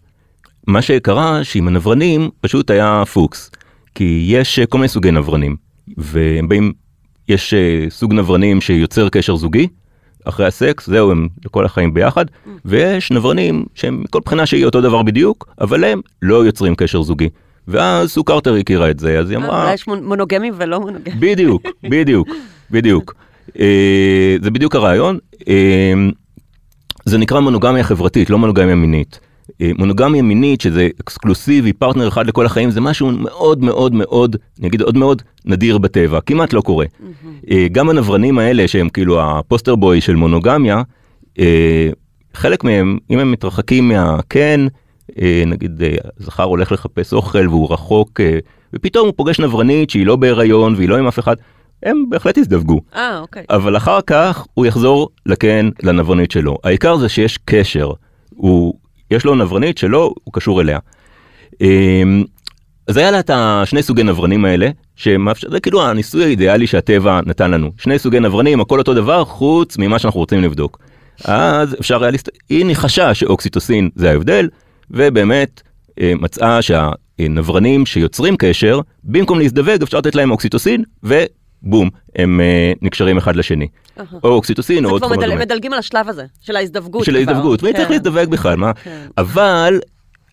מה 0.68 0.82
שקרה 0.82 1.44
שעם 1.44 1.68
הנברנים 1.68 2.30
פשוט 2.42 2.72
היה 2.72 3.04
פוקס, 3.14 3.52
כי 3.96 4.26
יש 4.28 4.60
כל 4.60 4.78
מיני 4.78 4.88
סוגי 4.88 5.12
נברנים, 5.12 5.56
והם 5.98 6.48
באים, 6.48 6.74
יש 7.30 7.54
סוג 7.90 8.14
נברנים 8.14 8.62
שיוצר 8.62 9.10
קשר 9.10 9.36
זוגי, 9.36 9.68
אחרי 10.26 10.46
הסקס, 10.46 10.88
זהו, 10.88 11.12
הם 11.12 11.28
לכל 11.46 11.66
החיים 11.66 11.94
ביחד, 11.94 12.26
ויש 12.66 13.12
נברנים 13.12 13.66
שהם 13.76 14.02
מכל 14.04 14.20
בחינה 14.26 14.46
שהיא 14.46 14.66
אותו 14.66 14.82
דבר 14.82 15.04
בדיוק, 15.04 15.50
אבל 15.62 15.84
הם 15.84 16.02
לא 16.22 16.46
יוצרים 16.46 16.76
קשר 16.76 17.02
זוגי. 17.02 17.30
ואז 17.68 18.12
סו 18.12 18.24
קרטר 18.24 18.56
הכירה 18.56 18.92
את 18.92 19.00
זה, 19.00 19.20
אז 19.20 19.30
היא 19.30 19.38
אמרה... 19.38 19.62
אולי 19.62 19.74
יש 19.74 19.88
מונוגמים 19.88 20.54
ולא 20.58 20.80
מונוגמים. 20.80 21.20
בדיוק, 21.20 21.64
בדיוק, 21.92 22.28
בדיוק. 22.72 23.14
אה, 23.60 24.36
זה 24.42 24.52
בדיוק 24.52 24.76
הרעיון. 24.76 25.18
אה, 25.48 25.94
זה 27.06 27.18
נקרא 27.18 27.40
מונוגמיה 27.40 27.84
חברתית, 27.84 28.30
לא 28.30 28.38
מונוגמיה 28.38 28.76
מינית. 28.76 29.20
אה, 29.62 29.72
מונוגמיה 29.77 30.22
מינית 30.22 30.62
שזה 30.62 30.89
אקסקלוסיבי, 31.01 31.74
פרטנר 31.74 32.08
אחד 32.08 32.27
לכל 32.27 32.46
החיים, 32.46 32.72
זה 32.72 32.82
משהו 32.82 33.12
מאוד 33.12 33.63
מאוד 33.63 33.94
מאוד, 33.94 34.36
אני 34.60 34.68
אגיד 34.68 34.82
עוד 34.82 34.98
מאוד, 34.98 35.22
נדיר 35.46 35.77
בטבע, 35.77 36.22
כמעט 36.22 36.54
לא 36.54 36.62
קורה. 36.62 36.86
אה, 37.51 37.68
גם 37.72 37.89
הנברנים 37.89 38.39
האלה 38.39 38.68
שהם 38.68 38.89
כאילו 38.89 39.22
ה 39.22 39.29
poster 39.29 39.76
boy 39.76 40.02
של 40.01 40.16
מונוגמיה, 40.16 40.82
אה, 41.39 41.89
חלק 42.34 42.63
מהם, 42.63 42.98
אם 43.10 43.20
הם 43.20 43.32
מתרחקים 43.32 43.88
מהקן, 43.88 44.68
נגיד 45.48 45.82
זכר 46.18 46.44
הולך 46.44 46.72
לחפש 46.72 47.13
אוכל 47.13 47.48
והוא 47.48 47.74
רחוק, 47.74 48.20
ופתאום 48.74 49.06
הוא 49.06 49.13
פוגש 49.17 49.39
נברנית 49.39 49.89
שהיא 49.89 50.06
לא 50.06 50.15
בהיריון 50.15 50.76
והיא 50.76 50.89
לא 50.89 50.98
עם 50.98 51.08
אף 51.08 51.19
אחד, 51.19 51.36
הם 51.84 52.04
בהחלט 52.10 52.38
יזדווגו. 52.38 52.82
אה, 52.95 53.19
אוקיי. 53.19 53.43
אבל 53.50 53.78
אחר 53.78 54.02
כך 54.02 54.45
הוא 54.54 54.65
יחזור 54.65 55.10
לקן, 55.26 55.69
לנברנית 55.84 56.32
שלו. 56.32 56.58
העיקר 56.63 56.98
זה 56.98 57.10
שיש 57.10 57.39
קשר. 57.45 57.91
הוא 58.36 58.74
יש 59.12 59.26
לו 59.26 59.36
נברנית 59.36 59.78
שלו, 59.78 60.13
הוא 60.24 60.34
קשור 60.34 60.62
אליה. 60.62 60.80
אמ, 61.62 62.24
אז 62.88 62.98
היה 62.98 63.12
לה 63.12 63.20
את 63.20 63.30
השני 63.34 63.84
סוגי 63.84 64.04
נברנים 64.04 64.46
האלה, 64.46 64.70
שמאפשר, 64.96 65.50
זה 65.50 65.60
כאילו 65.60 65.84
הניסוי 65.84 66.24
האידיאלי 66.24 66.67
שהטבע 66.67 67.20
נתן 67.26 67.52
לנו. 67.52 67.72
שני 67.78 68.00
סוגי 68.00 68.20
נברנים, 68.20 68.62
הכל 68.62 68.80
אותו 68.80 68.93
דבר, 68.93 69.26
חוץ 69.26 69.78
ממה 69.78 70.00
שאנחנו 70.00 70.20
רוצים 70.20 70.43
לבדוק. 70.43 70.80
אז 71.26 71.76
אפשר 71.80 72.04
היה 72.04 72.12
להסת... 72.12 72.30
היא 72.50 72.65
ניחשה 72.65 73.13
שאוקסיטוסין 73.13 73.89
זה 73.96 74.10
ההבדל, 74.10 74.50
ובאמת 74.91 75.62
אה, 76.02 76.13
מצאה 76.20 76.60
שהנברנים 76.62 77.86
שיוצרים 77.86 78.38
קשר, 78.38 78.80
במקום 79.04 79.39
להזדווג 79.39 79.82
אפשר 79.84 79.98
לתת 79.98 80.15
להם 80.15 80.32
אוקסיטוסין, 80.32 80.84
ובום, 81.63 81.89
הם 82.15 82.41
אה, 82.41 82.74
נקשרים 82.82 83.17
אחד 83.17 83.36
לשני. 83.36 83.67
או 84.24 84.30
אוקסיטוסין 84.30 84.86
או 84.86 84.89
עוד 84.89 85.04
חומר 85.04 85.15
דומה. 85.15 85.28
זה 85.28 85.34
כבר 85.34 85.46
מדלגים 85.46 85.74
על 85.74 85.80
השלב 85.80 86.10
הזה, 86.10 86.26
של 86.41 86.56
ההזדווגות. 86.56 87.06
של 87.06 87.15
ההזדווגות, 87.15 87.63
מי 87.63 87.74
צריך 87.74 87.89
להזדווג 87.89 88.30
בכלל, 88.30 88.56
מה? 88.56 88.74
כן. 88.74 89.08
אבל, 89.17 89.80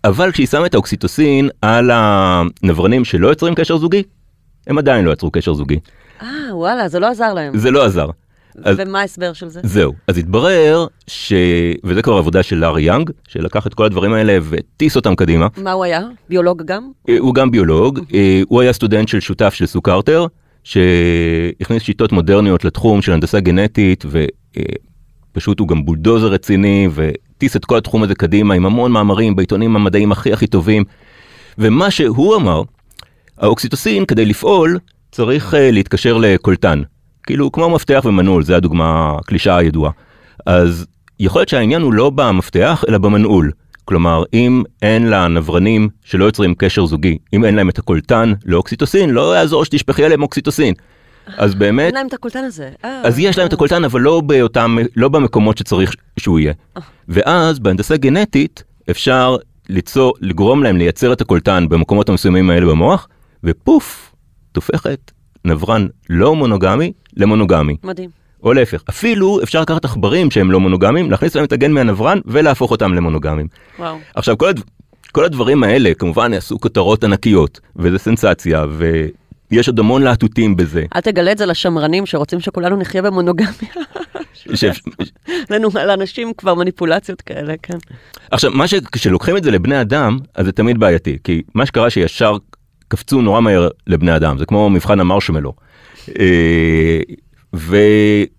אבל 0.04 0.32
כשהיא 0.32 0.46
שמה 0.46 0.66
את 0.66 0.74
האוקסיטוסין 0.74 1.48
על 1.62 1.90
הנברנים 1.92 3.04
שלא 3.04 3.28
יוצרים 3.28 3.54
קשר 3.54 3.76
זוגי, 3.76 4.02
הם 4.66 4.78
עדיין 4.78 5.04
לא 5.04 5.12
יצרו 5.12 5.30
קשר 5.30 5.54
זוגי. 5.54 5.78
אה, 6.22 6.28
וואלה, 6.50 6.88
זה 6.88 7.00
לא 7.00 7.06
עזר 7.06 7.34
להם. 7.34 7.58
זה 7.58 7.70
לא 7.70 7.84
עזר. 7.84 8.10
אז, 8.64 8.76
ומה 8.78 9.00
ההסבר 9.00 9.32
של 9.32 9.48
זה? 9.48 9.60
זהו, 9.62 9.92
אז 10.08 10.18
התברר 10.18 10.86
ש... 11.06 11.32
וזה 11.84 12.02
כבר 12.02 12.16
עבודה 12.16 12.42
של 12.42 12.56
לארי 12.56 12.82
יאנג, 12.82 13.10
שלקח 13.28 13.66
את 13.66 13.74
כל 13.74 13.84
הדברים 13.84 14.12
האלה 14.12 14.38
והטיס 14.42 14.96
אותם 14.96 15.14
קדימה. 15.14 15.46
מה 15.56 15.72
הוא 15.72 15.84
היה? 15.84 16.00
ביולוג 16.28 16.62
גם? 16.64 16.90
הוא 17.18 17.34
גם 17.34 17.50
ביולוג, 17.50 18.00
הוא 18.48 18.60
היה 18.60 18.72
סטודנט 18.72 19.08
של 19.08 19.20
שותף 19.20 19.54
של 19.54 19.66
סו 19.66 19.82
קרטר, 19.82 20.26
שהכניס 20.64 21.82
שיטות 21.82 22.12
מודרניות 22.12 22.64
לתחום 22.64 23.02
של 23.02 23.12
הנדסה 23.12 23.40
גנטית 23.40 24.04
ופשוט 25.32 25.60
הוא 25.60 25.68
גם 25.68 25.84
בולדוזר 25.84 26.26
רציני 26.26 26.88
וטיס 26.94 27.56
את 27.56 27.64
כל 27.64 27.78
התחום 27.78 28.02
הזה 28.02 28.14
קדימה 28.14 28.54
עם 28.54 28.66
המון 28.66 28.92
מאמרים 28.92 29.36
בעיתונים 29.36 29.76
המדעיים 29.76 30.12
הכי 30.12 30.32
הכי 30.32 30.46
טובים. 30.46 30.84
ומה 31.58 31.90
שהוא 31.90 32.36
אמר, 32.36 32.62
האוקסיטוסין 33.38 34.06
כדי 34.06 34.24
לפעול 34.24 34.78
צריך 35.12 35.54
uh, 35.54 35.56
להתקשר 35.56 36.18
לקולטן. 36.18 36.82
כאילו 37.22 37.52
כמו 37.52 37.70
מפתח 37.70 38.02
ומנעול, 38.04 38.44
זה 38.44 38.56
הדוגמה, 38.56 39.16
הקלישאה 39.18 39.56
הידועה. 39.56 39.90
אז 40.46 40.86
יכול 41.20 41.40
להיות 41.40 41.48
שהעניין 41.48 41.82
הוא 41.82 41.92
לא 41.92 42.10
במפתח 42.10 42.84
אלא 42.88 42.98
במנעול. 42.98 43.50
כלומר, 43.84 44.22
אם 44.34 44.62
אין 44.82 45.10
לנברנים 45.10 45.88
שלא 46.04 46.24
יוצרים 46.24 46.54
קשר 46.54 46.86
זוגי, 46.86 47.18
אם 47.32 47.44
אין 47.44 47.54
להם 47.54 47.68
את 47.68 47.78
הקולטן 47.78 48.32
לאוקסיטוסין, 48.44 49.10
לא 49.10 49.36
יעזור 49.36 49.64
שתשפכי 49.64 50.04
עליהם 50.04 50.22
אוקסיטוסין. 50.22 50.74
אז 51.36 51.54
באמת... 51.54 51.86
אין 51.86 51.94
להם 51.94 52.06
את 52.06 52.12
הקולטן 52.12 52.44
הזה. 52.44 52.70
אה, 52.84 53.02
אז 53.04 53.18
יש 53.18 53.38
להם 53.38 53.46
את 53.48 53.52
הקולטן, 53.52 53.84
אבל 53.84 54.00
לא 54.00 54.20
באותם, 54.20 54.76
לא 54.96 55.08
במקומות 55.08 55.58
שצריך 55.58 55.94
שהוא 56.18 56.38
יהיה. 56.38 56.52
אה. 56.76 56.82
ואז 57.08 57.58
בהנדסה 57.58 57.96
גנטית 57.96 58.62
אפשר 58.90 59.36
ליצור, 59.68 60.14
לגרום 60.20 60.62
להם 60.62 60.76
לייצר 60.76 61.12
את 61.12 61.20
הקולטן 61.20 61.68
במקומות 61.68 62.08
המסוימים 62.08 62.50
האלה 62.50 62.66
במוח, 62.66 63.08
ופוף, 63.44 64.14
תופכת 64.52 65.10
נברן 65.44 65.86
לא 66.10 66.36
מונוגמי 66.36 66.92
למונוגמי. 67.16 67.76
מדהים. 67.84 68.23
או 68.44 68.52
להפך, 68.52 68.82
אפילו 68.90 69.42
אפשר 69.42 69.60
לקחת 69.60 69.84
עכברים 69.84 70.30
שהם 70.30 70.50
לא 70.50 70.60
מונוגמים, 70.60 71.10
להכניס 71.10 71.36
להם 71.36 71.44
את 71.44 71.52
הגן 71.52 71.72
מהנברן 71.72 72.18
ולהפוך 72.24 72.70
אותם 72.70 72.94
למונוגמים. 72.94 73.46
וואו. 73.78 73.96
עכשיו 74.14 74.38
כל, 74.38 74.48
הד... 74.48 74.60
כל 75.12 75.24
הדברים 75.24 75.62
האלה 75.62 75.94
כמובן 75.94 76.32
יעשו 76.32 76.60
כותרות 76.60 77.04
ענקיות, 77.04 77.60
וזה 77.76 77.98
סנסציה, 77.98 78.64
ויש 79.50 79.68
עוד 79.68 79.78
המון 79.78 80.02
להטוטים 80.02 80.56
בזה. 80.56 80.84
אל 80.96 81.00
תגלה 81.00 81.32
את 81.32 81.38
זה 81.38 81.46
לשמרנים 81.46 82.06
שרוצים 82.06 82.40
שכולנו 82.40 82.76
נחיה 82.76 83.02
במונוגמיה. 83.02 83.52
לנו, 85.50 85.68
לאנשים 85.74 86.32
כבר 86.38 86.54
מניפולציות 86.54 87.22
כאלה, 87.22 87.54
כן. 87.62 87.78
עכשיו, 88.30 88.50
מה 88.50 88.68
ש... 88.68 88.74
כשלוקחים 88.92 89.36
את 89.36 89.44
זה 89.44 89.50
לבני 89.50 89.80
אדם, 89.80 90.18
אז 90.34 90.46
זה 90.46 90.52
תמיד 90.52 90.78
בעייתי, 90.78 91.18
כי 91.24 91.42
מה 91.54 91.66
שקרה 91.66 91.90
שישר 91.90 92.36
קפצו 92.88 93.22
נורא 93.22 93.40
מהר 93.40 93.68
לבני 93.86 94.16
אדם, 94.16 94.38
זה 94.38 94.46
כמו 94.46 94.70
מבחן 94.70 95.00
המרשמלו. 95.00 95.52
אה, 97.54 97.58
ו... 97.60 97.76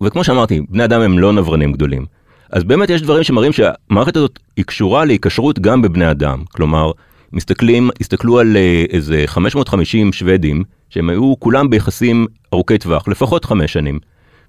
וכמו 0.04 0.23
שאמרתי, 0.23 0.62
בני 0.69 0.84
אדם 0.84 1.01
הם 1.01 1.19
לא 1.19 1.34
נברנים 1.34 1.71
גדולים. 1.71 2.06
אז 2.51 2.63
באמת 2.63 2.89
יש 2.89 3.01
דברים 3.01 3.23
שמראים 3.23 3.51
שהמערכת 3.54 4.17
הזאת 4.17 4.39
היא 4.58 4.65
קשורה 4.65 5.06
להיקשרות 5.06 5.60
גם 5.60 5.82
בבני 5.82 6.12
אדם. 6.12 6.43
כלומר, 6.51 6.91
מסתכלים, 7.34 7.89
הסתכלו 8.01 8.39
על 8.39 8.58
אה, 8.58 8.86
איזה 8.89 9.23
550 9.25 10.13
שוודים, 10.13 10.63
שהם 10.89 11.10
היו 11.10 11.34
כולם 11.39 11.69
ביחסים 11.69 12.28
ארוכי 12.54 12.78
טווח, 12.78 13.08
לפחות 13.08 13.45
חמש 13.45 13.73
שנים. 13.73 13.99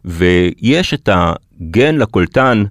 ויש 0.05 0.95
את 0.95 1.09
הגן 1.13 1.97
לקולטן, 1.97 2.65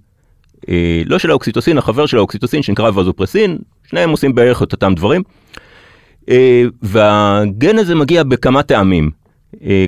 אה, 0.69 1.01
לא 1.05 1.19
של 1.19 1.29
האוקסיטוסין, 1.29 1.77
החבר 1.77 2.05
של 2.05 2.17
האוקסיטוסין 2.17 2.61
שנקרא 2.61 2.89
וזופרסין, 2.89 3.57
שניהם 3.89 4.09
עושים 4.09 4.35
בערך 4.35 4.63
את 4.63 4.71
אותם 4.71 4.93
דברים. 4.95 5.23
אה, 6.29 6.63
והגן 6.81 7.77
הזה 7.77 7.95
מגיע 7.95 8.23
בכמה 8.23 8.63
טעמים, 8.63 9.11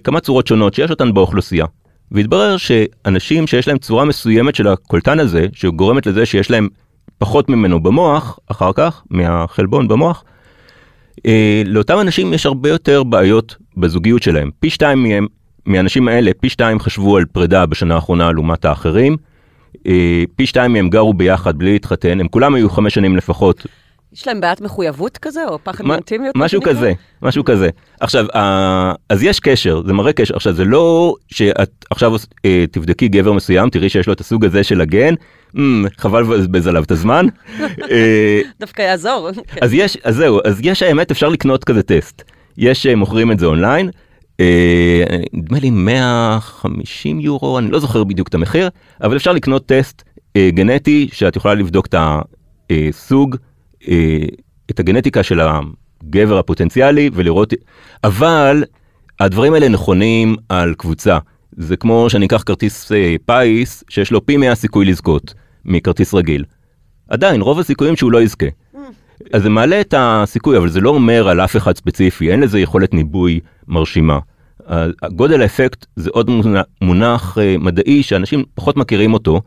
כמה 0.03 0.19
צורות 0.19 0.47
שונות 0.47 0.73
שיש 0.73 0.91
אותן 0.91 1.13
באוכלוסייה. 1.13 1.65
והתברר 2.11 2.57
שאנשים 2.57 3.47
שיש 3.47 3.67
להם 3.67 3.77
צורה 3.77 4.05
מסוימת 4.05 4.55
של 4.55 4.67
הקולטן 4.67 5.19
הזה, 5.19 5.45
שגורמת 5.53 6.05
לזה 6.05 6.25
שיש 6.25 6.51
להם 6.51 6.67
פחות 7.17 7.49
ממנו 7.49 7.83
במוח, 7.83 8.39
אחר 8.47 8.71
כך, 8.73 9.03
מהחלבון 9.09 9.87
במוח, 9.87 10.23
אה, 11.25 11.61
לאותם 11.65 11.99
אנשים 12.01 12.33
יש 12.33 12.45
הרבה 12.45 12.69
יותר 12.69 13.03
בעיות 13.03 13.55
בזוגיות 13.77 14.23
שלהם. 14.23 14.49
פי 14.59 14.69
שתיים 14.69 15.03
מהם, 15.03 15.27
מהאנשים 15.65 16.07
האלה, 16.07 16.31
פי 16.39 16.49
שתיים 16.49 16.79
חשבו 16.79 17.17
על 17.17 17.25
פרידה 17.25 17.65
בשנה 17.65 17.95
האחרונה 17.95 18.31
לעומת 18.31 18.65
האחרים. 18.65 19.17
אה, 19.87 20.23
פי 20.35 20.45
שתיים 20.45 20.73
מהם 20.73 20.89
גרו 20.89 21.13
ביחד 21.13 21.57
בלי 21.57 21.73
להתחתן, 21.73 22.19
הם 22.19 22.27
כולם 22.27 22.55
היו 22.55 22.69
חמש 22.69 22.93
שנים 22.93 23.17
לפחות 23.17 23.65
יש 24.13 24.27
להם 24.27 24.41
בעיית 24.41 24.61
מחויבות 24.61 25.17
כזה, 25.17 25.45
או 25.47 25.59
פחד 25.63 25.85
מאינטימיות? 25.85 26.35
משהו? 26.37 26.61
כזה, 26.61 26.93
משהו 27.21 27.43
כזה. 27.45 27.69
עכשיו, 27.99 28.25
אז 29.09 29.23
יש 29.23 29.39
קשר, 29.39 29.81
זה 29.85 29.93
מראה 29.93 30.13
קשר. 30.13 30.35
עכשיו, 30.35 30.53
זה 30.53 30.65
לא 30.65 31.15
שאת 31.27 31.85
עכשיו 31.89 32.13
אה, 32.45 32.65
תבדקי 32.71 33.07
גבר 33.07 33.33
מסוים, 33.33 33.69
תראי 33.69 33.89
שיש 33.89 34.07
לו 34.07 34.13
את 34.13 34.19
הסוג 34.19 34.45
הזה 34.45 34.63
של 34.63 34.81
הגן, 34.81 35.13
"מ, 35.57 35.83
חבל 35.97 36.21
לבזבז 36.21 36.67
עליו 36.67 36.83
את 36.83 36.91
הזמן. 36.91 37.25
אה, 37.91 38.41
דווקא 38.59 38.81
יעזור. 38.81 39.29
אז 39.61 39.73
יש, 39.73 39.97
אז 40.03 40.15
זהו, 40.15 40.39
אז 40.45 40.59
יש 40.63 40.83
האמת, 40.83 41.11
אפשר 41.11 41.29
לקנות 41.29 41.63
כזה 41.63 41.83
טסט. 41.83 42.23
יש, 42.57 42.85
אה, 42.85 42.95
מוכרים 42.95 43.31
את 43.31 43.39
זה 43.39 43.45
אונליין, 43.45 43.89
נדמה 45.33 45.59
לי 45.59 45.69
150 45.69 47.19
יורו, 47.19 47.59
אני 47.59 47.71
לא 47.71 47.79
זוכר 47.79 48.03
בדיוק 48.03 48.27
את 48.27 48.35
המחיר, 48.35 48.69
אבל 49.03 49.15
אפשר 49.15 49.31
לקנות 49.31 49.65
טסט 49.65 50.03
גנטי 50.37 51.09
שאת 51.11 51.35
יכולה 51.35 51.53
לבדוק 51.53 51.85
את 51.85 51.95
הסוג, 52.69 53.35
את 54.71 54.79
הגנטיקה 54.79 55.23
של 55.23 55.39
הגבר 55.39 56.37
הפוטנציאלי 56.37 57.09
ולראות, 57.13 57.53
אבל 58.03 58.63
הדברים 59.19 59.53
האלה 59.53 59.69
נכונים 59.69 60.35
על 60.49 60.73
קבוצה. 60.77 61.17
זה 61.57 61.77
כמו 61.77 62.09
שאני 62.09 62.25
אקח 62.25 62.43
כרטיס 62.45 62.91
אה, 62.91 63.15
פיס 63.25 63.83
שיש 63.89 64.11
לו 64.11 64.25
פי 64.25 64.37
100 64.37 64.55
סיכוי 64.55 64.85
לזכות 64.85 65.33
מכרטיס 65.65 66.13
רגיל. 66.13 66.43
עדיין, 67.09 67.41
רוב 67.41 67.59
הסיכויים 67.59 67.95
שהוא 67.95 68.11
לא 68.11 68.21
יזכה. 68.21 68.45
אז 69.33 69.43
זה 69.43 69.49
מעלה 69.49 69.81
את 69.81 69.93
הסיכוי, 69.97 70.57
אבל 70.57 70.69
זה 70.69 70.81
לא 70.81 70.89
אומר 70.89 71.27
על 71.27 71.41
אף 71.41 71.57
אחד 71.57 71.77
ספציפי, 71.77 72.31
אין 72.31 72.39
לזה 72.39 72.59
יכולת 72.59 72.93
ניבוי 72.93 73.39
מרשימה. 73.67 74.19
גודל 75.11 75.41
האפקט 75.41 75.85
זה 75.95 76.09
עוד 76.13 76.29
מונח, 76.29 76.65
מונח 76.81 77.37
אה, 77.37 77.55
מדעי 77.59 78.03
שאנשים 78.03 78.43
פחות 78.55 78.77
מכירים 78.77 79.13
אותו, 79.13 79.41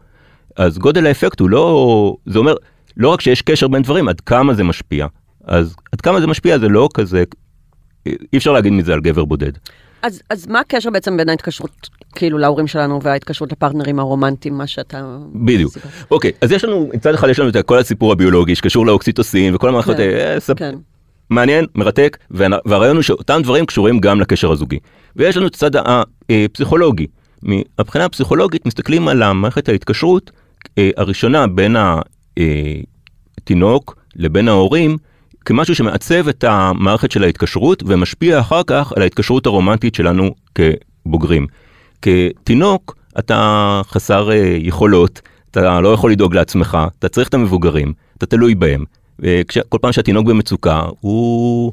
אז 0.56 0.78
גודל 0.78 1.06
האפקט 1.06 1.40
הוא 1.40 1.50
לא, 1.50 2.16
זה 2.26 2.38
אומר 2.38 2.54
לא 2.96 3.08
רק 3.08 3.20
שיש 3.20 3.42
קשר 3.42 3.68
בין 3.68 3.82
דברים, 3.82 4.08
עד 4.08 4.20
כמה 4.20 4.54
זה 4.54 4.64
משפיע. 4.64 5.06
אז 5.44 5.76
עד 5.92 6.00
כמה 6.00 6.20
זה 6.20 6.26
משפיע 6.26 6.58
זה 6.58 6.68
לא 6.68 6.88
כזה, 6.94 7.24
אי 8.06 8.12
אפשר 8.36 8.52
להגיד 8.52 8.72
מזה 8.72 8.92
על 8.92 9.00
גבר 9.00 9.24
בודד. 9.24 9.52
אז, 10.02 10.22
אז 10.30 10.46
מה 10.46 10.60
הקשר 10.60 10.90
בעצם 10.90 11.16
בין 11.16 11.28
ההתקשרות, 11.28 11.88
כאילו, 12.14 12.38
להורים 12.38 12.66
שלנו 12.66 13.02
וההתקשרות 13.02 13.52
לפרטנרים 13.52 13.98
הרומנטיים, 13.98 14.58
מה 14.58 14.66
שאתה... 14.66 15.18
בדיוק. 15.34 15.72
אוקיי, 16.10 16.32
אז 16.40 16.52
יש 16.52 16.64
לנו, 16.64 16.90
מצד 16.94 17.14
אחד 17.14 17.28
יש 17.28 17.38
לנו 17.38 17.48
את 17.48 17.56
כל 17.66 17.78
הסיפור 17.78 18.12
הביולוגי 18.12 18.54
שקשור 18.54 18.86
לאוקסיטוסין 18.86 19.54
וכל 19.54 19.68
המערכות 19.68 19.96
כן, 19.96 20.02
האלה, 20.02 20.34
אה, 20.34 20.40
ספ- 20.40 20.54
כן. 20.58 20.74
מעניין, 21.30 21.66
מרתק, 21.74 22.16
וה- 22.30 22.46
והרעיון 22.66 22.96
הוא 22.96 23.02
שאותם 23.02 23.40
דברים 23.44 23.66
קשורים 23.66 24.00
גם 24.00 24.20
לקשר 24.20 24.52
הזוגי. 24.52 24.78
ויש 25.16 25.36
לנו 25.36 25.46
את 25.46 25.54
הצד 25.54 25.70
הפסיכולוגי. 26.30 27.06
מהבחינה 27.42 28.04
הפסיכולוגית 28.04 28.66
מסתכלים 28.66 29.08
על 29.08 29.22
המערכת 29.22 29.68
ההתקשרות 29.68 30.30
אה, 30.78 30.90
הראשונה 30.96 31.46
בין 31.46 31.76
התינוק 33.38 33.96
לבין 34.16 34.48
ההורים, 34.48 34.96
כמשהו 35.44 35.74
שמעצב 35.74 36.28
את 36.28 36.44
המערכת 36.44 37.10
של 37.10 37.24
ההתקשרות 37.24 37.82
ומשפיע 37.86 38.40
אחר 38.40 38.62
כך 38.66 38.92
על 38.96 39.02
ההתקשרות 39.02 39.46
הרומנטית 39.46 39.94
שלנו 39.94 40.34
כבוגרים. 40.54 41.46
כתינוק 42.02 42.96
אתה 43.18 43.80
חסר 43.88 44.30
אה, 44.30 44.56
יכולות, 44.58 45.20
אתה 45.50 45.80
לא 45.80 45.88
יכול 45.88 46.12
לדאוג 46.12 46.34
לעצמך, 46.34 46.78
אתה 46.98 47.08
צריך 47.08 47.28
את 47.28 47.34
המבוגרים, 47.34 47.92
אתה 48.18 48.26
תלוי 48.26 48.54
בהם. 48.54 48.84
וכל 49.18 49.78
פעם 49.80 49.92
שהתינוק 49.92 50.26
במצוקה, 50.26 50.82
הוא, 51.00 51.72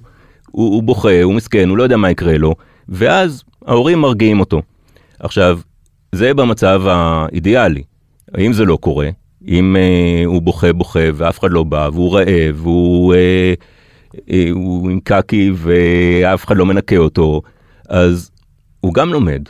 הוא, 0.52 0.74
הוא 0.74 0.84
בוכה, 0.84 1.24
הוא 1.24 1.34
מסכן, 1.34 1.70
הוא 1.70 1.78
לא 1.78 1.84
יודע 1.84 1.98
מה 1.98 2.12
יקרה 2.12 2.38
לו, 2.38 2.56
ואז 2.90 3.44
ההורים 3.66 4.00
מרגיעים 4.00 4.40
אותו. 4.40 4.62
עכשיו, 5.20 5.60
זה 6.12 6.34
במצב 6.34 6.82
האידיאלי. 6.88 7.84
האם 8.34 8.54
זה 8.54 8.66
לא 8.66 8.78
קורה? 8.82 9.10
אם 9.48 9.76
אה, 9.76 10.24
הוא 10.26 10.42
בוכה 10.42 10.74
בוכה 10.74 11.00
ואף 11.14 11.40
אחד 11.40 11.52
לא 11.52 11.64
בא, 11.64 11.90
והוא 11.94 12.18
רעב, 12.18 12.56
והוא 12.56 13.14
אה, 13.14 13.54
אה, 14.32 14.48
הוא 14.52 14.90
עם 14.90 15.00
קקי 15.00 15.52
ואף 15.56 16.46
אחד 16.46 16.58
לא 16.58 16.66
מנקה 16.66 16.98
אותו, 16.98 17.42
אז 17.90 18.32
הוא 18.80 18.94
גם 18.94 19.14
לומד. 19.14 19.42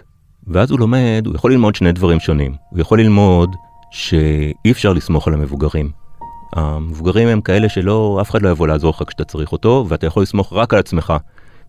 ואז 0.48 0.72
הוא 0.72 0.80
לומד, 0.80 1.24
הוא 1.26 1.36
יכול 1.36 1.52
ללמוד 1.52 1.76
שני 1.76 1.92
דברים 1.92 2.20
שונים. 2.20 2.54
הוא 2.70 2.80
יכול 2.80 3.00
ללמוד 3.00 3.56
שאי 3.92 4.72
אפשר 4.72 4.94
לסמוך 4.94 5.28
על 5.28 5.34
המבוגרים. 5.34 5.92
המבוגרים 6.54 7.28
הם 7.28 7.42
כאלה 7.42 7.70
שלא, 7.70 8.18
אף 8.22 8.30
אחד 8.30 8.42
לא 8.42 8.50
יבוא 8.50 8.68
לעזור 8.68 8.90
לך 8.90 9.04
כשאתה 9.08 9.24
צריך 9.24 9.52
אותו, 9.52 9.86
ואתה 9.88 10.08
יכול 10.08 10.24
לסמוך 10.24 10.54
רק 10.54 10.74
על 10.74 10.80
עצמך. 10.80 11.14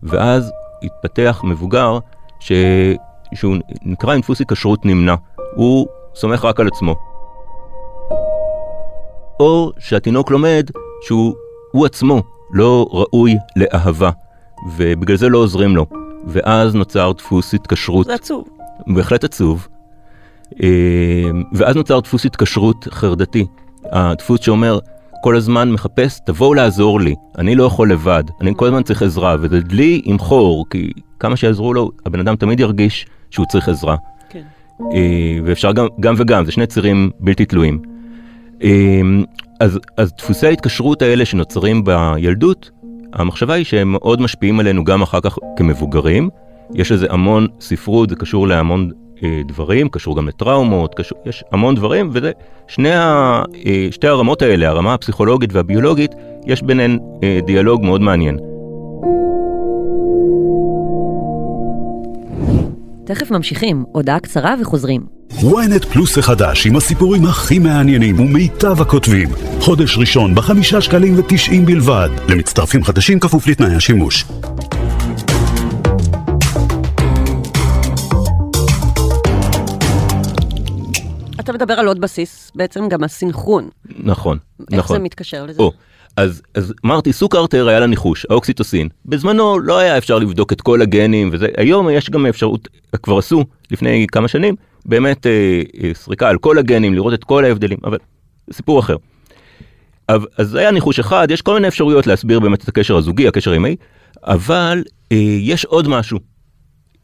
ואז 0.03 0.51
יתפתח 0.81 1.41
מבוגר 1.43 1.99
ש... 2.39 2.51
שהוא 3.33 3.55
נקרא 3.85 4.13
עם 4.13 4.21
דפוס 4.21 4.39
היקשרות 4.39 4.85
נמנע. 4.85 5.15
הוא 5.55 5.87
סומך 6.15 6.45
רק 6.45 6.59
על 6.59 6.67
עצמו. 6.67 7.08
או 9.39 9.71
שהתינוק 9.79 10.31
לומד 10.31 10.69
שהוא 11.01 11.33
הוא 11.71 11.85
עצמו 11.85 12.23
לא 12.51 12.87
ראוי 12.91 13.35
לאהבה, 13.55 14.09
ובגלל 14.77 15.17
זה 15.17 15.29
לא 15.29 15.37
עוזרים 15.37 15.75
לו. 15.75 15.85
ואז 16.25 16.75
נוצר 16.75 17.11
דפוס 17.11 17.53
התקשרות 17.53 18.05
זה 18.05 18.13
עצוב. 18.13 18.47
בהחלט 18.87 19.23
עצוב. 19.23 19.67
אה, 20.63 20.69
ואז 21.53 21.75
נוצר 21.75 21.99
דפוס 21.99 22.25
התקשרות 22.25 22.87
חרדתי. 22.91 23.45
הדפוס 23.85 24.41
שאומר, 24.41 24.79
כל 25.23 25.35
הזמן 25.35 25.71
מחפש, 25.71 26.19
תבואו 26.25 26.53
לעזור 26.53 26.99
לי, 26.99 27.15
אני 27.37 27.55
לא 27.55 27.63
יכול 27.63 27.91
לבד, 27.91 28.23
אני 28.41 28.53
כל 28.55 28.65
הזמן 28.65 28.83
צריך 28.83 29.01
עזרה, 29.01 29.35
וזה 29.39 29.59
דלי 29.59 30.01
עם 30.05 30.19
חור, 30.19 30.65
כי 30.69 30.91
כמה 31.19 31.35
שיעזרו 31.35 31.73
לו, 31.73 31.91
הבן 32.05 32.19
אדם 32.19 32.35
תמיד 32.35 32.59
ירגיש 32.59 33.05
שהוא 33.31 33.45
צריך 33.45 33.69
עזרה. 33.69 33.95
כן. 34.29 34.43
אה, 34.93 35.39
ואפשר 35.45 35.71
גם, 35.71 35.87
גם 35.99 36.13
וגם, 36.17 36.45
זה 36.45 36.51
שני 36.51 36.67
צירים 36.67 37.11
בלתי 37.19 37.45
תלויים. 37.45 37.98
אה, 38.63 39.01
אז, 39.59 39.79
אז 39.97 40.13
דפוסי 40.13 40.47
ההתקשרות 40.47 41.01
האלה 41.01 41.25
שנוצרים 41.25 41.83
בילדות, 41.83 42.69
המחשבה 43.13 43.53
היא 43.53 43.65
שהם 43.65 43.91
מאוד 43.91 44.21
משפיעים 44.21 44.59
עלינו 44.59 44.83
גם 44.83 45.01
אחר 45.01 45.21
כך 45.21 45.37
כמבוגרים. 45.57 46.29
יש 46.73 46.91
לזה 46.91 47.07
המון 47.09 47.47
ספרות, 47.61 48.09
זה 48.09 48.15
קשור 48.15 48.47
להמון 48.47 48.91
אה, 49.23 49.41
דברים, 49.47 49.89
קשור 49.89 50.17
גם 50.17 50.27
לטראומות, 50.27 50.95
קשור, 50.95 51.17
יש 51.25 51.43
המון 51.51 51.75
דברים, 51.75 52.09
וזה 52.13 52.31
שני 52.67 52.91
ה, 52.91 53.43
אה, 53.65 53.87
שתי 53.91 54.07
הרמות 54.07 54.41
האלה, 54.41 54.69
הרמה 54.69 54.93
הפסיכולוגית 54.93 55.53
והביולוגית, 55.53 56.11
יש 56.45 56.61
ביניהן 56.61 56.99
אה, 57.23 57.39
דיאלוג 57.45 57.85
מאוד 57.85 58.01
מעניין. 58.01 58.37
תכף 63.05 63.31
ממשיכים, 63.31 63.85
הודעה 63.91 64.19
קצרה 64.19 64.55
וחוזרים. 64.61 65.18
Ynet 65.37 65.85
פלוס 65.93 66.17
החדש 66.17 66.67
עם 66.67 66.75
הסיפורים 66.75 67.25
הכי 67.25 67.59
מעניינים 67.59 68.19
ומיטב 68.19 68.81
הכותבים. 68.81 69.29
חודש 69.59 69.97
ראשון 69.97 70.35
בחמישה 70.35 70.81
שקלים 70.81 71.19
ותשעים 71.19 71.65
בלבד. 71.65 72.09
למצטרפים 72.29 72.83
חדשים 72.83 73.19
כפוף 73.19 73.47
לתנאי 73.47 73.75
השימוש. 73.75 74.25
אתה 81.39 81.53
מדבר 81.53 81.73
על 81.73 81.87
עוד 81.87 82.01
בסיס, 82.01 82.51
בעצם 82.55 82.89
גם 82.89 83.03
הסינכרון. 83.03 83.69
נכון, 83.99 84.37
איך 84.71 84.79
נכון. 84.79 84.97
זה 84.97 85.03
מתקשר 85.03 85.45
לזה? 85.45 85.61
או, 85.61 85.71
אז, 86.17 86.41
אז 86.55 86.73
אמרתי, 86.85 87.13
סוג 87.13 87.31
קרטר 87.31 87.67
היה 87.67 87.79
לה 87.79 87.87
ניחוש, 87.87 88.25
האוקסיטוסין. 88.29 88.89
בזמנו 89.05 89.59
לא 89.59 89.77
היה 89.77 89.97
אפשר 89.97 90.19
לבדוק 90.19 90.53
את 90.53 90.61
כל 90.61 90.81
הגנים 90.81 91.29
וזה, 91.33 91.47
היום 91.57 91.89
יש 91.89 92.09
גם 92.09 92.25
אפשרות, 92.25 92.67
כבר 93.03 93.17
עשו 93.17 93.45
לפני 93.71 94.07
כמה 94.11 94.27
שנים, 94.27 94.55
באמת 94.85 95.27
אה, 95.27 95.61
אה, 95.83 95.91
סריקה 95.93 96.29
על 96.29 96.37
כל 96.37 96.57
הגנים, 96.57 96.93
לראות 96.93 97.13
את 97.13 97.23
כל 97.23 97.45
ההבדלים, 97.45 97.77
אבל 97.83 97.97
סיפור 98.51 98.79
אחר. 98.79 98.95
אז 100.07 100.21
זה 100.37 100.59
היה 100.59 100.71
ניחוש 100.71 100.99
אחד, 100.99 101.27
יש 101.31 101.41
כל 101.41 101.53
מיני 101.53 101.67
אפשרויות 101.67 102.07
להסביר 102.07 102.39
באמת 102.39 102.63
את 102.63 102.67
הקשר 102.67 102.97
הזוגי, 102.97 103.27
הקשר 103.27 103.51
האמהי, 103.51 103.75
אבל 104.23 104.83
אה, 105.11 105.17
יש 105.39 105.65
עוד 105.65 105.87
משהו, 105.87 106.19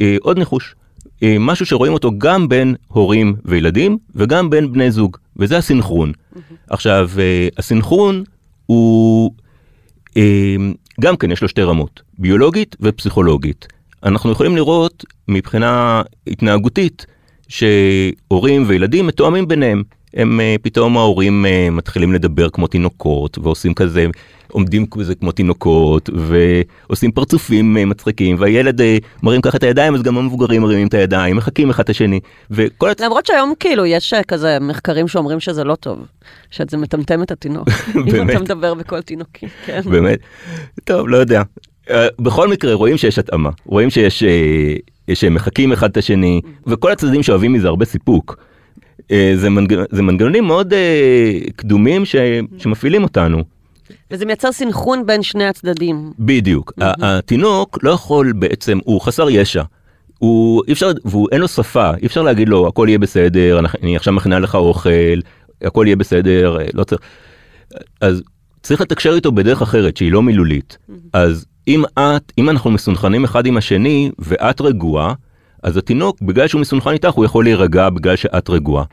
אה, 0.01 0.15
עוד 0.21 0.37
ניחוש. 0.37 0.75
אה, 1.23 1.35
משהו 1.39 1.65
שרואים 1.65 1.93
אותו 1.93 2.11
גם 2.17 2.49
בין 2.49 2.75
הורים 2.87 3.35
וילדים 3.45 3.97
וגם 4.15 4.49
בין 4.49 4.71
בני 4.71 4.91
זוג, 4.91 5.17
וזה 5.37 5.57
הסינכרון. 5.57 6.11
עכשיו, 6.69 7.09
אה, 7.19 7.47
הסינכרון 7.57 8.23
הוא, 8.65 9.31
אה, 10.17 10.55
גם 11.01 11.17
כן 11.17 11.31
יש 11.31 11.41
לו 11.41 11.47
שתי 11.47 11.61
רמות, 11.61 12.01
ביולוגית 12.17 12.75
ופסיכולוגית. 12.79 13.67
אנחנו 14.03 14.31
יכולים 14.31 14.55
לראות 14.55 15.05
מבחינה 15.27 16.01
התנהגותית 16.27 17.05
שהורים 17.47 18.63
וילדים 18.67 19.07
מתואמים 19.07 19.47
ביניהם. 19.47 19.83
הם 20.15 20.39
אה, 20.39 20.55
פתאום 20.61 20.97
ההורים 20.97 21.45
אה, 21.45 21.69
מתחילים 21.71 22.13
לדבר 22.13 22.49
כמו 22.49 22.67
תינוקות 22.67 23.37
ועושים 23.37 23.73
כזה 23.73 24.05
עומדים 24.51 24.85
כזה 24.85 25.15
כמו 25.15 25.31
תינוקות 25.31 26.09
ועושים 26.15 27.11
פרצופים 27.11 27.77
אה, 27.77 27.85
מצחיקים 27.85 28.35
והילד 28.39 28.81
מרים 29.23 29.41
ככה 29.41 29.57
את 29.57 29.63
הידיים 29.63 29.95
אז 29.95 30.03
גם 30.03 30.17
המבוגרים 30.17 30.61
מרימים 30.61 30.87
את 30.87 30.93
הידיים 30.93 31.35
מחקים 31.35 31.69
אחד 31.69 31.83
את 31.83 31.89
השני 31.89 32.19
וכל. 32.51 32.91
למרות 32.99 33.25
שהיום 33.25 33.53
כאילו 33.59 33.85
יש 33.85 34.13
כזה 34.27 34.57
מחקרים 34.61 35.07
שאומרים 35.07 35.39
שזה 35.39 35.63
לא 35.63 35.75
טוב, 35.75 36.05
שזה 36.51 36.77
מטמטם 36.77 37.23
את 37.23 37.31
התינוק. 37.31 37.67
אם? 37.95 38.29
אתה 38.29 38.39
מדבר 38.39 38.73
בקול 38.73 39.01
תינוקי, 39.01 39.47
כן. 39.65 39.81
באמת 39.85 40.19
טוב 40.83 41.09
לא 41.09 41.17
יודע 41.17 41.41
בכל 42.19 42.47
מקרה 42.47 42.73
רואים 42.73 42.97
שיש 42.97 43.19
התאמה 43.19 43.49
רואים 43.65 43.89
שיש 43.89 44.23
שהם 45.13 45.33
מחקים 45.33 45.71
אחד 45.71 45.89
את 45.89 45.97
השני 45.97 46.41
וכל 46.67 46.91
הצדדים 46.91 47.23
שאוהבים 47.23 47.53
מזה 47.53 47.67
הרבה 47.67 47.85
סיפוק. 47.85 48.37
אה, 49.11 49.33
זה, 49.35 49.49
מנג... 49.49 49.75
זה 49.91 50.01
מנגנונים 50.01 50.43
מאוד 50.43 50.73
אה, 50.73 51.39
קדומים 51.55 52.05
ש... 52.05 52.15
שמפעילים 52.57 53.03
אותנו. 53.03 53.43
וזה 54.11 54.25
מייצר 54.25 54.51
סנכרון 54.51 55.05
בין 55.05 55.23
שני 55.23 55.45
הצדדים. 55.45 56.11
בדיוק. 56.19 56.73
התינוק 56.79 57.79
לא 57.83 57.91
יכול 57.91 58.31
בעצם, 58.31 58.79
הוא 58.83 59.01
חסר 59.01 59.29
ישע. 59.29 59.63
הוא 60.19 60.63
אי 60.67 60.73
אפשר, 60.73 60.91
והוא 61.05 61.27
אין 61.31 61.41
לו 61.41 61.47
שפה, 61.47 61.91
אי 62.01 62.05
אפשר 62.05 62.21
להגיד 62.21 62.49
לו 62.49 62.67
הכל 62.67 62.85
יהיה 62.89 62.99
בסדר, 62.99 63.59
אני 63.81 63.95
עכשיו 63.95 64.13
מכינה 64.13 64.39
לך 64.39 64.55
אוכל, 64.55 65.19
הכל 65.61 65.83
יהיה 65.87 65.95
בסדר, 65.95 66.57
אה, 66.59 66.65
לא 66.73 66.83
צריך. 66.83 67.01
אז 68.01 68.23
צריך 68.63 68.81
לתקשר 68.81 69.13
איתו 69.15 69.31
בדרך 69.31 69.61
אחרת 69.61 69.97
שהיא 69.97 70.11
לא 70.11 70.23
מילולית. 70.23 70.77
אז 71.13 71.45
אם 71.67 71.83
את, 71.99 72.33
אם 72.37 72.49
אנחנו 72.49 72.71
מסונכרנים 72.71 73.23
אחד 73.23 73.45
עם 73.45 73.57
השני 73.57 74.11
ואת 74.19 74.61
רגועה, 74.61 75.13
אז 75.63 75.77
התינוק 75.77 76.21
בגלל 76.21 76.47
שהוא 76.47 76.61
מסונכרן 76.61 76.93
איתך 76.93 77.09
הוא 77.09 77.25
יכול 77.25 77.43
להירגע 77.43 77.89
בגלל 77.89 78.15
שאת 78.15 78.49
רגועה. 78.49 78.83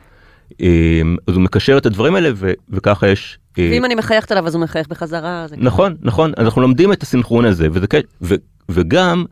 אה, 0.61 1.01
אז 1.27 1.35
הוא 1.35 1.43
מקשר 1.43 1.77
את 1.77 1.85
הדברים 1.85 2.15
האלה 2.15 2.29
ו- 2.35 2.51
וככה 2.69 3.07
יש. 3.07 3.37
אה, 3.59 3.69
ואם 3.71 3.85
אני 3.85 3.95
מחייכת 3.95 4.31
עליו 4.31 4.47
אז 4.47 4.55
הוא 4.55 4.63
מחייך 4.63 4.87
בחזרה. 4.87 5.45
זה 5.49 5.55
נכון, 5.59 5.95
נכון, 6.01 6.31
אנחנו 6.37 6.61
לומדים 6.61 6.93
את 6.93 7.03
הסינכרון 7.03 7.45
הזה, 7.45 7.67
וזה, 7.71 7.87
כ- 7.87 7.95
ו, 8.21 8.35
וגם 8.69 9.25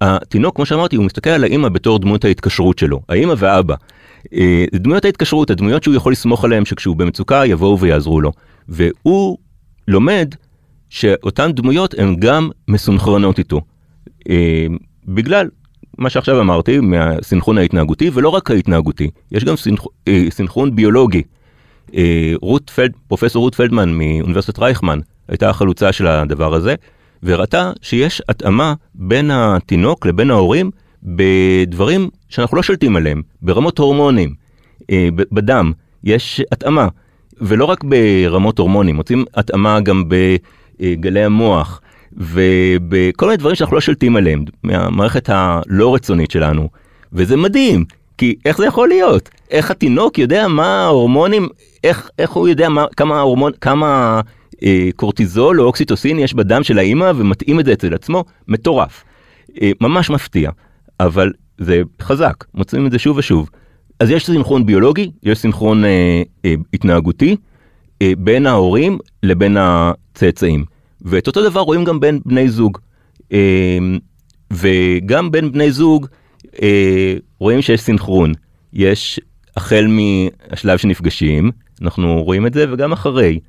התינוק, 0.00 0.56
כמו 0.56 0.66
שאמרתי, 0.66 0.96
הוא 0.96 1.04
מסתכל 1.04 1.30
על 1.30 1.44
האמא 1.44 1.68
בתור 1.68 1.98
דמות 1.98 2.24
ההתקשרות 2.24 2.78
שלו, 2.78 3.00
האמא 3.08 3.34
והאבא. 3.38 3.74
אה, 4.34 4.64
זה 4.72 4.78
דמויות 4.78 5.04
ההתקשרות, 5.04 5.50
הדמויות 5.50 5.82
שהוא 5.82 5.94
יכול 5.94 6.12
לסמוך 6.12 6.44
עליהן 6.44 6.64
שכשהוא 6.64 6.96
במצוקה 6.96 7.46
יבואו 7.46 7.78
ויעזרו 7.80 8.20
לו. 8.20 8.32
והוא 8.68 9.38
לומד 9.88 10.34
שאותן 10.90 11.52
דמויות 11.52 11.94
הן 11.98 12.16
גם 12.18 12.50
מסונכרנות 12.68 13.38
איתו. 13.38 13.60
אה, 14.30 14.66
בגלל 15.08 15.48
מה 15.98 16.10
שעכשיו 16.10 16.40
אמרתי, 16.40 16.80
מהסינכרון 16.80 17.58
ההתנהגותי, 17.58 18.10
ולא 18.14 18.28
רק 18.28 18.50
ההתנהגותי, 18.50 19.10
יש 19.32 19.44
גם 19.44 19.56
סינכ... 19.56 19.86
אה, 20.08 20.64
ביולוגי. 20.74 21.22
אה, 21.94 22.32
רות 22.42 22.70
פלד, 22.70 22.92
פרופסור 23.08 23.42
רות 23.42 23.54
פלדמן 23.54 23.90
מאוניברסיטת 23.92 24.58
רייכמן 24.58 24.98
הייתה 25.28 25.50
החלוצה 25.50 25.92
של 25.92 26.06
הדבר 26.06 26.54
הזה, 26.54 26.74
והראתה 27.22 27.72
שיש 27.82 28.22
התאמה 28.28 28.74
בין 28.94 29.30
התינוק 29.30 30.06
לבין 30.06 30.30
ההורים 30.30 30.70
בדברים 31.02 32.08
שאנחנו 32.28 32.56
לא 32.56 32.62
שולטים 32.62 32.96
עליהם, 32.96 33.22
ברמות 33.42 33.78
הורמונים, 33.78 34.34
אה, 34.90 35.08
ב- 35.14 35.34
בדם, 35.34 35.72
יש 36.04 36.42
התאמה, 36.52 36.88
ולא 37.40 37.64
רק 37.64 37.84
ברמות 37.84 38.58
הורמונים, 38.58 38.96
מוצאים 38.96 39.24
התאמה 39.34 39.80
גם 39.80 40.08
בגלי 40.80 41.24
המוח, 41.24 41.80
ובכל 42.12 43.26
מיני 43.26 43.36
דברים 43.36 43.54
שאנחנו 43.54 43.76
לא 43.76 43.80
שולטים 43.80 44.16
עליהם, 44.16 44.44
מהמערכת 44.62 45.30
הלא 45.32 45.94
רצונית 45.94 46.30
שלנו, 46.30 46.68
וזה 47.12 47.36
מדהים, 47.36 47.84
כי 48.18 48.34
איך 48.44 48.58
זה 48.58 48.66
יכול 48.66 48.88
להיות? 48.88 49.30
איך 49.50 49.70
התינוק 49.70 50.18
יודע 50.18 50.48
מה 50.48 50.84
ההורמונים, 50.84 51.48
איך, 51.84 52.10
איך 52.18 52.30
הוא 52.30 52.48
יודע 52.48 52.68
מה, 52.68 52.84
כמה 52.96 53.18
ההורמון, 53.18 53.52
כמה 53.60 54.20
אה, 54.62 54.88
קורטיזול 54.96 55.60
או 55.60 55.66
אוקסיטוסין 55.66 56.18
יש 56.18 56.34
בדם 56.34 56.62
של 56.62 56.78
האימא 56.78 57.12
ומתאים 57.16 57.60
את 57.60 57.64
זה 57.64 57.72
אצל 57.72 57.94
עצמו? 57.94 58.24
מטורף. 58.48 59.04
אה, 59.62 59.70
ממש 59.80 60.10
מפתיע, 60.10 60.50
אבל 61.00 61.32
זה 61.58 61.82
חזק, 62.02 62.44
מוצאים 62.54 62.86
את 62.86 62.92
זה 62.92 62.98
שוב 62.98 63.16
ושוב. 63.16 63.50
אז 64.00 64.10
יש 64.10 64.26
סינכרון 64.26 64.66
ביולוגי, 64.66 65.10
יש 65.22 65.38
סינכרון 65.38 65.84
אה, 65.84 66.22
אה, 66.44 66.54
התנהגותי 66.74 67.36
בין 68.02 68.46
ההורים 68.46 68.98
לבין 69.22 69.56
הצאצאים. 69.60 70.64
ואת 71.02 71.26
אותו 71.26 71.48
דבר 71.50 71.60
רואים 71.60 71.84
גם 71.84 72.00
בין 72.00 72.20
בני 72.24 72.48
זוג. 72.48 72.78
אה, 73.32 73.78
וגם 74.52 75.30
בין 75.30 75.52
בני 75.52 75.70
זוג 75.70 76.06
אה, 76.62 77.14
רואים 77.38 77.62
שיש 77.62 77.80
סינכרון. 77.80 78.32
יש 78.72 79.20
החל 79.56 79.86
מהשלב 79.88 80.78
שנפגשים, 80.78 81.50
אנחנו 81.82 82.22
רואים 82.22 82.46
את 82.46 82.54
זה, 82.54 82.72
וגם 82.72 82.92
אחרי. 82.92 83.40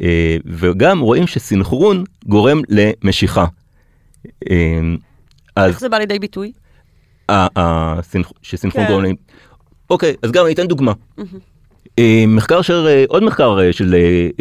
אה, 0.00 0.36
וגם 0.46 1.00
רואים 1.00 1.26
שסינכרון 1.26 2.04
גורם 2.26 2.60
למשיכה. 2.68 3.46
אה, 4.50 4.80
אז 5.56 5.70
איך 5.70 5.80
זה 5.80 5.88
בא 5.88 5.98
לידי 5.98 6.18
ביטוי? 6.18 6.52
שסינכרון 8.42 8.86
כן. 8.86 8.92
גורם. 8.92 9.14
אוקיי, 9.90 10.14
אז 10.22 10.30
גם 10.30 10.44
אני 10.44 10.54
אתן 10.54 10.66
דוגמה. 10.66 10.92
אה, 11.98 12.24
מחקר 12.28 12.62
של, 12.62 12.86
אה, 12.86 13.04
עוד 13.08 13.22
מחקר 13.22 13.58
אה, 13.60 13.72
של 13.72 13.94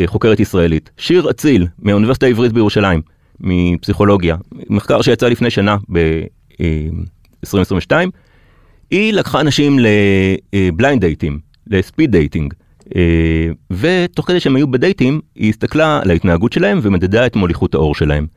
חוקרת 0.05 0.39
ישראלית, 0.39 0.89
שיר 0.97 1.29
עציל 1.29 1.67
מהאוניברסיטה 1.79 2.25
העברית 2.25 2.53
בירושלים, 2.53 3.01
מפסיכולוגיה, 3.39 4.35
מחקר 4.69 5.01
שיצא 5.01 5.27
לפני 5.27 5.49
שנה 5.49 5.77
ב-2022, 5.91 7.91
היא 8.91 9.13
לקחה 9.13 9.41
אנשים 9.41 9.79
ל 9.79 10.00
blind 10.00 11.01
דייטים, 11.01 11.39
ל 11.67 11.75
speed 11.75 12.11
dating, 12.11 12.53
ותוך 13.71 14.27
כדי 14.27 14.39
שהם 14.39 14.55
היו 14.55 14.67
בדייטים, 14.67 15.21
היא 15.35 15.49
הסתכלה 15.49 15.99
על 16.03 16.11
ההתנהגות 16.11 16.53
שלהם 16.53 16.79
ומדדה 16.81 17.25
את 17.25 17.35
מוליכות 17.35 17.73
העור 17.73 17.95
שלהם. 17.95 18.27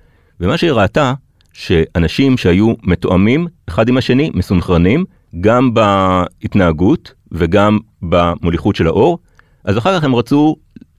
ומה 0.40 0.56
שהיא 0.56 0.70
ראתה, 0.70 1.14
שאנשים 1.52 2.36
שהיו 2.36 2.74
מתואמים 2.82 3.46
אחד 3.68 3.88
עם 3.88 3.96
השני, 3.96 4.30
מסונכרנים, 4.34 5.04
גם 5.40 5.74
בהתנהגות 5.74 7.12
וגם 7.32 7.78
במוליכות 8.02 8.76
של 8.76 8.86
האור, 8.86 9.18
אז 9.64 9.78
אחר 9.78 9.98
כך 9.98 10.04
הם 10.04 10.14
רצו 10.14 10.56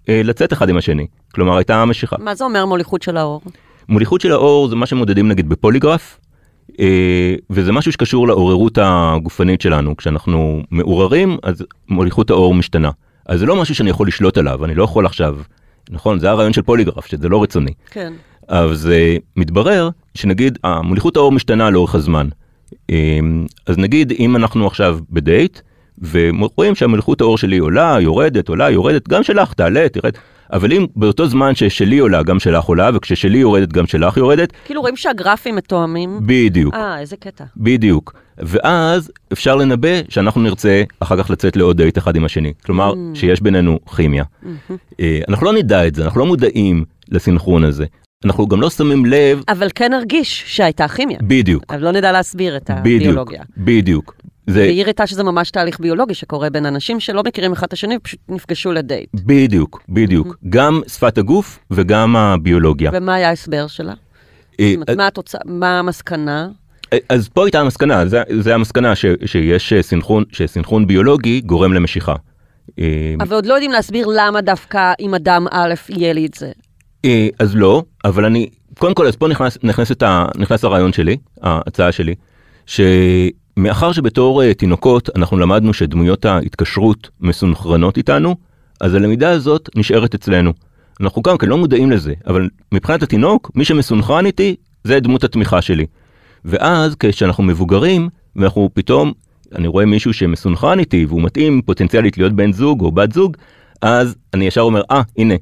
אה, 0.09 0.21
לצאת 0.23 0.53
אחד 0.53 0.69
עם 0.69 0.77
השני. 0.77 1.07
כלומר, 1.33 1.57
הייתה 1.57 1.85
משיכה. 1.85 2.15
מה 2.19 2.35
זה 2.35 2.43
אומר 2.43 2.65
מוליכות 2.65 3.01
של 3.01 3.17
האור? 3.17 3.41
מוליכות 3.89 4.21
של 4.21 4.31
האור 4.31 4.67
זה 4.67 4.75
מה 4.75 4.85
שמודדים 4.85 5.27
נגיד 5.27 5.49
בפוליגרף, 5.49 6.19
אה, 6.79 7.35
וזה 7.49 7.71
משהו 7.71 7.91
שקשור 7.91 8.27
לעוררות 8.27 8.77
הגופנית 8.81 9.61
שלנו. 9.61 9.97
כשאנחנו 9.97 10.61
מעוררים, 10.71 11.37
אז 11.43 11.63
מוליכות 11.89 12.29
האור 12.29 12.55
משתנה. 12.55 12.91
אז 13.25 13.39
זה 13.39 13.45
לא 13.45 13.55
משהו 13.55 13.75
שאני 13.75 13.89
יכול 13.89 14.07
לשלוט 14.07 14.37
עליו, 14.37 14.65
אני 14.65 14.75
לא 14.75 14.83
יכול 14.83 15.05
עכשיו, 15.05 15.37
נכון, 15.89 16.19
זה 16.19 16.29
הרעיון 16.29 16.53
של 16.53 16.61
פוליגרף, 16.61 17.05
שזה 17.05 17.29
לא 17.29 17.43
רצוני. 17.43 17.73
כן. 17.91 18.13
אז 18.47 18.89
uh, 18.91 19.21
מתברר 19.35 19.89
שנגיד 20.15 20.59
המוליכות 20.63 21.17
האור 21.17 21.31
משתנה 21.31 21.69
לאורך 21.69 21.95
הזמן. 21.95 22.27
Um, 22.71 22.85
אז 23.65 23.77
נגיד 23.77 24.13
אם 24.19 24.35
אנחנו 24.35 24.67
עכשיו 24.67 24.99
בדייט 25.09 25.59
ורואים 26.01 26.75
שהמוליכות 26.75 27.21
האור 27.21 27.37
שלי 27.37 27.57
עולה, 27.57 27.97
יורדת, 28.01 28.49
עולה, 28.49 28.69
יורדת, 28.69 29.07
גם 29.07 29.23
שלך 29.23 29.53
תעלה, 29.53 29.89
תרד, 29.89 30.13
אבל 30.53 30.73
אם 30.73 30.85
באותו 30.95 31.27
זמן 31.27 31.55
ששלי 31.55 31.97
עולה 31.97 32.23
גם 32.23 32.39
שלך 32.39 32.65
עולה 32.65 32.89
וכששלי 32.93 33.37
יורדת 33.37 33.71
גם 33.71 33.87
שלך 33.87 34.17
יורדת, 34.17 34.53
כאילו 34.65 34.81
רואים 34.81 34.95
שהגרפים 34.95 35.55
מתואמים. 35.55 36.19
בדיוק, 36.25 36.73
אה, 36.73 36.99
איזה 36.99 37.15
קטע. 37.15 37.43
בדיוק. 37.57 38.13
ואז 38.37 39.11
אפשר 39.33 39.55
לנבא 39.55 39.89
שאנחנו 40.09 40.41
נרצה 40.41 40.83
אחר 40.99 41.23
כך 41.23 41.29
לצאת 41.29 41.55
לעוד 41.55 41.77
דייט 41.77 41.97
אחד 41.97 42.15
עם 42.15 42.25
השני. 42.25 42.53
כלומר, 42.65 42.93
שיש 43.13 43.41
בינינו 43.41 43.79
כימיה. 43.95 44.23
אה, 44.99 45.19
אנחנו 45.29 45.45
לא 45.45 45.53
נדע 45.53 45.87
את 45.87 45.95
זה, 45.95 46.03
אנחנו 46.05 46.19
לא 46.19 46.25
מודעים 46.25 46.85
לסינכרון 47.09 47.63
הזה. 47.63 47.85
אנחנו 48.25 48.47
גם 48.47 48.61
לא 48.61 48.69
שמים 48.69 49.05
לב, 49.05 49.43
אבל 49.47 49.67
כן 49.75 49.91
נרגיש 49.91 50.43
שהייתה 50.47 50.87
כימיה. 50.87 51.17
בדיוק, 51.21 51.63
אבל 51.69 51.81
לא 51.81 51.91
נדע 51.91 52.11
להסביר 52.11 52.57
את 52.57 52.71
בדיוק, 52.83 53.01
הביולוגיה. 53.01 53.41
בדיוק. 53.57 54.15
זה 54.47 54.59
והיא 54.59 54.83
הראתה 54.83 55.07
שזה 55.07 55.23
ממש 55.23 55.51
תהליך 55.51 55.79
ביולוגי 55.79 56.13
שקורה 56.13 56.49
בין 56.49 56.65
אנשים 56.65 56.99
שלא 56.99 57.23
מכירים 57.25 57.51
אחד 57.51 57.67
את 57.67 57.73
השני 57.73 57.97
ופשוט 57.97 58.19
נפגשו 58.29 58.71
לדייט. 58.71 59.09
בדיוק, 59.13 59.83
בדיוק. 59.89 60.37
גם 60.49 60.81
שפת 60.87 61.17
הגוף 61.17 61.59
וגם 61.71 62.15
הביולוגיה. 62.15 62.91
ומה 62.93 63.13
היה 63.13 63.29
ההסבר 63.29 63.67
שלה? 63.67 63.93
אה, 64.59 64.65
זאת 64.69 64.75
אומרת, 64.75 64.97
מה 64.97 65.07
התוצאה, 65.07 65.41
מה 65.45 65.79
המסקנה? 65.79 66.47
אז 67.09 67.29
פה 67.29 67.45
הייתה 67.45 67.59
המסקנה, 67.59 68.05
זה, 68.05 68.23
זה 68.39 68.55
המסקנה 68.55 68.95
ש, 68.95 69.05
שיש 69.25 69.73
סינכרון, 69.81 70.23
שסינכרון 70.31 70.87
ביולוגי 70.87 71.41
גורם 71.41 71.73
למשיכה. 71.73 72.15
אה, 72.79 73.15
אבל 73.19 73.35
עוד 73.35 73.45
לא 73.45 73.53
יודעים 73.53 73.71
להסביר 73.71 74.07
למה 74.15 74.41
דווקא 74.41 74.93
עם 74.99 75.13
אדם 75.13 75.45
א' 75.51 75.73
יהיה 75.89 76.13
לי 76.13 76.25
את 76.25 76.33
זה. 76.33 76.51
אה, 77.05 77.27
אז 77.39 77.55
לא, 77.55 77.83
אבל 78.05 78.25
אני, 78.25 78.49
קודם 78.77 78.93
כל, 78.93 79.07
אז 79.07 79.15
פה 79.15 79.27
נכנס, 79.27 79.57
נכנס, 79.63 79.91
ה, 80.03 80.25
נכנס 80.35 80.63
הרעיון 80.63 80.93
שלי, 80.93 81.17
ההצעה 81.41 81.91
שלי, 81.91 82.15
שמאחר 83.59 83.91
שבתור 83.91 84.43
אה, 84.43 84.53
תינוקות 84.53 85.09
אנחנו 85.15 85.37
למדנו 85.37 85.73
שדמויות 85.73 86.25
ההתקשרות 86.25 87.09
מסונכרנות 87.21 87.97
איתנו, 87.97 88.35
אז 88.81 88.93
הלמידה 88.93 89.29
הזאת 89.29 89.69
נשארת 89.75 90.15
אצלנו. 90.15 90.53
אנחנו 91.01 91.21
גם 91.21 91.37
כן 91.37 91.49
לא 91.49 91.57
מודעים 91.57 91.91
לזה, 91.91 92.13
אבל 92.27 92.49
מבחינת 92.71 93.03
התינוק, 93.03 93.51
מי 93.55 93.65
שמסונכרן 93.65 94.25
איתי, 94.25 94.55
זה 94.83 94.99
דמות 94.99 95.23
התמיכה 95.23 95.61
שלי. 95.61 95.85
ואז 96.45 96.95
כשאנחנו 96.99 97.43
מבוגרים, 97.43 98.09
ואנחנו 98.35 98.69
פתאום, 98.73 99.11
אני 99.55 99.67
רואה 99.67 99.85
מישהו 99.85 100.13
שמסונכרן 100.13 100.79
איתי 100.79 101.05
והוא 101.05 101.21
מתאים 101.21 101.61
פוטנציאלית 101.61 102.17
להיות 102.17 102.33
בן 102.33 102.53
זוג 102.53 102.81
או 102.81 102.91
בת 102.91 103.11
זוג, 103.11 103.37
אז 103.81 104.15
אני 104.33 104.45
ישר 104.45 104.61
אומר, 104.61 104.81
אה, 104.91 105.01
ah, 105.01 105.03
הנה, 105.17 105.33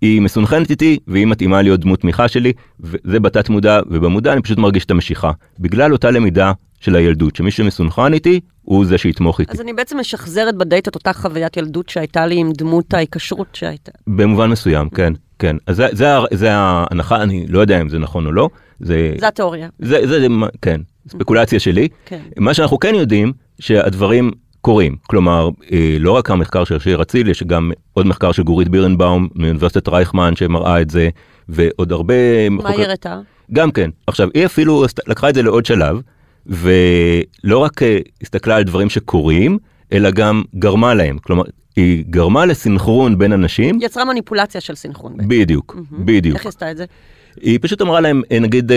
היא 0.00 0.20
מסונכרנת 0.20 0.70
איתי 0.70 0.98
והיא 1.06 1.26
מתאימה 1.26 1.62
להיות 1.62 1.80
דמות 1.80 2.00
תמיכה 2.00 2.28
שלי, 2.28 2.52
וזה 2.80 3.20
בתת 3.20 3.48
מודע, 3.48 3.80
ובמודע 3.86 4.32
אני 4.32 4.42
פשוט 4.42 4.58
מרגיש 4.58 4.84
את 4.84 4.90
המשיכה. 4.90 5.30
בגלל 5.58 5.92
אותה 5.92 6.10
למידה 6.10 6.52
של 6.84 6.96
הילדות, 6.96 7.36
שמי 7.36 7.50
שמסונכרן 7.50 8.14
איתי, 8.14 8.40
הוא 8.62 8.86
זה 8.86 8.98
שיתמוך 8.98 9.40
איתי. 9.40 9.52
אז 9.52 9.60
אני 9.60 9.72
בעצם 9.72 9.98
משחזרת 10.00 10.54
בדייט 10.54 10.88
את 10.88 10.94
אותה 10.94 11.12
חוויית 11.12 11.56
ילדות 11.56 11.88
שהייתה 11.88 12.26
לי 12.26 12.36
עם 12.36 12.52
דמות 12.52 12.94
ההיקשרות 12.94 13.46
שהייתה. 13.52 13.92
במובן 14.06 14.50
מסוים, 14.50 14.88
כן, 14.88 15.12
כן. 15.38 15.56
אז 15.66 15.76
זה, 15.76 15.86
זה, 15.92 16.06
זה 16.30 16.52
ההנחה, 16.52 17.22
אני 17.22 17.46
לא 17.48 17.60
יודע 17.60 17.80
אם 17.80 17.88
זה 17.88 17.98
נכון 17.98 18.26
או 18.26 18.32
לא. 18.32 18.48
זה, 18.80 19.14
זה 19.20 19.28
התיאוריה. 19.28 19.68
זה, 19.78 20.06
זה, 20.06 20.20
זה, 20.20 20.26
כן, 20.62 20.80
ספקולציה 21.08 21.60
שלי. 21.60 21.88
כן. 22.06 22.20
מה 22.38 22.54
שאנחנו 22.54 22.78
כן 22.78 22.94
יודעים, 22.94 23.32
שהדברים 23.58 24.30
קורים. 24.60 24.96
כלומר, 25.06 25.48
אה, 25.72 25.96
לא 26.00 26.12
רק 26.12 26.30
המחקר 26.30 26.64
של 26.64 26.78
שיר 26.78 27.02
אציל, 27.02 27.28
יש 27.28 27.42
גם 27.42 27.70
עוד 27.92 28.06
מחקר 28.06 28.32
של 28.32 28.42
גורית 28.42 28.68
בירנבאום 28.68 29.28
מאוניברסיטת 29.34 29.88
רייכמן 29.88 30.36
שמראה 30.36 30.80
את 30.80 30.90
זה, 30.90 31.08
ועוד 31.48 31.92
הרבה... 31.92 32.48
מה 32.48 32.70
היא 32.70 32.84
הראתה? 32.84 33.20
גם 33.52 33.70
כן. 33.70 33.90
עכשיו, 34.06 34.28
היא 34.34 34.46
אפילו 34.46 34.84
לקחה 35.06 35.28
את 35.28 35.34
זה 35.34 35.42
לעוד 35.42 35.66
שלב, 35.66 36.00
ולא 36.46 37.58
רק 37.58 37.82
אה, 37.82 37.98
הסתכלה 38.22 38.56
על 38.56 38.62
דברים 38.62 38.90
שקורים, 38.90 39.58
אלא 39.92 40.10
גם 40.10 40.42
גרמה 40.54 40.94
להם. 40.94 41.18
כלומר, 41.18 41.42
היא 41.76 42.04
גרמה 42.10 42.46
לסינכרון 42.46 43.18
בין 43.18 43.32
אנשים. 43.32 43.78
יצרה 43.82 44.04
מניפולציה 44.04 44.60
של 44.60 44.74
סינכרון. 44.74 45.16
בדיוק, 45.16 45.76
mm-hmm. 45.76 45.94
בדיוק. 45.98 46.36
איך 46.36 46.46
עשתה 46.46 46.70
את 46.70 46.76
זה? 46.76 46.84
היא 47.40 47.58
פשוט 47.62 47.82
אמרה 47.82 48.00
להם, 48.00 48.22
אה, 48.32 48.38
נגיד, 48.38 48.72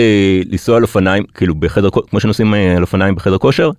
לנסוע 0.46 0.76
על 0.76 0.82
אופניים, 0.82 1.24
כאילו 1.34 1.54
בחדר, 1.54 1.88
כמו 2.10 2.20
שנוסעים 2.20 2.54
על 2.54 2.82
אופניים 2.82 3.14
בחדר 3.14 3.38
כושר, 3.38 3.70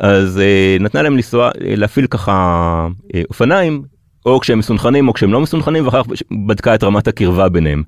אז 0.00 0.40
נתנה 0.80 1.02
להם 1.02 1.16
לנסוע, 1.16 1.50
להפעיל 1.60 2.06
ככה 2.06 2.88
אופניים, 3.28 3.82
או 4.26 4.40
כשהם 4.40 4.58
מסונכנים 4.58 5.08
או 5.08 5.12
כשהם 5.12 5.32
לא 5.32 5.40
מסונכנים, 5.40 5.86
ואחר 5.86 6.02
כך 6.02 6.10
בדקה 6.46 6.74
את 6.74 6.84
רמת 6.84 7.08
הקרבה 7.08 7.48
ביניהם. 7.48 7.82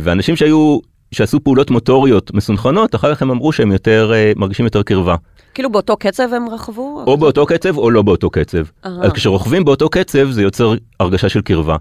ואנשים 0.00 0.36
שהיו, 0.36 0.78
שעשו 1.12 1.40
פעולות 1.40 1.70
מוטוריות 1.70 2.34
מסונכנות, 2.34 2.94
אחר 2.94 3.14
כך 3.14 3.22
הם 3.22 3.30
אמרו 3.30 3.52
שהם 3.52 3.72
יותר, 3.72 4.12
uh, 4.12 4.38
מרגישים 4.38 4.64
יותר 4.64 4.82
קרבה. 4.82 5.14
כאילו 5.54 5.72
באותו 5.72 5.96
קצב 5.96 6.34
הם 6.34 6.48
רכבו? 6.48 7.04
או 7.06 7.16
באותו 7.16 7.46
קצב 7.46 7.76
או 7.76 7.90
לא 7.90 8.02
באותו 8.02 8.30
קצב. 8.30 8.62
Aha. 8.84 8.88
אז 9.02 9.12
כשרוכבים 9.12 9.64
באותו 9.64 9.88
קצב 9.88 10.30
זה 10.30 10.42
יוצר 10.42 10.74
הרגשה 11.00 11.28
של 11.28 11.40
קרבה. 11.40 11.76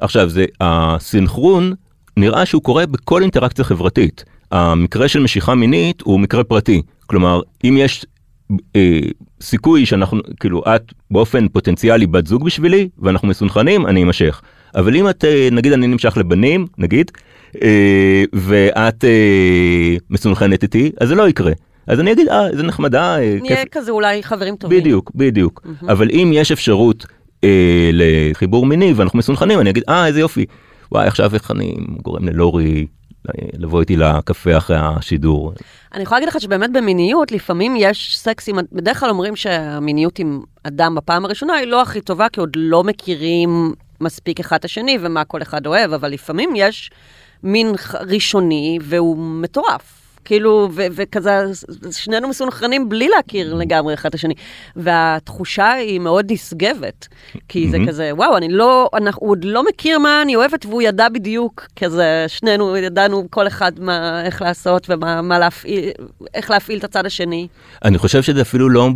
עכשיו, 0.00 0.28
זה 0.28 0.44
הסינכרון 0.60 1.72
נראה 2.16 2.46
שהוא 2.46 2.62
קורה 2.62 2.86
בכל 2.86 3.22
אינטראקציה 3.22 3.64
חברתית. 3.64 4.24
המקרה 4.50 5.08
של 5.08 5.20
משיכה 5.20 5.54
מינית 5.54 6.00
הוא 6.00 6.20
מקרה 6.20 6.44
פרטי. 6.44 6.82
כלומר, 7.06 7.40
אם 7.64 7.76
יש 7.78 8.06
אה, 8.76 9.00
סיכוי 9.40 9.86
שאנחנו, 9.86 10.20
כאילו, 10.40 10.62
את 10.66 10.92
באופן 11.10 11.48
פוטנציאלי 11.48 12.06
בת 12.06 12.26
זוג 12.26 12.44
בשבילי, 12.44 12.88
ואנחנו 12.98 13.28
מסונכנים, 13.28 13.86
אני 13.86 14.02
אמשך. 14.02 14.42
אבל 14.74 14.96
אם 14.96 15.08
את, 15.08 15.24
אה, 15.24 15.48
נגיד 15.52 15.72
אני 15.72 15.86
נמשך 15.86 16.16
לבנים, 16.16 16.66
נגיד, 16.78 17.10
אה, 17.14 17.20
ואת 18.32 19.04
אה, 19.04 19.96
מסונכנת 20.10 20.62
איתי, 20.62 20.92
אז 21.00 21.08
זה 21.08 21.14
לא 21.14 21.28
יקרה. 21.28 21.52
אז 21.86 22.00
אני 22.00 22.12
אגיד, 22.12 22.28
אה, 22.28 22.48
איזה 22.48 22.62
נחמדה. 22.62 23.18
אה, 23.18 23.38
נהיה 23.40 23.56
כיף. 23.56 23.68
כזה 23.72 23.90
אולי 23.90 24.22
חברים 24.22 24.56
טובים. 24.56 24.80
בדיוק, 24.80 25.10
בדיוק. 25.14 25.62
Mm-hmm. 25.64 25.92
אבל 25.92 26.08
אם 26.10 26.30
יש 26.34 26.52
אפשרות 26.52 27.06
אה, 27.44 27.90
לחיבור 27.92 28.66
מיני 28.66 28.92
ואנחנו 28.92 29.18
מסונכנים, 29.18 29.60
אני 29.60 29.70
אגיד, 29.70 29.84
אה, 29.88 30.06
איזה 30.06 30.20
יופי. 30.20 30.46
וואי, 30.92 31.06
עכשיו 31.06 31.34
איך 31.34 31.50
אני 31.50 31.76
גורם 32.02 32.28
ללורי 32.28 32.86
לבוא 33.58 33.80
איתי 33.80 33.96
לקפה 33.96 34.56
אחרי 34.56 34.76
השידור. 34.80 35.52
אני 35.94 36.02
יכולה 36.02 36.20
להגיד 36.20 36.34
לך 36.34 36.40
שבאמת 36.40 36.72
במיניות, 36.72 37.32
לפעמים 37.32 37.74
יש 37.78 38.18
סקסים, 38.18 38.56
בדרך 38.72 39.00
כלל 39.00 39.10
אומרים 39.10 39.36
שהמיניות 39.36 40.18
עם 40.18 40.40
אדם 40.62 40.94
בפעם 40.94 41.24
הראשונה 41.24 41.54
היא 41.54 41.66
לא 41.66 41.82
הכי 41.82 42.00
טובה, 42.00 42.28
כי 42.28 42.40
עוד 42.40 42.50
לא 42.56 42.84
מכירים 42.84 43.72
מספיק 44.00 44.40
אחד 44.40 44.56
את 44.56 44.64
השני 44.64 44.98
ומה 45.00 45.24
כל 45.24 45.42
אחד 45.42 45.66
אוהב, 45.66 45.92
אבל 45.92 46.10
לפעמים 46.10 46.50
יש 46.56 46.90
מין 47.42 47.72
ראשוני 48.00 48.78
והוא 48.82 49.16
מטורף. 49.18 50.00
כאילו, 50.24 50.68
ו- 50.72 50.86
וכזה, 50.92 51.40
שנינו 51.90 52.28
מסונכרנים 52.28 52.88
בלי 52.88 53.08
להכיר 53.08 53.54
לגמרי 53.54 53.94
אחד 53.94 54.08
את 54.08 54.14
השני. 54.14 54.34
והתחושה 54.76 55.72
היא 55.72 56.00
מאוד 56.00 56.32
נשגבת, 56.32 57.08
כי 57.48 57.70
זה 57.70 57.78
כזה, 57.88 58.10
וואו, 58.14 58.36
אני 58.36 58.48
לא, 58.48 58.88
אנחנו, 58.94 59.22
הוא 59.22 59.30
עוד 59.30 59.44
לא 59.44 59.64
מכיר 59.64 59.98
מה 59.98 60.22
אני 60.22 60.36
אוהבת, 60.36 60.66
והוא 60.66 60.82
ידע 60.82 61.08
בדיוק, 61.08 61.66
כזה, 61.76 62.24
שנינו 62.28 62.76
ידענו 62.76 63.26
כל 63.30 63.46
אחד 63.46 63.72
מה, 63.80 64.24
איך 64.24 64.42
לעשות 64.42 64.86
ומה 64.90 65.22
מה 65.22 65.38
להפעיל, 65.38 65.90
איך 66.34 66.50
להפעיל 66.50 66.78
את 66.78 66.84
הצד 66.84 67.06
השני. 67.06 67.48
אני 67.84 67.98
חושב 67.98 68.22
שזה 68.22 68.40
אפילו 68.40 68.68
לא 68.68 68.88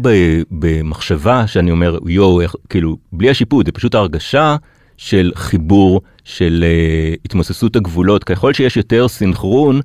במחשבה 0.50 1.46
שאני 1.46 1.70
אומר, 1.70 1.98
יואו, 2.06 2.40
כאילו, 2.68 2.96
בלי 3.12 3.30
השיפוט, 3.30 3.66
זה 3.66 3.72
פשוט 3.72 3.94
הרגשה. 3.94 4.56
של 4.96 5.32
חיבור, 5.34 6.00
של 6.24 6.64
uh, 6.64 7.18
התמוססות 7.24 7.76
הגבולות, 7.76 8.24
ככל 8.24 8.52
שיש 8.52 8.76
יותר 8.76 9.08
סינכרון, 9.08 9.80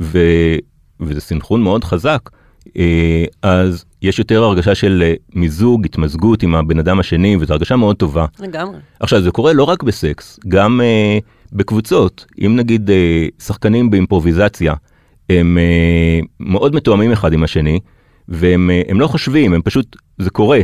ו, 0.00 0.18
וזה 1.00 1.20
סינכרון 1.20 1.62
מאוד 1.62 1.84
חזק, 1.84 2.30
אה, 2.78 3.24
אז 3.42 3.84
יש 4.02 4.18
יותר 4.18 4.44
הרגשה 4.44 4.74
של 4.74 5.02
אה, 5.06 5.14
מיזוג, 5.34 5.84
התמזגות 5.84 6.42
עם 6.42 6.54
הבן 6.54 6.78
אדם 6.78 7.00
השני, 7.00 7.36
וזו 7.36 7.52
הרגשה 7.52 7.76
מאוד 7.76 7.96
טובה. 7.96 8.26
לגמרי. 8.40 8.76
עכשיו, 9.00 9.22
זה 9.22 9.30
קורה 9.30 9.52
לא 9.52 9.64
רק 9.64 9.82
בסקס, 9.82 10.40
גם 10.48 10.80
uh, 10.80 11.22
בקבוצות. 11.52 12.26
אם 12.46 12.56
נגיד 12.56 12.90
uh, 12.90 13.42
שחקנים 13.42 13.90
באימפרוביזציה, 13.90 14.74
הם 15.30 15.58
uh, 15.58 16.26
מאוד 16.40 16.74
מתואמים 16.74 17.12
אחד 17.12 17.32
עם 17.32 17.44
השני, 17.44 17.80
והם 18.28 18.70
uh, 18.88 18.94
לא 18.94 19.06
חושבים, 19.06 19.54
הם 19.54 19.62
פשוט, 19.62 19.96
זה 20.18 20.30
קורה. 20.30 20.60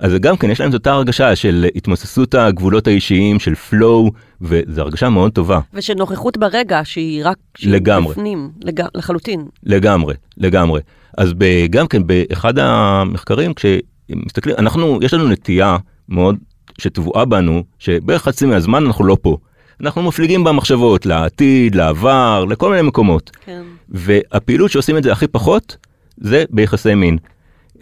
אז 0.00 0.14
גם 0.20 0.36
כן 0.36 0.50
יש 0.50 0.60
להם 0.60 0.70
את 0.70 0.74
אותה 0.74 0.92
הרגשה 0.92 1.36
של 1.36 1.66
התמוססות 1.76 2.34
הגבולות 2.34 2.86
האישיים, 2.86 3.40
של 3.40 3.52
flow, 3.52 4.10
וזו 4.40 4.80
הרגשה 4.80 5.08
מאוד 5.08 5.32
טובה. 5.32 5.60
ושל 5.74 5.94
נוכחות 5.94 6.38
ברגע 6.38 6.80
שהיא 6.84 7.22
רק... 7.24 7.36
שהיא 7.56 7.72
לגמרי. 7.72 8.12
בפנים, 8.12 8.50
לג... 8.64 8.82
לחלוטין. 8.94 9.44
לגמרי, 9.62 10.14
לגמרי. 10.36 10.80
אז 11.18 11.32
ב, 11.38 11.66
גם 11.70 11.86
כן 11.86 12.06
באחד 12.06 12.58
המחקרים, 12.58 13.52
כשמסתכלים, 13.54 14.56
אנחנו, 14.58 14.98
יש 15.02 15.14
לנו 15.14 15.28
נטייה 15.28 15.76
מאוד 16.08 16.36
שטבועה 16.78 17.24
בנו, 17.24 17.62
שבערך 17.78 18.22
חצי 18.22 18.46
מהזמן 18.46 18.86
אנחנו 18.86 19.04
לא 19.04 19.16
פה. 19.22 19.36
אנחנו 19.80 20.02
מפליגים 20.02 20.44
במחשבות 20.44 21.06
לעתיד, 21.06 21.74
לעבר, 21.74 22.44
לכל 22.44 22.70
מיני 22.70 22.82
מקומות. 22.82 23.30
כן. 23.44 23.62
והפעילות 23.88 24.70
שעושים 24.70 24.96
את 24.96 25.02
זה 25.02 25.12
הכי 25.12 25.26
פחות, 25.26 25.76
זה 26.18 26.44
ביחסי 26.50 26.94
מין. 26.94 27.18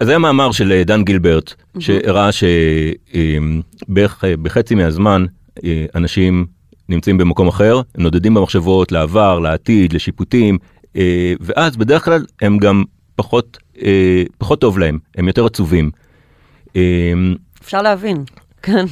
אז 0.00 0.06
זה 0.06 0.14
המאמר 0.14 0.52
של 0.52 0.72
אה, 0.72 0.84
דן 0.84 1.04
גילברט. 1.04 1.54
שהראה 1.78 2.30
שבערך 2.32 4.24
אה, 4.24 4.36
בחצי 4.36 4.74
מהזמן 4.74 5.26
אה, 5.64 5.86
אנשים 5.94 6.46
נמצאים 6.88 7.18
במקום 7.18 7.48
אחר, 7.48 7.80
נודדים 7.98 8.34
במחשבות 8.34 8.92
לעבר, 8.92 9.38
לעתיד, 9.38 9.92
לשיפוטים, 9.92 10.58
ואז 11.40 11.76
בדרך 11.76 12.04
כלל 12.04 12.24
הם 12.42 12.58
גם 12.58 12.84
פחות, 13.16 13.58
פחות 14.38 14.60
טוב 14.60 14.78
להם, 14.78 14.98
הם 15.16 15.28
יותר 15.28 15.46
עצובים. 15.46 15.90
אפשר 17.62 17.82
להבין, 17.82 18.24
כן. 18.62 18.84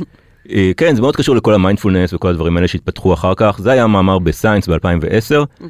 כן, 0.76 0.94
זה 0.94 1.00
מאוד 1.00 1.16
קשור 1.16 1.36
לכל 1.36 1.54
המיינדפולנס 1.54 2.14
וכל 2.14 2.28
הדברים 2.28 2.56
האלה 2.56 2.68
שהתפתחו 2.68 3.14
אחר 3.14 3.32
כך. 3.36 3.58
זה 3.62 3.72
היה 3.72 3.86
מאמר 3.86 4.18
בסיינס 4.18 4.68
ב-2010. 4.68 4.80
Mm-hmm. 5.60 5.64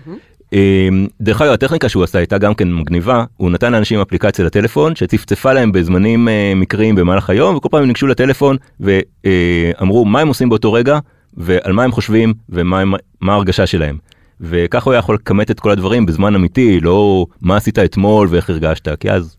אמ, 0.53 1.07
דרך 1.21 1.43
אגב 1.43 1.53
הטכניקה 1.53 1.89
שהוא 1.89 2.05
עשה 2.05 2.19
הייתה 2.19 2.39
גם 2.39 2.55
כן 2.55 2.73
מגניבה 2.73 3.25
הוא 3.37 3.51
נתן 3.51 3.73
לאנשים 3.73 4.01
אפליקציה 4.01 4.45
לטלפון 4.45 4.97
שצפצפה 4.97 5.53
להם 5.53 5.73
בזמנים 5.73 6.29
אה, 6.29 6.53
מקריים 6.57 6.95
במהלך 6.95 7.31
היום 7.31 7.57
וכל 7.57 7.69
פעם 7.71 7.81
הם 7.81 7.87
ניגשו 7.87 8.07
לטלפון 8.07 8.57
ואמרו 8.81 10.05
מה 10.05 10.21
הם 10.21 10.29
עושים 10.29 10.49
באותו 10.49 10.73
רגע 10.73 10.99
ועל 11.37 11.73
מה 11.73 11.83
הם 11.85 11.93
חושבים 11.93 12.35
ומה 12.49 12.83
מה 13.21 13.33
ההרגשה 13.33 13.67
שלהם. 13.67 13.99
וככה 14.41 14.85
הוא 14.85 14.93
היה 14.93 14.99
יכול 14.99 15.15
לכמת 15.15 15.51
את 15.51 15.61
כל 15.61 15.71
הדברים 15.71 16.07
בזמן 16.07 16.35
אמיתי 16.35 16.81
לא 16.81 17.27
מה 17.41 17.57
עשית 17.57 17.79
אתמול 17.79 18.29
ואיך 18.31 18.51
הרגשת 18.51 19.01
כי 19.01 19.11
אז 19.11 19.37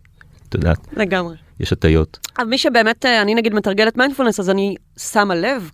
את 0.50 0.56
יודעת 0.56 0.78
לגמרי 0.98 1.36
יש 1.60 1.74
הטיות. 1.74 2.20
אבל 2.40 2.48
מי 2.48 2.58
שבאמת 2.58 3.06
אה, 3.06 3.22
אני 3.22 3.36
נגיד 3.36 3.54
מתרגלת 3.54 3.98
מיינדפולנס 3.98 4.40
אז 4.40 4.50
אני 4.50 4.76
שמה 4.98 5.36
לב 5.36 5.72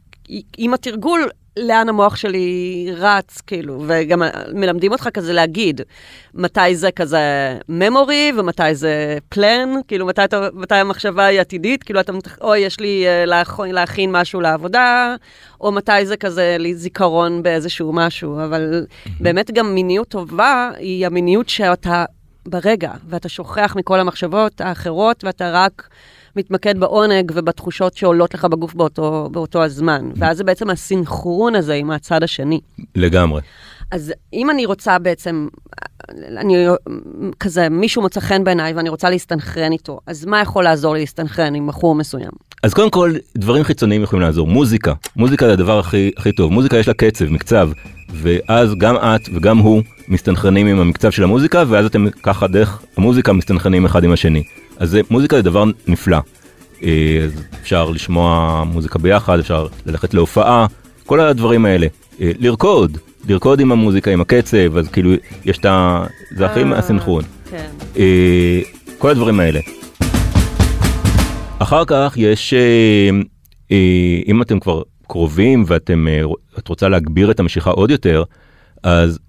עם 0.58 0.74
התרגול 0.74 1.30
לאן 1.58 1.90
המוח 1.90 2.16
שלי 2.16 2.88
רץ, 2.98 3.42
כאילו, 3.48 3.84
וגם 3.88 4.22
מלמדים 4.54 4.92
אותך 4.92 5.10
כזה 5.14 5.34
להגיד 5.34 5.82
מתי 6.34 6.76
זה 6.76 6.92
כזה 6.92 7.58
memory 7.70 8.40
ומתי 8.40 8.76
זה 8.76 9.18
plan, 9.36 9.70
כאילו, 9.88 10.06
מתי, 10.06 10.22
מתי 10.54 10.76
המחשבה 10.76 11.26
היא 11.26 11.42
עתידית, 11.42 11.84
כאילו, 11.84 12.00
אתה, 12.00 12.12
או 12.42 12.56
יש 12.56 12.80
לי 12.80 13.08
אה, 13.08 13.26
להכין, 13.26 13.76
להכין 13.76 14.12
משהו 14.12 14.42
לעבודה, 14.42 15.16
או 15.62 15.72
מתי 15.72 16.06
זה 16.06 16.18
כזה 16.18 16.56
לי 16.60 16.76
זיכרון 16.76 17.44
באיזשהו 17.44 17.94
משהו, 17.94 18.44
אבל 18.44 18.86
באמת 19.20 19.52
גם 19.52 19.74
מיניות 19.74 20.08
טובה 20.08 20.72
היא 20.78 21.06
המיניות 21.06 21.50
שאתה 21.50 22.06
ברגע, 22.46 22.92
ואתה 23.10 23.30
שוכח 23.30 23.76
מכל 23.76 24.00
המחשבות 24.00 24.62
האחרות, 24.62 25.24
ואתה 25.24 25.52
רק... 25.54 25.90
מתמקד 26.36 26.80
בעונג 26.80 27.32
ובתחושות 27.36 27.98
שעולות 27.98 28.34
לך 28.34 28.46
בגוף 28.46 28.74
באותו, 28.74 29.30
באותו 29.32 29.64
הזמן. 29.64 30.10
ואז 30.16 30.38
זה 30.38 30.44
בעצם 30.44 30.70
הסינכרון 30.70 31.56
הזה 31.56 31.74
עם 31.74 31.92
הצד 31.92 32.24
השני. 32.24 32.60
לגמרי. 32.96 33.42
אז 33.92 34.14
אם 34.34 34.50
אני 34.50 34.66
רוצה 34.66 35.00
בעצם, 35.00 35.48
אני 36.38 36.68
כזה, 37.40 37.70
מישהו 37.70 38.02
מוצא 38.02 38.20
חן 38.20 38.44
בעיניי 38.44 38.74
ואני 38.74 38.90
רוצה 38.90 39.10
להסתנכרן 39.10 39.72
איתו, 39.72 40.00
אז 40.08 40.26
מה 40.26 40.42
יכול 40.42 40.64
לעזור 40.64 40.94
לי 40.94 41.00
להסתנכרן 41.00 41.56
עם 41.56 41.68
בחור 41.68 41.96
מסוים? 41.96 42.32
אז 42.64 42.74
קודם 42.74 42.90
כל, 42.90 43.14
דברים 43.38 43.64
חיצוניים 43.64 44.04
יכולים 44.04 44.22
לעזור. 44.22 44.48
מוזיקה, 44.48 44.94
מוזיקה 45.16 45.46
זה 45.46 45.54
הדבר 45.54 45.80
הכי, 45.80 46.12
הכי 46.18 46.32
טוב. 46.32 46.52
מוזיקה 46.52 46.78
יש 46.78 46.88
לה 46.88 46.94
קצב, 46.94 47.26
מקצב, 47.26 47.70
ואז 48.10 48.76
גם 48.78 48.96
את 48.96 49.22
וגם 49.34 49.58
הוא 49.58 49.84
מסתנכרנים 50.08 50.68
עם 50.68 50.80
המקצב 50.80 51.12
של 51.12 51.24
המוזיקה, 51.24 51.64
ואז 51.68 51.86
אתם 51.86 52.06
ככה 52.24 52.48
דרך 52.48 52.84
המוזיקה 52.98 53.34
מסתנכרנים 53.34 53.86
אחד 53.86 54.04
עם 54.04 54.12
השני. 54.12 54.44
אז 54.78 54.98
מוזיקה 55.10 55.36
זה 55.36 55.42
דבר 55.42 55.64
נפלא. 55.88 56.18
אה, 56.84 57.20
אז 57.24 57.44
אפשר 57.62 57.90
לשמוע 57.90 58.64
מוזיקה 58.64 59.00
ביחד, 59.00 59.40
אפשר 59.40 59.68
ללכת 59.86 60.14
להופעה, 60.14 60.66
כל 61.06 61.20
הדברים 61.20 61.66
האלה. 61.66 61.88
אה, 62.22 62.32
לרקוד, 62.40 62.98
לרקוד 63.28 63.60
עם 63.60 63.72
המוזיקה, 63.72 64.12
עם 64.12 64.22
הקצב, 64.22 64.78
אז 64.78 64.88
כאילו 64.88 65.12
יש 65.46 65.58
את 65.58 65.66
ה... 65.66 66.06
זה 66.38 66.46
הכי 66.46 66.60
אה, 66.60 66.66
מהסנכרון. 66.66 67.24
כן. 67.50 67.70
כל 68.98 69.10
הדברים 69.10 69.40
האלה. 69.40 69.60
אחר 71.60 71.84
כך 71.88 72.14
יש, 72.18 72.54
אם 74.28 74.42
אתם 74.42 74.60
כבר 74.60 74.82
קרובים 75.08 75.64
ואתם, 75.68 76.08
את 76.60 76.68
רוצה 76.68 76.90
להגביר 76.90 77.32
את 77.32 77.40
המשיכה 77.40 77.70
עוד 77.70 77.92
יותר, 77.92 78.24
אז 78.84 79.20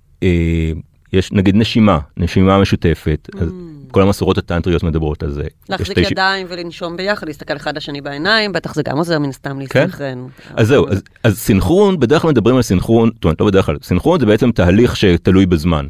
יש 1.15 1.33
נגיד 1.33 1.57
נשימה, 1.57 1.99
נשימה 2.17 2.59
משותפת. 2.61 3.29
אז 3.41 3.49
כל 3.91 4.03
המסורות 4.03 4.39
הטנטריות 4.39 4.83
מדברות 4.83 5.23
על 5.23 5.31
זה. 5.31 5.43
Mm. 5.43 5.47
להחזיק 5.69 5.99
תשע- 5.99 6.09
ידיים 6.13 6.47
ולנשום 6.51 6.97
ביחד, 6.97 7.27
להסתכל 7.27 7.57
אחד 7.57 7.77
לשני 7.77 8.01
בעיניים, 8.01 8.53
בטח 8.53 8.75
זה 8.75 8.83
גם 8.83 8.97
עוזר 8.99 9.19
מן 9.19 9.29
הסתם 9.29 9.51
כן. 9.51 9.59
להסתנכרן. 9.59 10.27
אז 10.55 10.69
זהו, 10.69 10.89
אז, 10.89 11.03
אז 11.25 11.39
סינכרון, 11.39 12.01
בדרך 12.01 12.23
כלל 12.23 12.31
מדברים 12.31 12.57
על 12.57 12.63
סינכרון, 12.63 13.11
זאת 13.15 13.25
אומרת, 13.25 13.41
לא 13.41 13.47
בדרך 13.47 13.67
כלל, 13.67 13.77
סינכרון 13.83 14.21
זה 14.21 14.27
בעצם 14.27 14.53
תהליך 14.53 14.97
שתלוי 14.97 15.47
בזמן, 15.47 15.87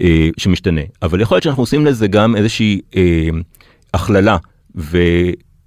אה, 0.00 0.28
שמשתנה. 0.36 0.80
אבל 1.02 1.20
יכול 1.20 1.34
להיות 1.34 1.42
שאנחנו 1.42 1.62
עושים 1.62 1.86
לזה 1.86 2.08
גם 2.08 2.36
איזושהי 2.36 2.80
אה, 2.96 3.28
הכללה, 3.94 4.36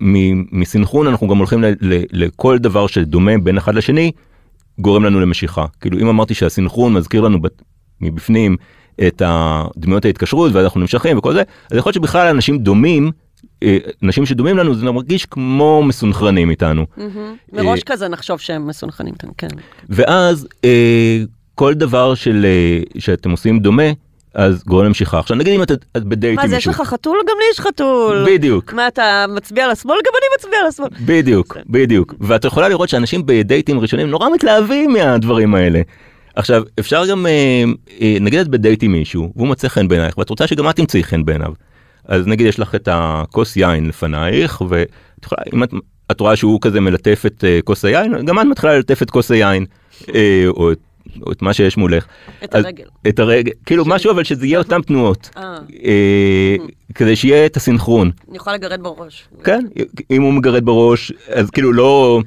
ומסינכרון 0.01 1.07
אנחנו 1.07 1.28
גם 1.28 1.38
הולכים 1.38 1.64
ל, 1.64 1.68
ל, 1.82 2.01
לכל 2.12 2.57
דבר 2.57 2.88
שדומה 2.88 3.38
בין 3.38 3.57
אחד 3.57 3.76
לשני, 3.76 4.12
גורם 4.80 5.03
לנו 5.03 5.20
למשיכה. 5.20 5.66
כאילו, 5.82 5.99
אם 5.99 6.07
אמרתי 6.07 6.34
שהסינכרון 6.34 6.93
מזכיר 6.93 7.22
לנו 7.22 7.41
בת- 7.41 7.62
מבפנים 8.01 8.57
את 9.07 9.21
דמויות 9.77 10.05
ההתקשרות, 10.05 10.51
ואז 10.53 10.63
אנחנו 10.63 10.79
נמשכים 10.79 11.17
וכל 11.17 11.33
זה, 11.33 11.43
אז 11.71 11.77
יכול 11.77 11.89
להיות 11.89 11.95
שבכלל 11.95 12.27
אנשים 12.27 12.57
דומים, 12.57 13.11
אה, 13.63 13.77
אנשים 14.03 14.25
שדומים 14.25 14.57
לנו, 14.57 14.75
זה 14.75 14.85
מרגיש 14.85 15.25
כמו 15.25 15.83
מסונכרנים 15.83 16.49
איתנו. 16.49 16.85
מהמם. 16.97 17.35
מראש 17.53 17.79
אה, 17.79 17.85
כזה 17.85 18.07
נחשוב 18.07 18.39
שהם 18.39 18.67
מסונכרנים 18.67 19.13
כאן, 19.13 19.29
כן. 19.37 19.47
ואז 19.89 20.47
אה, 20.65 21.23
כל 21.55 21.73
דבר 21.73 22.15
של, 22.15 22.45
אה, 22.45 22.99
שאתם 23.01 23.31
עושים 23.31 23.59
דומה, 23.59 23.91
אז 24.33 24.63
גורם 24.63 24.85
למשיכה. 24.85 25.19
עכשיו 25.19 25.37
נגיד 25.37 25.53
אם 25.53 25.63
את, 25.63 25.71
את 25.71 26.03
בדייט 26.03 26.39
מה 26.39 26.47
זה, 26.47 26.55
יש. 26.55 26.67
לך 26.67 26.81
חתול? 26.81 27.17
גם 27.29 27.35
לי 27.39 27.45
יש 27.51 27.59
חתול. 27.59 28.25
בדיוק, 28.27 28.73
מה, 28.73 28.87
אתה 28.87 29.25
מצביע 29.29 29.65
על 29.65 29.71
השמאל? 29.71 29.97
גם 30.05 30.11
אני 30.17 30.25
מצביע 30.37 30.59
על 30.59 30.67
השמאל. 30.67 30.89
בדיוק, 31.05 31.57
בדיוק. 31.69 32.13
ואת 32.19 32.45
יכולה 32.45 32.69
לראות 32.69 32.89
שאנשים 32.89 33.21
בדייטים 33.25 33.79
ראשונים 33.79 34.07
נורא 34.07 34.29
מתלהבים 34.29 34.93
מהדברים 34.93 35.55
האלה. 35.55 35.81
עכשיו, 36.36 36.63
אפשר 36.80 37.05
גם, 37.09 37.25
אה, 37.27 37.63
אה, 38.01 38.17
נגיד 38.21 38.39
את 38.39 38.47
בדייט 38.47 38.84
עם 38.84 38.91
מישהו, 38.91 39.32
והוא 39.36 39.47
מוצא 39.47 39.67
חן 39.67 39.88
בעינייך, 39.88 40.17
ואת 40.17 40.30
רוצה 40.30 40.47
שגם 40.47 40.69
את 40.69 40.75
תמצאי 40.75 41.03
חן 41.03 41.25
בעיניו. 41.25 41.53
אז 42.05 42.27
נגיד 42.27 42.47
יש 42.47 42.59
לך 42.59 42.75
את 42.75 42.89
הכוס 42.91 43.55
יין 43.57 43.86
לפנייך, 43.88 44.61
ואת 44.69 44.88
יכולה, 45.25 45.41
אם 45.53 45.63
את, 45.63 45.69
את 46.11 46.19
רואה 46.19 46.36
שהוא 46.36 46.61
כזה 46.61 46.80
מלטף 46.80 47.23
את 47.25 47.43
אה, 47.43 47.59
כוס 47.63 47.86
היין, 47.86 48.25
גם 48.25 48.39
את 48.39 48.45
מתחילה 48.45 48.75
ללטף 48.75 49.01
את 49.01 49.09
כוס 49.09 49.32
היין, 49.32 49.65
או, 50.47 50.71
את, 50.71 50.77
או 51.25 51.32
את 51.32 51.41
מה 51.41 51.53
שיש 51.53 51.77
מולך. 51.77 52.05
את 52.43 52.55
אז- 52.55 52.65
הרגל. 52.65 52.84
את 53.07 53.19
הרגל, 53.19 53.51
כאילו 53.65 53.86
משהו 53.86 54.11
אבל 54.11 54.23
שזה 54.23 54.45
יהיה 54.45 54.59
אותם 54.59 54.82
תנועות, 54.82 55.30
אה, 55.38 55.57
אה, 55.84 56.55
כדי 56.95 57.15
שיהיה 57.15 57.45
את 57.45 57.57
הסינכרון. 57.57 58.11
אני 58.30 58.38
יכולה 58.38 58.55
לגרד 58.55 58.82
בראש. 58.84 59.27
כן, 59.43 59.65
אם 60.11 60.21
הוא 60.21 60.34
מגרד 60.34 60.65
בראש, 60.65 61.11
אז 61.30 61.49
כאילו 61.49 61.73
לא... 61.73 62.21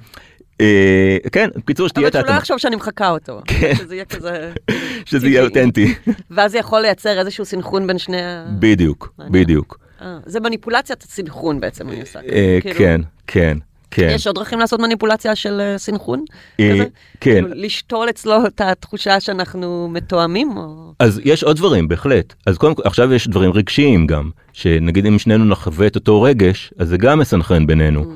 אה, 0.60 1.16
כן, 1.32 1.48
בקיצור 1.56 1.88
שתהיה 1.88 2.02
אבל 2.02 2.08
את 2.08 2.12
שהוא 2.12 2.20
לא 2.20 2.26
ההתאמה, 2.26 2.38
יחשוב 2.38 2.58
שאני 2.58 2.76
מחקה 2.76 3.10
אותו. 3.10 3.40
כן. 3.46 3.74
שזה 3.80 3.94
יהיה 3.94 4.04
כזה... 4.04 4.52
שזה 5.04 5.28
יהיה. 5.28 5.42
אותנטי. 5.42 5.94
ואז 6.30 6.52
זה 6.52 6.58
יכול 6.58 6.80
לייצר 6.80 7.18
איזשהו 7.18 7.44
סנכרון 7.44 7.86
בין 7.86 7.98
שני 7.98 8.22
ה... 8.22 8.44
בדיוק. 8.58 9.14
בדיוק. 9.30 9.78
אה, 10.02 10.18
זה 10.26 10.40
מניפולציית 10.40 11.02
סנכרון 11.02 11.60
בעצם, 11.60 11.88
אני 11.88 12.00
עושה. 12.00 12.20
אה, 12.32 12.58
כאילו, 12.60 12.78
כן, 12.78 13.00
כן, 13.26 13.58
כן. 13.90 14.08
יש 14.10 14.26
עוד 14.26 14.36
דרכים 14.36 14.58
לעשות 14.58 14.80
מניפולציה 14.80 15.36
של 15.36 15.60
כזה? 15.76 16.16
כן. 16.58 16.84
כאילו, 17.20 17.48
לשתול 17.54 18.10
אצלו 18.10 18.46
את 18.46 18.60
התחושה 18.60 19.20
שאנחנו 19.20 19.88
מתואמים? 19.92 20.56
או... 20.56 20.92
אז 20.98 21.20
יש 21.24 21.44
עוד 21.44 21.56
דברים, 21.56 21.88
בהחלט. 21.88 22.34
אז 22.46 22.58
קודם 22.58 22.74
כל, 22.74 22.82
עכשיו 22.84 23.12
יש 23.12 23.28
דברים 23.28 23.52
רגשיים 23.52 24.06
גם, 24.06 24.30
שנגיד 24.52 25.06
אם 25.06 25.18
שנינו 25.18 25.44
נחווה 25.44 25.86
את 25.86 25.96
אותו 25.96 26.22
רגש, 26.22 26.72
אז 26.78 26.88
זה 26.88 26.96
גם 26.96 27.18
מסנכרן 27.18 27.66
בינינו. 27.66 28.00
אה, 28.00 28.06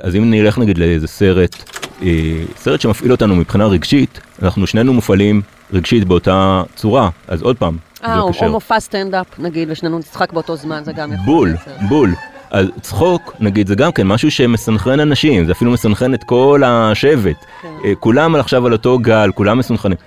אז 0.00 0.16
אם 0.16 0.30
נלך 0.30 0.58
נגיד 0.58 0.78
לאיזה 0.78 1.06
סרט, 1.06 1.56
אה, 2.02 2.08
סרט 2.56 2.80
שמפעיל 2.80 3.12
אותנו 3.12 3.36
מבחינה 3.36 3.66
רגשית, 3.66 4.20
אנחנו 4.42 4.66
שנינו 4.66 4.92
מופעלים 4.92 5.42
רגשית 5.72 6.04
באותה 6.04 6.62
צורה, 6.76 7.08
אז 7.28 7.42
עוד 7.42 7.56
פעם, 7.56 7.76
אה, 8.04 8.20
או-. 8.20 8.30
או 8.42 8.48
מופע 8.50 8.80
סטנדאפ, 8.80 9.26
נגיד, 9.38 9.68
ושנינו 9.70 9.98
נצחק 9.98 10.32
באותו 10.32 10.56
זמן, 10.56 10.84
זה 10.84 10.92
גם 10.92 11.12
יכול 11.12 11.24
בול, 11.24 11.48
לייצר. 11.48 11.86
בול. 11.88 12.14
אז 12.50 12.66
צחוק, 12.80 13.34
נגיד, 13.40 13.66
זה 13.66 13.74
גם 13.74 13.92
כן 13.92 14.06
משהו 14.06 14.30
שמסנכרן 14.30 15.00
אנשים, 15.00 15.46
זה 15.46 15.52
אפילו 15.52 15.70
מסנכרן 15.70 16.14
את 16.14 16.24
כל 16.24 16.62
השבט. 16.66 17.36
כן. 17.62 17.68
אה, 17.84 17.94
כולם 17.94 18.34
עכשיו 18.34 18.66
על 18.66 18.72
אותו 18.72 18.98
גל, 18.98 19.30
כולם 19.34 19.58
מסונכרנים. 19.58 19.98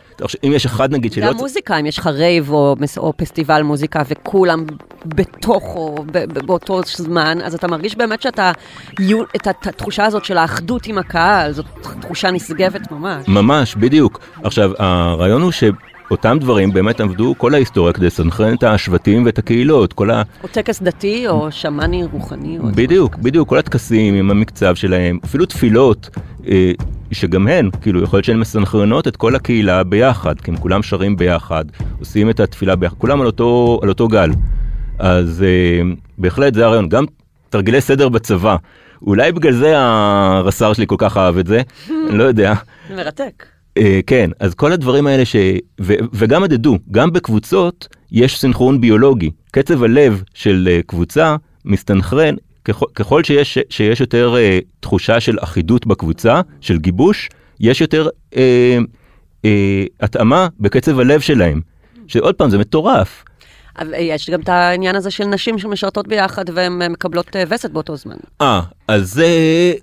אם 0.44 0.52
יש 0.56 0.66
אחד 0.66 0.94
נגיד 0.94 1.14
שלא... 1.14 1.28
גם 1.28 1.38
מוזיקה, 1.38 1.78
אם 1.80 1.86
יש 1.86 1.98
לך 1.98 2.08
רייב 2.08 2.52
או, 2.52 2.76
או 2.98 3.14
פסטיבל 3.18 3.62
מוזיקה 3.62 4.02
וכולם 4.10 4.66
בתוכו 5.06 5.96
ב- 6.06 6.18
ב- 6.34 6.46
באותו 6.46 6.82
זמן, 6.86 7.38
אז 7.44 7.54
אתה 7.56 7.68
מרגיש 7.68 7.96
באמת 7.96 8.22
שאתה, 8.22 8.52
את 9.36 9.48
הת- 9.48 9.68
התחושה 9.68 10.06
הזאת 10.06 10.26
של 10.26 10.38
האחדות 10.38 10.86
עם 10.88 10.98
הקהל, 10.98 11.52
זאת 11.52 11.66
תחושה 12.02 12.32
נשגבת 12.32 12.92
ממש. 12.92 13.28
ממש, 13.28 13.76
בדיוק. 13.76 14.20
עכשיו, 14.44 14.72
הרעיון 14.78 15.42
הוא 15.42 15.52
שאותם 16.10 16.38
דברים 16.42 16.74
באמת 16.74 17.00
עבדו 17.00 17.36
כל 17.38 17.54
ההיסטוריה 17.54 17.94
כדי 17.94 18.06
לסנכרן 18.06 18.54
את 18.54 18.64
השבטים 18.64 19.26
ואת 19.26 19.38
הקהילות, 19.38 19.94
כל 19.94 20.12
ה... 20.12 20.22
או 20.44 20.48
טקס 20.48 20.82
דתי 20.82 21.28
או 21.28 21.52
שמאני 21.52 22.04
רוחני. 22.12 22.60
או 22.60 22.64
בדיוק, 22.76 23.16
בדיוק, 23.16 23.50
כל 23.50 23.58
הטקסים 23.58 24.16
עם 24.16 24.32
המקצב 24.32 24.76
שלהם, 24.76 25.20
אפילו 25.26 25.46
תפילות, 25.46 26.10
אה, 26.48 26.72
שגם 27.12 27.48
הן, 27.48 27.70
כאילו, 27.82 28.04
יכול 28.04 28.18
להיות 28.18 28.26
שהן 28.26 28.40
מסנכרנות 28.40 29.08
את 29.08 29.18
כל 29.18 29.36
הקהילה 29.36 29.84
ביחד, 29.84 30.42
כי 30.42 30.52
הם 30.52 30.58
כולם 30.58 30.84
שרים 30.84 31.16
ביחד, 31.16 31.66
עושים 32.00 32.30
את 32.30 32.40
התפילה 32.40 32.76
ביחד, 32.76 32.96
כולם 32.98 33.22
על 33.22 33.28
אותו, 33.28 33.80
על 33.84 33.90
אותו 33.90 34.08
גל. 34.08 34.30
אז 35.00 35.44
אה, 35.44 35.82
בהחלט 36.18 36.54
זה 36.54 36.66
הרעיון, 36.66 36.90
גם 36.90 37.06
תרגילי 37.50 37.82
סדר 37.82 38.10
בצבא. 38.10 38.56
אולי 39.02 39.32
בגלל 39.32 39.54
זה 39.54 39.74
הרס"ר 39.78 40.74
שלי 40.74 40.88
כל 40.88 40.96
כך 40.98 41.18
אהב 41.18 41.38
את 41.38 41.48
זה, 41.48 41.62
אני 42.10 42.18
לא 42.18 42.24
יודע. 42.24 42.54
מרתק. 42.96 43.59
אה, 43.80 44.00
כן, 44.08 44.30
אז 44.40 44.54
כל 44.54 44.72
הדברים 44.72 45.08
האלה 45.08 45.26
ש... 45.26 45.36
ו... 45.82 45.94
וגם 46.14 46.42
מדדו, 46.42 46.78
גם 46.92 47.12
בקבוצות 47.12 47.88
יש 48.12 48.40
סינכרון 48.40 48.82
ביולוגי. 48.82 49.32
קצב 49.52 49.84
הלב 49.84 50.24
של 50.34 50.68
אה, 50.72 50.80
קבוצה 50.86 51.36
מסתנכרן, 51.66 52.36
ככל, 52.66 52.86
ככל 52.96 53.24
שיש, 53.24 53.58
שיש 53.70 54.02
יותר 54.02 54.36
אה, 54.38 54.60
תחושה 54.80 55.20
של 55.20 55.38
אחידות 55.40 55.88
בקבוצה, 55.88 56.42
של 56.62 56.78
גיבוש, 56.78 57.30
יש 57.60 57.82
יותר 57.82 58.08
אה, 58.38 58.78
אה, 59.46 59.84
התאמה 60.00 60.48
בקצב 60.60 61.00
הלב 61.00 61.20
שלהם. 61.20 61.62
שעוד 62.08 62.36
פעם, 62.36 62.50
זה 62.50 62.58
מטורף. 62.58 63.24
יש 63.98 64.30
גם 64.30 64.40
את 64.42 64.50
העניין 64.50 64.96
הזה 64.96 65.12
של 65.12 65.26
נשים 65.26 65.60
שמשרתות 65.60 66.08
ביחד 66.08 66.46
והן 66.54 66.82
אה, 66.82 66.90
מקבלות 66.90 67.36
אה, 67.36 67.44
וסת 67.50 67.72
באותו 67.72 67.96
זמן. 67.96 68.16
אה, 68.42 68.62
אז 68.88 69.14
זה... 69.14 69.28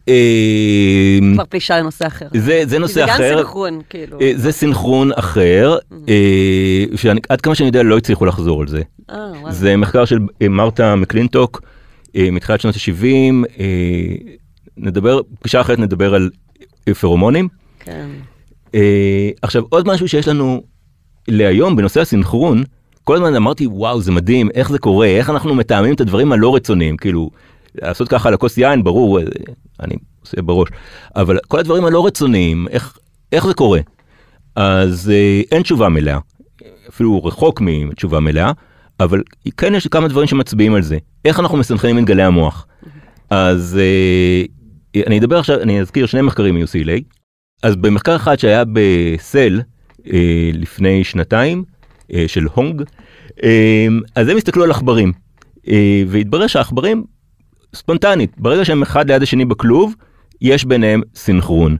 אה, 0.09 1.18
כבר 1.34 1.44
פלישה 1.44 1.78
לנושא 1.78 2.07
אחר. 2.07 2.26
זה, 2.34 2.62
זה 2.66 2.78
נושא 2.78 2.94
זה 2.94 3.01
גם 3.01 3.09
אחר. 3.09 3.36
סנכרון, 3.38 3.80
כאילו. 3.90 4.20
אה, 4.20 4.32
זה 4.36 4.53
סינכרון 4.53 5.11
אחר, 5.12 5.76
אה, 6.09 6.84
שעד 6.97 7.40
כמה 7.40 7.55
שאני 7.55 7.66
יודע 7.66 7.82
לא 7.82 7.99
הצליחו 7.99 8.24
לחזור 8.26 8.61
על 8.61 8.68
זה. 8.68 8.82
אה, 9.11 9.16
וואלה. 9.40 9.53
זה 9.53 9.76
מחקר 9.76 10.05
של 10.05 10.18
מרתה 10.51 10.94
מקלינטוק 10.94 11.62
מתחילת 12.14 12.61
שנות 12.61 12.74
ה-70. 12.74 13.62
נדבר, 14.76 15.20
פגישה 15.40 15.61
אחרת 15.61 15.78
נדבר 15.78 16.14
על 16.14 16.30
פרומונים. 17.01 17.49
כן. 17.80 18.09
עכשיו 19.42 19.62
עוד 19.68 19.88
משהו 19.88 20.09
שיש 20.09 20.28
לנו 20.28 20.62
להיום 21.28 21.76
בנושא 21.76 22.01
הסינכרון, 22.01 22.64
כל 23.07 23.17
הזמן 23.17 23.35
אמרתי 23.35 23.67
וואו 23.67 24.01
זה 24.01 24.13
מדהים 24.13 24.49
איך 24.55 24.71
זה 24.71 24.79
קורה 24.79 25.07
איך 25.07 25.31
אנחנו 25.31 25.55
מתאמים 25.55 25.95
את 25.95 26.01
הדברים 26.01 26.33
הלא 26.33 26.55
רצוניים? 26.55 26.97
כאילו 26.97 27.31
לעשות 27.75 28.09
ככה 28.09 28.29
על 28.29 28.35
הכוס 28.35 28.59
יין 28.59 28.85
ברור 28.85 29.19
אה, 29.21 29.25
אני 29.81 29.95
עושה 30.21 30.43
בראש. 30.43 30.69
אבל 31.17 31.39
כל 31.49 31.59
הדברים 31.59 31.85
הלא 31.85 32.07
רצוניים 32.07 32.69
איך 32.71 32.99
איך 33.33 33.47
זה 33.47 33.55
קורה? 33.55 33.81
אז 34.57 35.11
אה, 35.15 35.43
אין 35.53 35.63
תשובה 35.63 35.89
מלאה. 35.89 36.19
אפילו 36.89 37.25
רחוק 37.25 37.61
מתשובה 37.61 38.21
מלאה 38.21 38.53
אבל 39.01 39.23
כן 39.57 39.75
יש 39.75 39.87
כמה 39.87 40.09
דברים 40.09 40.27
שמצביעים 40.27 40.75
על 40.75 40.83
זה. 40.83 40.99
איך 41.25 41.41
אנחנו 41.41 41.59
מסנכרנים 41.59 41.99
את 41.99 42.05
גלי 42.05 42.23
המוח? 42.23 42.67
אז 43.31 43.79
אה, 43.81 45.03
אני 45.07 45.19
אדבר 45.19 45.39
עכשיו 45.39 45.61
אני 45.61 45.81
אזכיר 45.81 46.07
שני 46.07 46.23
מחקרים 46.23 46.55
מ-UCLA 46.55 47.01
אז 47.63 47.77
במחקר 47.77 48.17
אחד 48.17 48.39
שהיה 48.39 48.65
בסל 48.73 49.61
אה, 50.13 50.51
לפני 50.55 51.05
שנתיים 51.05 51.76
של 52.27 52.47
הונג, 52.55 52.83
אה, 53.43 53.87
אז 54.15 54.29
הם 54.29 54.37
הסתכלו 54.37 54.65
על 54.65 54.71
עכברים, 54.71 55.13
אה, 55.69 56.03
והתברר 56.07 56.47
שהעכברים 56.47 57.05
ספונטנית, 57.75 58.33
ברגע 58.39 58.65
שהם 58.65 58.83
אחד 58.83 59.11
ליד 59.11 59.23
השני 59.23 59.45
בכלוב, 59.45 59.95
יש 60.41 60.65
ביניהם 60.65 61.03
סינכרון. 61.15 61.77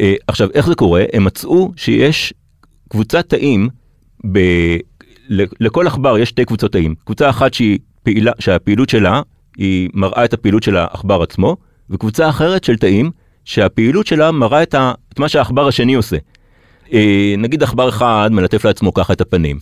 אה, 0.00 0.14
עכשיו, 0.26 0.48
איך 0.54 0.66
זה 0.66 0.74
קורה? 0.74 1.04
הם 1.12 1.24
מצאו 1.24 1.72
שיש 1.76 2.34
קבוצת 2.88 3.28
תאים, 3.28 3.68
ב... 4.32 4.38
לכל 5.60 5.86
עכבר 5.86 6.18
יש 6.18 6.28
שתי 6.28 6.44
קבוצות 6.44 6.72
תאים. 6.72 6.94
קבוצה 7.04 7.30
אחת 7.30 7.54
שהיא 7.54 7.78
פעילה, 8.02 8.32
שהפעילות 8.38 8.88
שלה 8.88 9.22
היא 9.56 9.90
מראה 9.94 10.24
את 10.24 10.32
הפעילות 10.32 10.62
של 10.62 10.76
העכבר 10.76 11.22
עצמו, 11.22 11.56
וקבוצה 11.90 12.28
אחרת 12.28 12.64
של 12.64 12.76
תאים 12.76 13.10
שהפעילות 13.44 14.06
שלה 14.06 14.30
מראה 14.32 14.62
את, 14.62 14.74
ה... 14.74 14.92
את 15.12 15.18
מה 15.18 15.28
שהעכבר 15.28 15.68
השני 15.68 15.94
עושה. 15.94 16.16
אה, 16.92 17.34
נגיד 17.38 17.62
עכבר 17.62 17.88
אחד 17.88 18.30
מלטף 18.32 18.64
לעצמו 18.64 18.94
ככה 18.94 19.12
את 19.12 19.20
הפנים. 19.20 19.58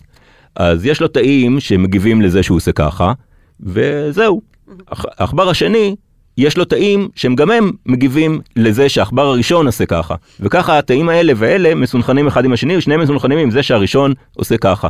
אז 0.55 0.85
יש 0.85 1.01
לו 1.01 1.07
תאים 1.07 1.59
שמגיבים 1.59 2.21
לזה 2.21 2.43
שהוא 2.43 2.55
עושה 2.55 2.71
ככה, 2.71 3.13
וזהו. 3.59 4.41
העכבר 4.89 5.49
השני, 5.49 5.95
יש 6.37 6.57
לו 6.57 6.65
תאים 6.65 7.09
שהם 7.15 7.35
גם 7.35 7.51
הם 7.51 7.71
מגיבים 7.85 8.41
לזה 8.55 8.89
שהעכבר 8.89 9.25
הראשון 9.25 9.65
עושה 9.65 9.85
ככה. 9.85 10.15
וככה 10.39 10.77
התאים 10.77 11.09
האלה 11.09 11.33
והאלה 11.35 11.75
מסונכנים 11.75 12.27
אחד 12.27 12.45
עם 12.45 12.53
השני, 12.53 12.77
ושניהם 12.77 13.01
מסונכנים 13.01 13.39
עם 13.39 13.51
זה 13.51 13.63
שהראשון 13.63 14.13
עושה 14.35 14.57
ככה. 14.57 14.87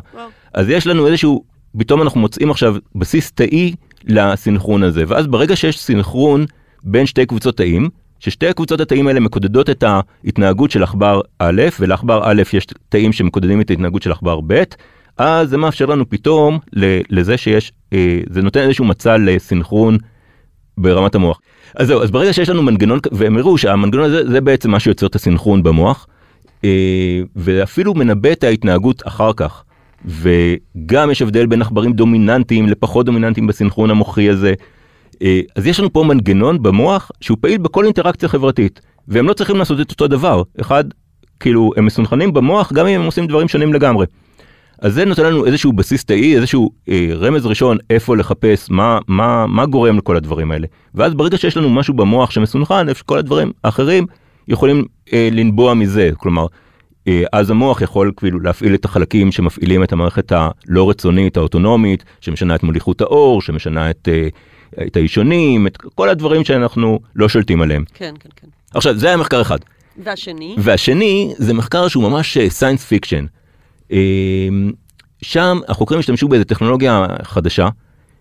אז 0.54 0.70
יש 0.70 0.88
לנו 0.88 1.08
איזשהו, 1.08 1.44
פתאום 1.78 2.02
אנחנו 2.02 2.20
מוצאים 2.20 2.52
עכשיו 2.52 2.76
בסיס 2.96 3.32
תאי 3.32 3.74
לסינכרון 4.06 4.84
הזה, 4.84 5.04
ואז 5.08 5.28
ברגע 5.28 5.56
שיש 5.56 5.80
סינכרון 5.80 6.46
בין 6.84 7.06
שתי 7.06 7.26
קבוצות 7.26 7.58
תאים, 7.58 7.90
ששתי 8.20 8.48
הקבוצות 8.48 8.80
התאים 8.80 9.08
האלה 9.08 9.20
מקודדות 9.20 9.70
את 9.70 9.84
ההתנהגות 9.84 10.72
של 10.72 10.84
עכבר 10.84 11.22
א', 11.40 11.62
ולעכבר 11.80 12.22
א' 12.24 12.42
יש 12.54 12.68
תאים 12.90 13.14
שמקודדים 13.14 13.62
את 13.62 13.70
ההתנהגות 13.70 14.02
של 14.02 14.12
עכבר 14.12 14.40
ב', 14.48 14.64
אז 15.18 15.50
זה 15.50 15.58
מאפשר 15.58 15.86
לנו 15.86 16.10
פתאום 16.10 16.60
לזה 17.10 17.38
שיש, 17.38 17.72
אה, 17.94 18.20
זה 18.30 18.42
נותן 18.42 18.60
איזשהו 18.60 18.86
מצע 18.86 19.18
לסינכרון 19.18 19.98
ברמת 20.78 21.16
המוח. 21.16 21.42
אז 21.76 21.88
זהו, 21.88 22.04
אז 22.04 22.12
ברגע 22.12 22.34
שיש 22.34 22.50
לנו 22.50 22.64
מנגנון, 22.64 23.00
והם 23.12 23.38
הראו 23.38 23.58
שהמנגנון 23.58 24.06
הזה 24.06 24.30
זה 24.30 24.42
בעצם 24.42 24.72
מה 24.72 24.80
שיוצר 24.80 25.06
את 25.06 25.16
הסינכרון 25.16 25.64
במוח, 25.64 26.08
אה, 26.64 27.22
ואפילו 27.36 27.94
מנבא 27.94 28.32
את 28.32 28.44
ההתנהגות 28.44 29.08
אחר 29.08 29.34
כך. 29.34 29.64
וגם 30.06 31.12
יש 31.12 31.22
הבדל 31.22 31.46
בין 31.46 31.62
עכברים 31.62 31.94
דומיננטיים 31.94 32.68
לפחות 32.68 33.06
דומיננטיים 33.06 33.48
בסינכרון 33.48 33.90
המוחי 33.90 34.30
הזה. 34.30 34.54
אה, 35.22 35.42
אז 35.56 35.68
יש 35.68 35.80
לנו 35.80 35.94
פה 35.94 36.04
מנגנון 36.04 36.64
במוח 36.64 37.12
שהוא 37.22 37.38
פעיל 37.42 37.58
בכל 37.58 37.86
אינטראקציה 37.86 38.30
חברתית, 38.30 38.82
והם 39.08 39.28
לא 39.28 39.34
צריכים 39.34 39.58
לעשות 39.58 39.82
את 39.82 39.92
אותו 39.92 40.08
דבר. 40.08 40.44
אחד, 40.62 40.84
כאילו, 41.40 41.72
הם 41.78 41.86
מסונכרנים 41.86 42.34
במוח 42.34 42.74
גם 42.74 42.88
אם 42.88 43.00
הם 43.00 43.06
עושים 43.06 43.28
דברים 43.28 43.48
שונים 43.48 43.74
לגמרי. 43.74 44.06
אז 44.82 44.94
זה 44.94 45.06
נותן 45.06 45.26
לנו 45.26 45.46
איזשהו 45.46 45.74
בסיס 45.74 46.06
תאי, 46.06 46.36
איזשהו 46.36 46.72
אה, 46.90 47.10
רמז 47.14 47.46
ראשון 47.46 47.78
איפה 47.90 48.18
לחפש, 48.18 48.70
מה, 48.70 49.00
מה, 49.08 49.46
מה 49.48 49.66
גורם 49.66 49.98
לכל 49.98 50.18
הדברים 50.18 50.52
האלה. 50.52 50.68
ואז 50.96 51.14
ברגע 51.14 51.38
שיש 51.38 51.58
לנו 51.58 51.70
משהו 51.70 51.94
במוח 51.94 52.32
שמסונכרן, 52.32 52.90
איפה 52.90 53.00
שכל 53.00 53.18
הדברים 53.18 53.52
האחרים 53.64 54.06
יכולים 54.48 54.86
אה, 55.14 55.30
לנבוע 55.32 55.74
מזה. 55.74 56.10
כלומר, 56.18 56.46
אה, 57.08 57.24
אז 57.34 57.50
המוח 57.50 57.82
יכול 57.82 58.12
כאילו 58.18 58.40
להפעיל 58.40 58.76
את 58.76 58.86
החלקים 58.86 59.32
שמפעילים 59.32 59.84
את 59.84 59.94
המערכת 59.94 60.32
הלא 60.32 60.90
רצונית, 60.90 61.38
האוטונומית, 61.38 62.04
שמשנה 62.22 62.56
את 62.56 62.64
מוליכות 62.64 63.02
האור, 63.02 63.42
שמשנה 63.42 63.90
את, 63.90 64.08
אה, 64.12 64.28
את 64.88 64.96
האישונים, 64.96 65.68
את 65.68 65.78
כל 65.78 66.10
הדברים 66.10 66.44
שאנחנו 66.44 67.00
לא 67.16 67.30
שולטים 67.30 67.62
עליהם. 67.62 67.84
כן, 67.94 68.14
כן, 68.20 68.30
כן. 68.36 68.48
עכשיו, 68.74 68.98
זה 68.98 69.08
היה 69.08 69.18
מחקר 69.18 69.42
אחד. 69.42 69.58
והשני? 70.04 70.56
והשני 70.58 71.34
זה 71.38 71.54
מחקר 71.54 71.88
שהוא 71.88 72.04
ממש 72.04 72.38
science 72.50 72.86
fiction. 72.86 73.26
שם 75.22 75.60
החוקרים 75.68 76.00
השתמשו 76.00 76.28
באיזה 76.28 76.46
טכנולוגיה 76.46 77.06
חדשה, 77.24 77.70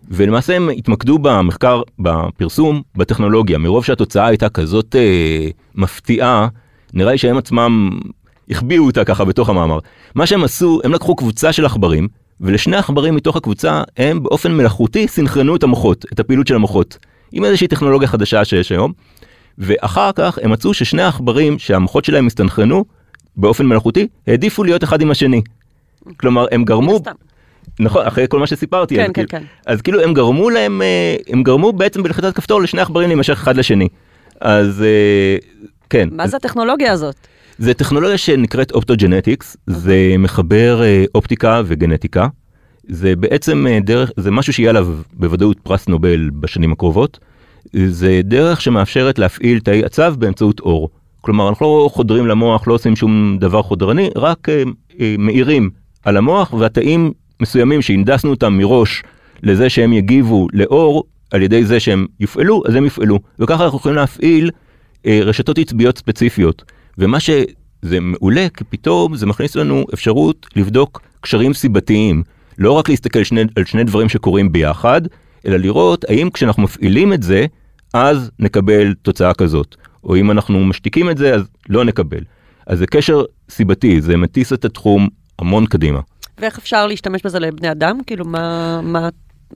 ולמעשה 0.09 0.55
הם 0.55 0.69
התמקדו 0.69 1.19
במחקר, 1.19 1.81
בפרסום, 1.99 2.81
בטכנולוגיה. 2.95 3.57
מרוב 3.57 3.85
שהתוצאה 3.85 4.27
הייתה 4.27 4.49
כזאת 4.49 4.95
אה, 4.95 5.49
מפתיעה, 5.75 6.47
נראה 6.93 7.11
לי 7.11 7.17
שהם 7.17 7.37
עצמם 7.37 7.99
החביאו 8.49 8.85
אותה 8.85 9.05
ככה 9.05 9.25
בתוך 9.25 9.49
המאמר. 9.49 9.79
מה 10.15 10.25
שהם 10.25 10.43
עשו, 10.43 10.79
הם 10.83 10.93
לקחו 10.93 11.15
קבוצה 11.15 11.53
של 11.53 11.65
עכברים, 11.65 12.07
ולשני 12.41 12.77
עכברים 12.77 13.15
מתוך 13.15 13.35
הקבוצה 13.35 13.83
הם 13.97 14.23
באופן 14.23 14.51
מלאכותי 14.51 15.07
סינכרנו 15.07 15.55
את 15.55 15.63
המוחות, 15.63 16.05
את 16.13 16.19
הפעילות 16.19 16.47
של 16.47 16.55
המוחות, 16.55 16.97
עם 17.31 17.45
איזושהי 17.45 17.67
טכנולוגיה 17.67 18.07
חדשה 18.07 18.45
שיש 18.45 18.71
היום. 18.71 18.93
ואחר 19.57 20.11
כך 20.15 20.39
הם 20.41 20.51
מצאו 20.51 20.73
ששני 20.73 21.01
העכברים 21.01 21.59
שהמוחות 21.59 22.05
שלהם 22.05 22.27
הסתנכרנו 22.27 22.85
באופן 23.35 23.65
מלאכותי 23.65 24.07
העדיפו 24.27 24.63
להיות 24.63 24.83
אחד 24.83 25.01
עם 25.01 25.11
השני. 25.11 25.41
כלומר 26.17 26.45
הם 26.51 26.65
גרמו. 26.65 26.99
נכון 27.79 28.07
אחרי 28.07 28.25
כל 28.29 28.39
מה 28.39 28.47
שסיפרתי, 28.47 28.95
כן, 28.95 29.01
אז, 29.01 29.07
כן, 29.07 29.13
כאילו, 29.13 29.27
כן. 29.29 29.43
אז 29.65 29.81
כאילו 29.81 30.01
הם 30.01 30.13
גרמו 30.13 30.49
להם, 30.49 30.81
אה, 30.81 31.15
הם 31.29 31.43
גרמו 31.43 31.73
בעצם 31.73 32.03
בלחיצת 32.03 32.35
כפתור 32.35 32.61
לשני 32.61 32.81
עכברים 32.81 33.09
להימשך 33.09 33.33
אחד 33.33 33.57
לשני. 33.57 33.87
אז 34.41 34.83
אה, 34.83 35.37
כן, 35.89 36.09
מה 36.11 36.23
אז 36.23 36.31
זה 36.31 36.37
הטכנולוגיה 36.37 36.91
הזאת? 36.91 37.15
זה 37.59 37.73
טכנולוגיה 37.73 38.17
שנקראת 38.17 38.71
אופטוג'נטיקס, 38.71 39.57
זה 39.67 40.15
מחבר 40.19 40.83
אה, 40.83 41.05
אופטיקה 41.15 41.61
וגנטיקה. 41.65 42.27
זה 42.89 43.15
בעצם 43.15 43.67
אה, 43.67 43.79
דרך, 43.79 44.11
זה 44.17 44.31
משהו 44.31 44.53
שיהיה 44.53 44.69
עליו 44.69 44.87
בוודאות 45.13 45.59
פרס 45.59 45.87
נובל 45.87 46.29
בשנים 46.29 46.71
הקרובות. 46.71 47.19
זה 47.87 48.21
דרך 48.23 48.61
שמאפשרת 48.61 49.19
להפעיל 49.19 49.59
תאי 49.59 49.83
עצב 49.83 50.15
באמצעות 50.17 50.59
אור. 50.59 50.89
כלומר, 51.21 51.49
אנחנו 51.49 51.65
לא 51.65 51.89
חודרים 51.89 52.27
למוח, 52.27 52.67
לא 52.67 52.73
עושים 52.73 52.95
שום 52.95 53.37
דבר 53.39 53.61
חודרני, 53.61 54.09
רק 54.15 54.49
אה, 54.49 54.63
אה, 54.99 55.15
מאירים 55.19 55.69
על 56.05 56.17
המוח 56.17 56.53
והתאים 56.53 57.11
מסוימים 57.41 57.81
שהנדסנו 57.81 58.29
אותם 58.29 58.53
מראש 58.53 59.03
לזה 59.43 59.69
שהם 59.69 59.93
יגיבו 59.93 60.47
לאור 60.53 61.03
על 61.31 61.41
ידי 61.41 61.65
זה 61.65 61.79
שהם 61.79 62.05
יופעלו, 62.19 62.63
אז 62.67 62.75
הם 62.75 62.83
יופעלו. 62.83 63.19
וככה 63.39 63.63
אנחנו 63.65 63.77
יכולים 63.77 63.95
להפעיל 63.95 64.51
אה, 65.05 65.19
רשתות 65.23 65.57
עצביות 65.57 65.97
ספציפיות. 65.97 66.63
ומה 66.97 67.19
שזה 67.19 67.99
מעולה, 68.01 68.47
כי 68.57 68.63
פתאום 68.63 69.15
זה 69.15 69.25
מכניס 69.25 69.55
לנו 69.55 69.85
אפשרות 69.93 70.47
לבדוק 70.55 71.01
קשרים 71.21 71.53
סיבתיים. 71.53 72.23
לא 72.57 72.71
רק 72.71 72.89
להסתכל 72.89 73.23
שני, 73.23 73.41
על 73.55 73.65
שני 73.65 73.83
דברים 73.83 74.09
שקורים 74.09 74.51
ביחד, 74.51 75.01
אלא 75.45 75.57
לראות 75.57 76.05
האם 76.09 76.29
כשאנחנו 76.29 76.63
מפעילים 76.63 77.13
את 77.13 77.23
זה, 77.23 77.45
אז 77.93 78.31
נקבל 78.39 78.93
תוצאה 78.93 79.33
כזאת. 79.33 79.75
או 80.03 80.15
אם 80.15 80.31
אנחנו 80.31 80.65
משתיקים 80.65 81.09
את 81.09 81.17
זה, 81.17 81.35
אז 81.35 81.41
לא 81.69 81.85
נקבל. 81.85 82.21
אז 82.67 82.79
זה 82.79 82.87
קשר 82.87 83.23
סיבתי, 83.49 84.01
זה 84.01 84.17
מטיס 84.17 84.53
את 84.53 84.65
התחום 84.65 85.07
המון 85.39 85.65
קדימה. 85.65 85.99
ואיך 86.37 86.57
אפשר 86.57 86.87
להשתמש 86.87 87.21
בזה 87.25 87.39
לבני 87.39 87.71
אדם? 87.71 87.99
כאילו, 88.07 88.25
מה, 88.25 88.81
מה, 88.81 89.09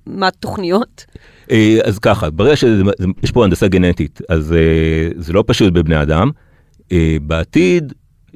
מה 0.05 0.27
התוכניות? 0.27 1.05
אה, 1.51 1.79
אז 1.83 1.99
ככה, 1.99 2.29
ברגע 2.29 2.55
שיש 2.55 3.31
פה 3.33 3.43
הנדסה 3.43 3.67
גנטית, 3.67 4.21
אז 4.29 4.53
אה, 4.53 5.09
זה 5.15 5.33
לא 5.33 5.43
פשוט 5.47 5.73
בבני 5.73 6.01
אדם. 6.01 6.29
אה, 6.91 7.17
בעתיד, 7.21 7.93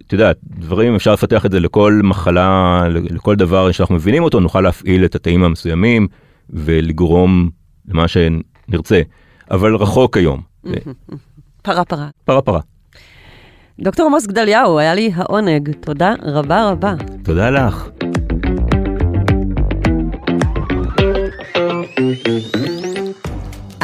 את 0.08 0.14
יודעת, 0.14 0.38
דברים 0.44 0.96
אפשר 0.96 1.14
לפתח 1.14 1.46
את 1.46 1.52
זה 1.52 1.60
לכל 1.60 2.02
מחלה, 2.04 2.84
לכל 2.90 3.36
דבר 3.36 3.72
שאנחנו 3.72 3.96
מבינים 3.96 4.24
אותו, 4.24 4.40
נוכל 4.40 4.62
להפעיל 4.62 5.06
את 5.06 5.16
התאים 5.16 5.44
המסוימים 5.44 6.08
ולגרום 6.50 7.50
למה 7.88 8.06
שנרצה, 8.08 9.02
אבל 9.52 9.76
רחוק 9.76 10.18
היום. 10.18 10.42
פרה 11.62 11.86
פרה. 11.86 12.08
פרה 12.26 12.42
פרה. 12.42 12.60
דוקטור 13.80 14.06
עמוס 14.06 14.28
גדליהו, 14.28 14.80
היה 14.80 14.94
לי 14.96 15.12
העונג. 15.16 15.72
תודה 15.80 16.14
רבה 16.24 16.70
רבה. 16.70 16.94
תודה 17.24 17.50
לך. 17.50 17.90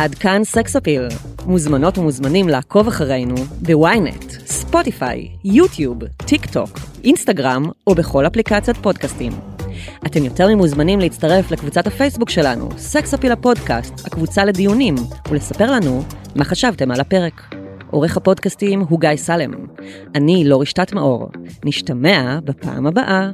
עד 0.01 0.15
כאן 0.15 0.43
סקס 0.43 0.75
אפיל. 0.75 1.07
מוזמנות 1.45 1.97
ומוזמנים 1.97 2.49
לעקוב 2.49 2.87
אחרינו 2.87 3.35
בוויינט, 3.61 4.31
ספוטיפיי, 4.31 5.27
יוטיוב, 5.43 5.99
טיק 6.17 6.45
טוק, 6.45 6.69
אינסטגרם 7.03 7.65
או 7.87 7.95
בכל 7.95 8.27
אפליקציית 8.27 8.77
פודקאסטים. 8.77 9.31
אתם 10.05 10.25
יותר 10.25 10.47
ממוזמנים 10.47 10.99
להצטרף 10.99 11.51
לקבוצת 11.51 11.87
הפייסבוק 11.87 12.29
שלנו, 12.29 12.69
סקס 12.77 13.13
אפיל 13.13 13.31
הפודקאסט, 13.31 13.93
הקבוצה 14.05 14.45
לדיונים, 14.45 14.95
ולספר 15.29 15.71
לנו 15.71 16.03
מה 16.35 16.43
חשבתם 16.43 16.91
על 16.91 16.99
הפרק. 16.99 17.55
עורך 17.91 18.17
הפודקאסטים 18.17 18.79
הוא 18.79 18.99
גיא 18.99 19.15
סלם. 19.15 19.51
אני 20.15 20.43
לא 20.45 20.61
רשתת 20.61 20.93
מאור. 20.93 21.29
נשתמע 21.65 22.39
בפעם 22.43 22.87
הבאה. 22.87 23.31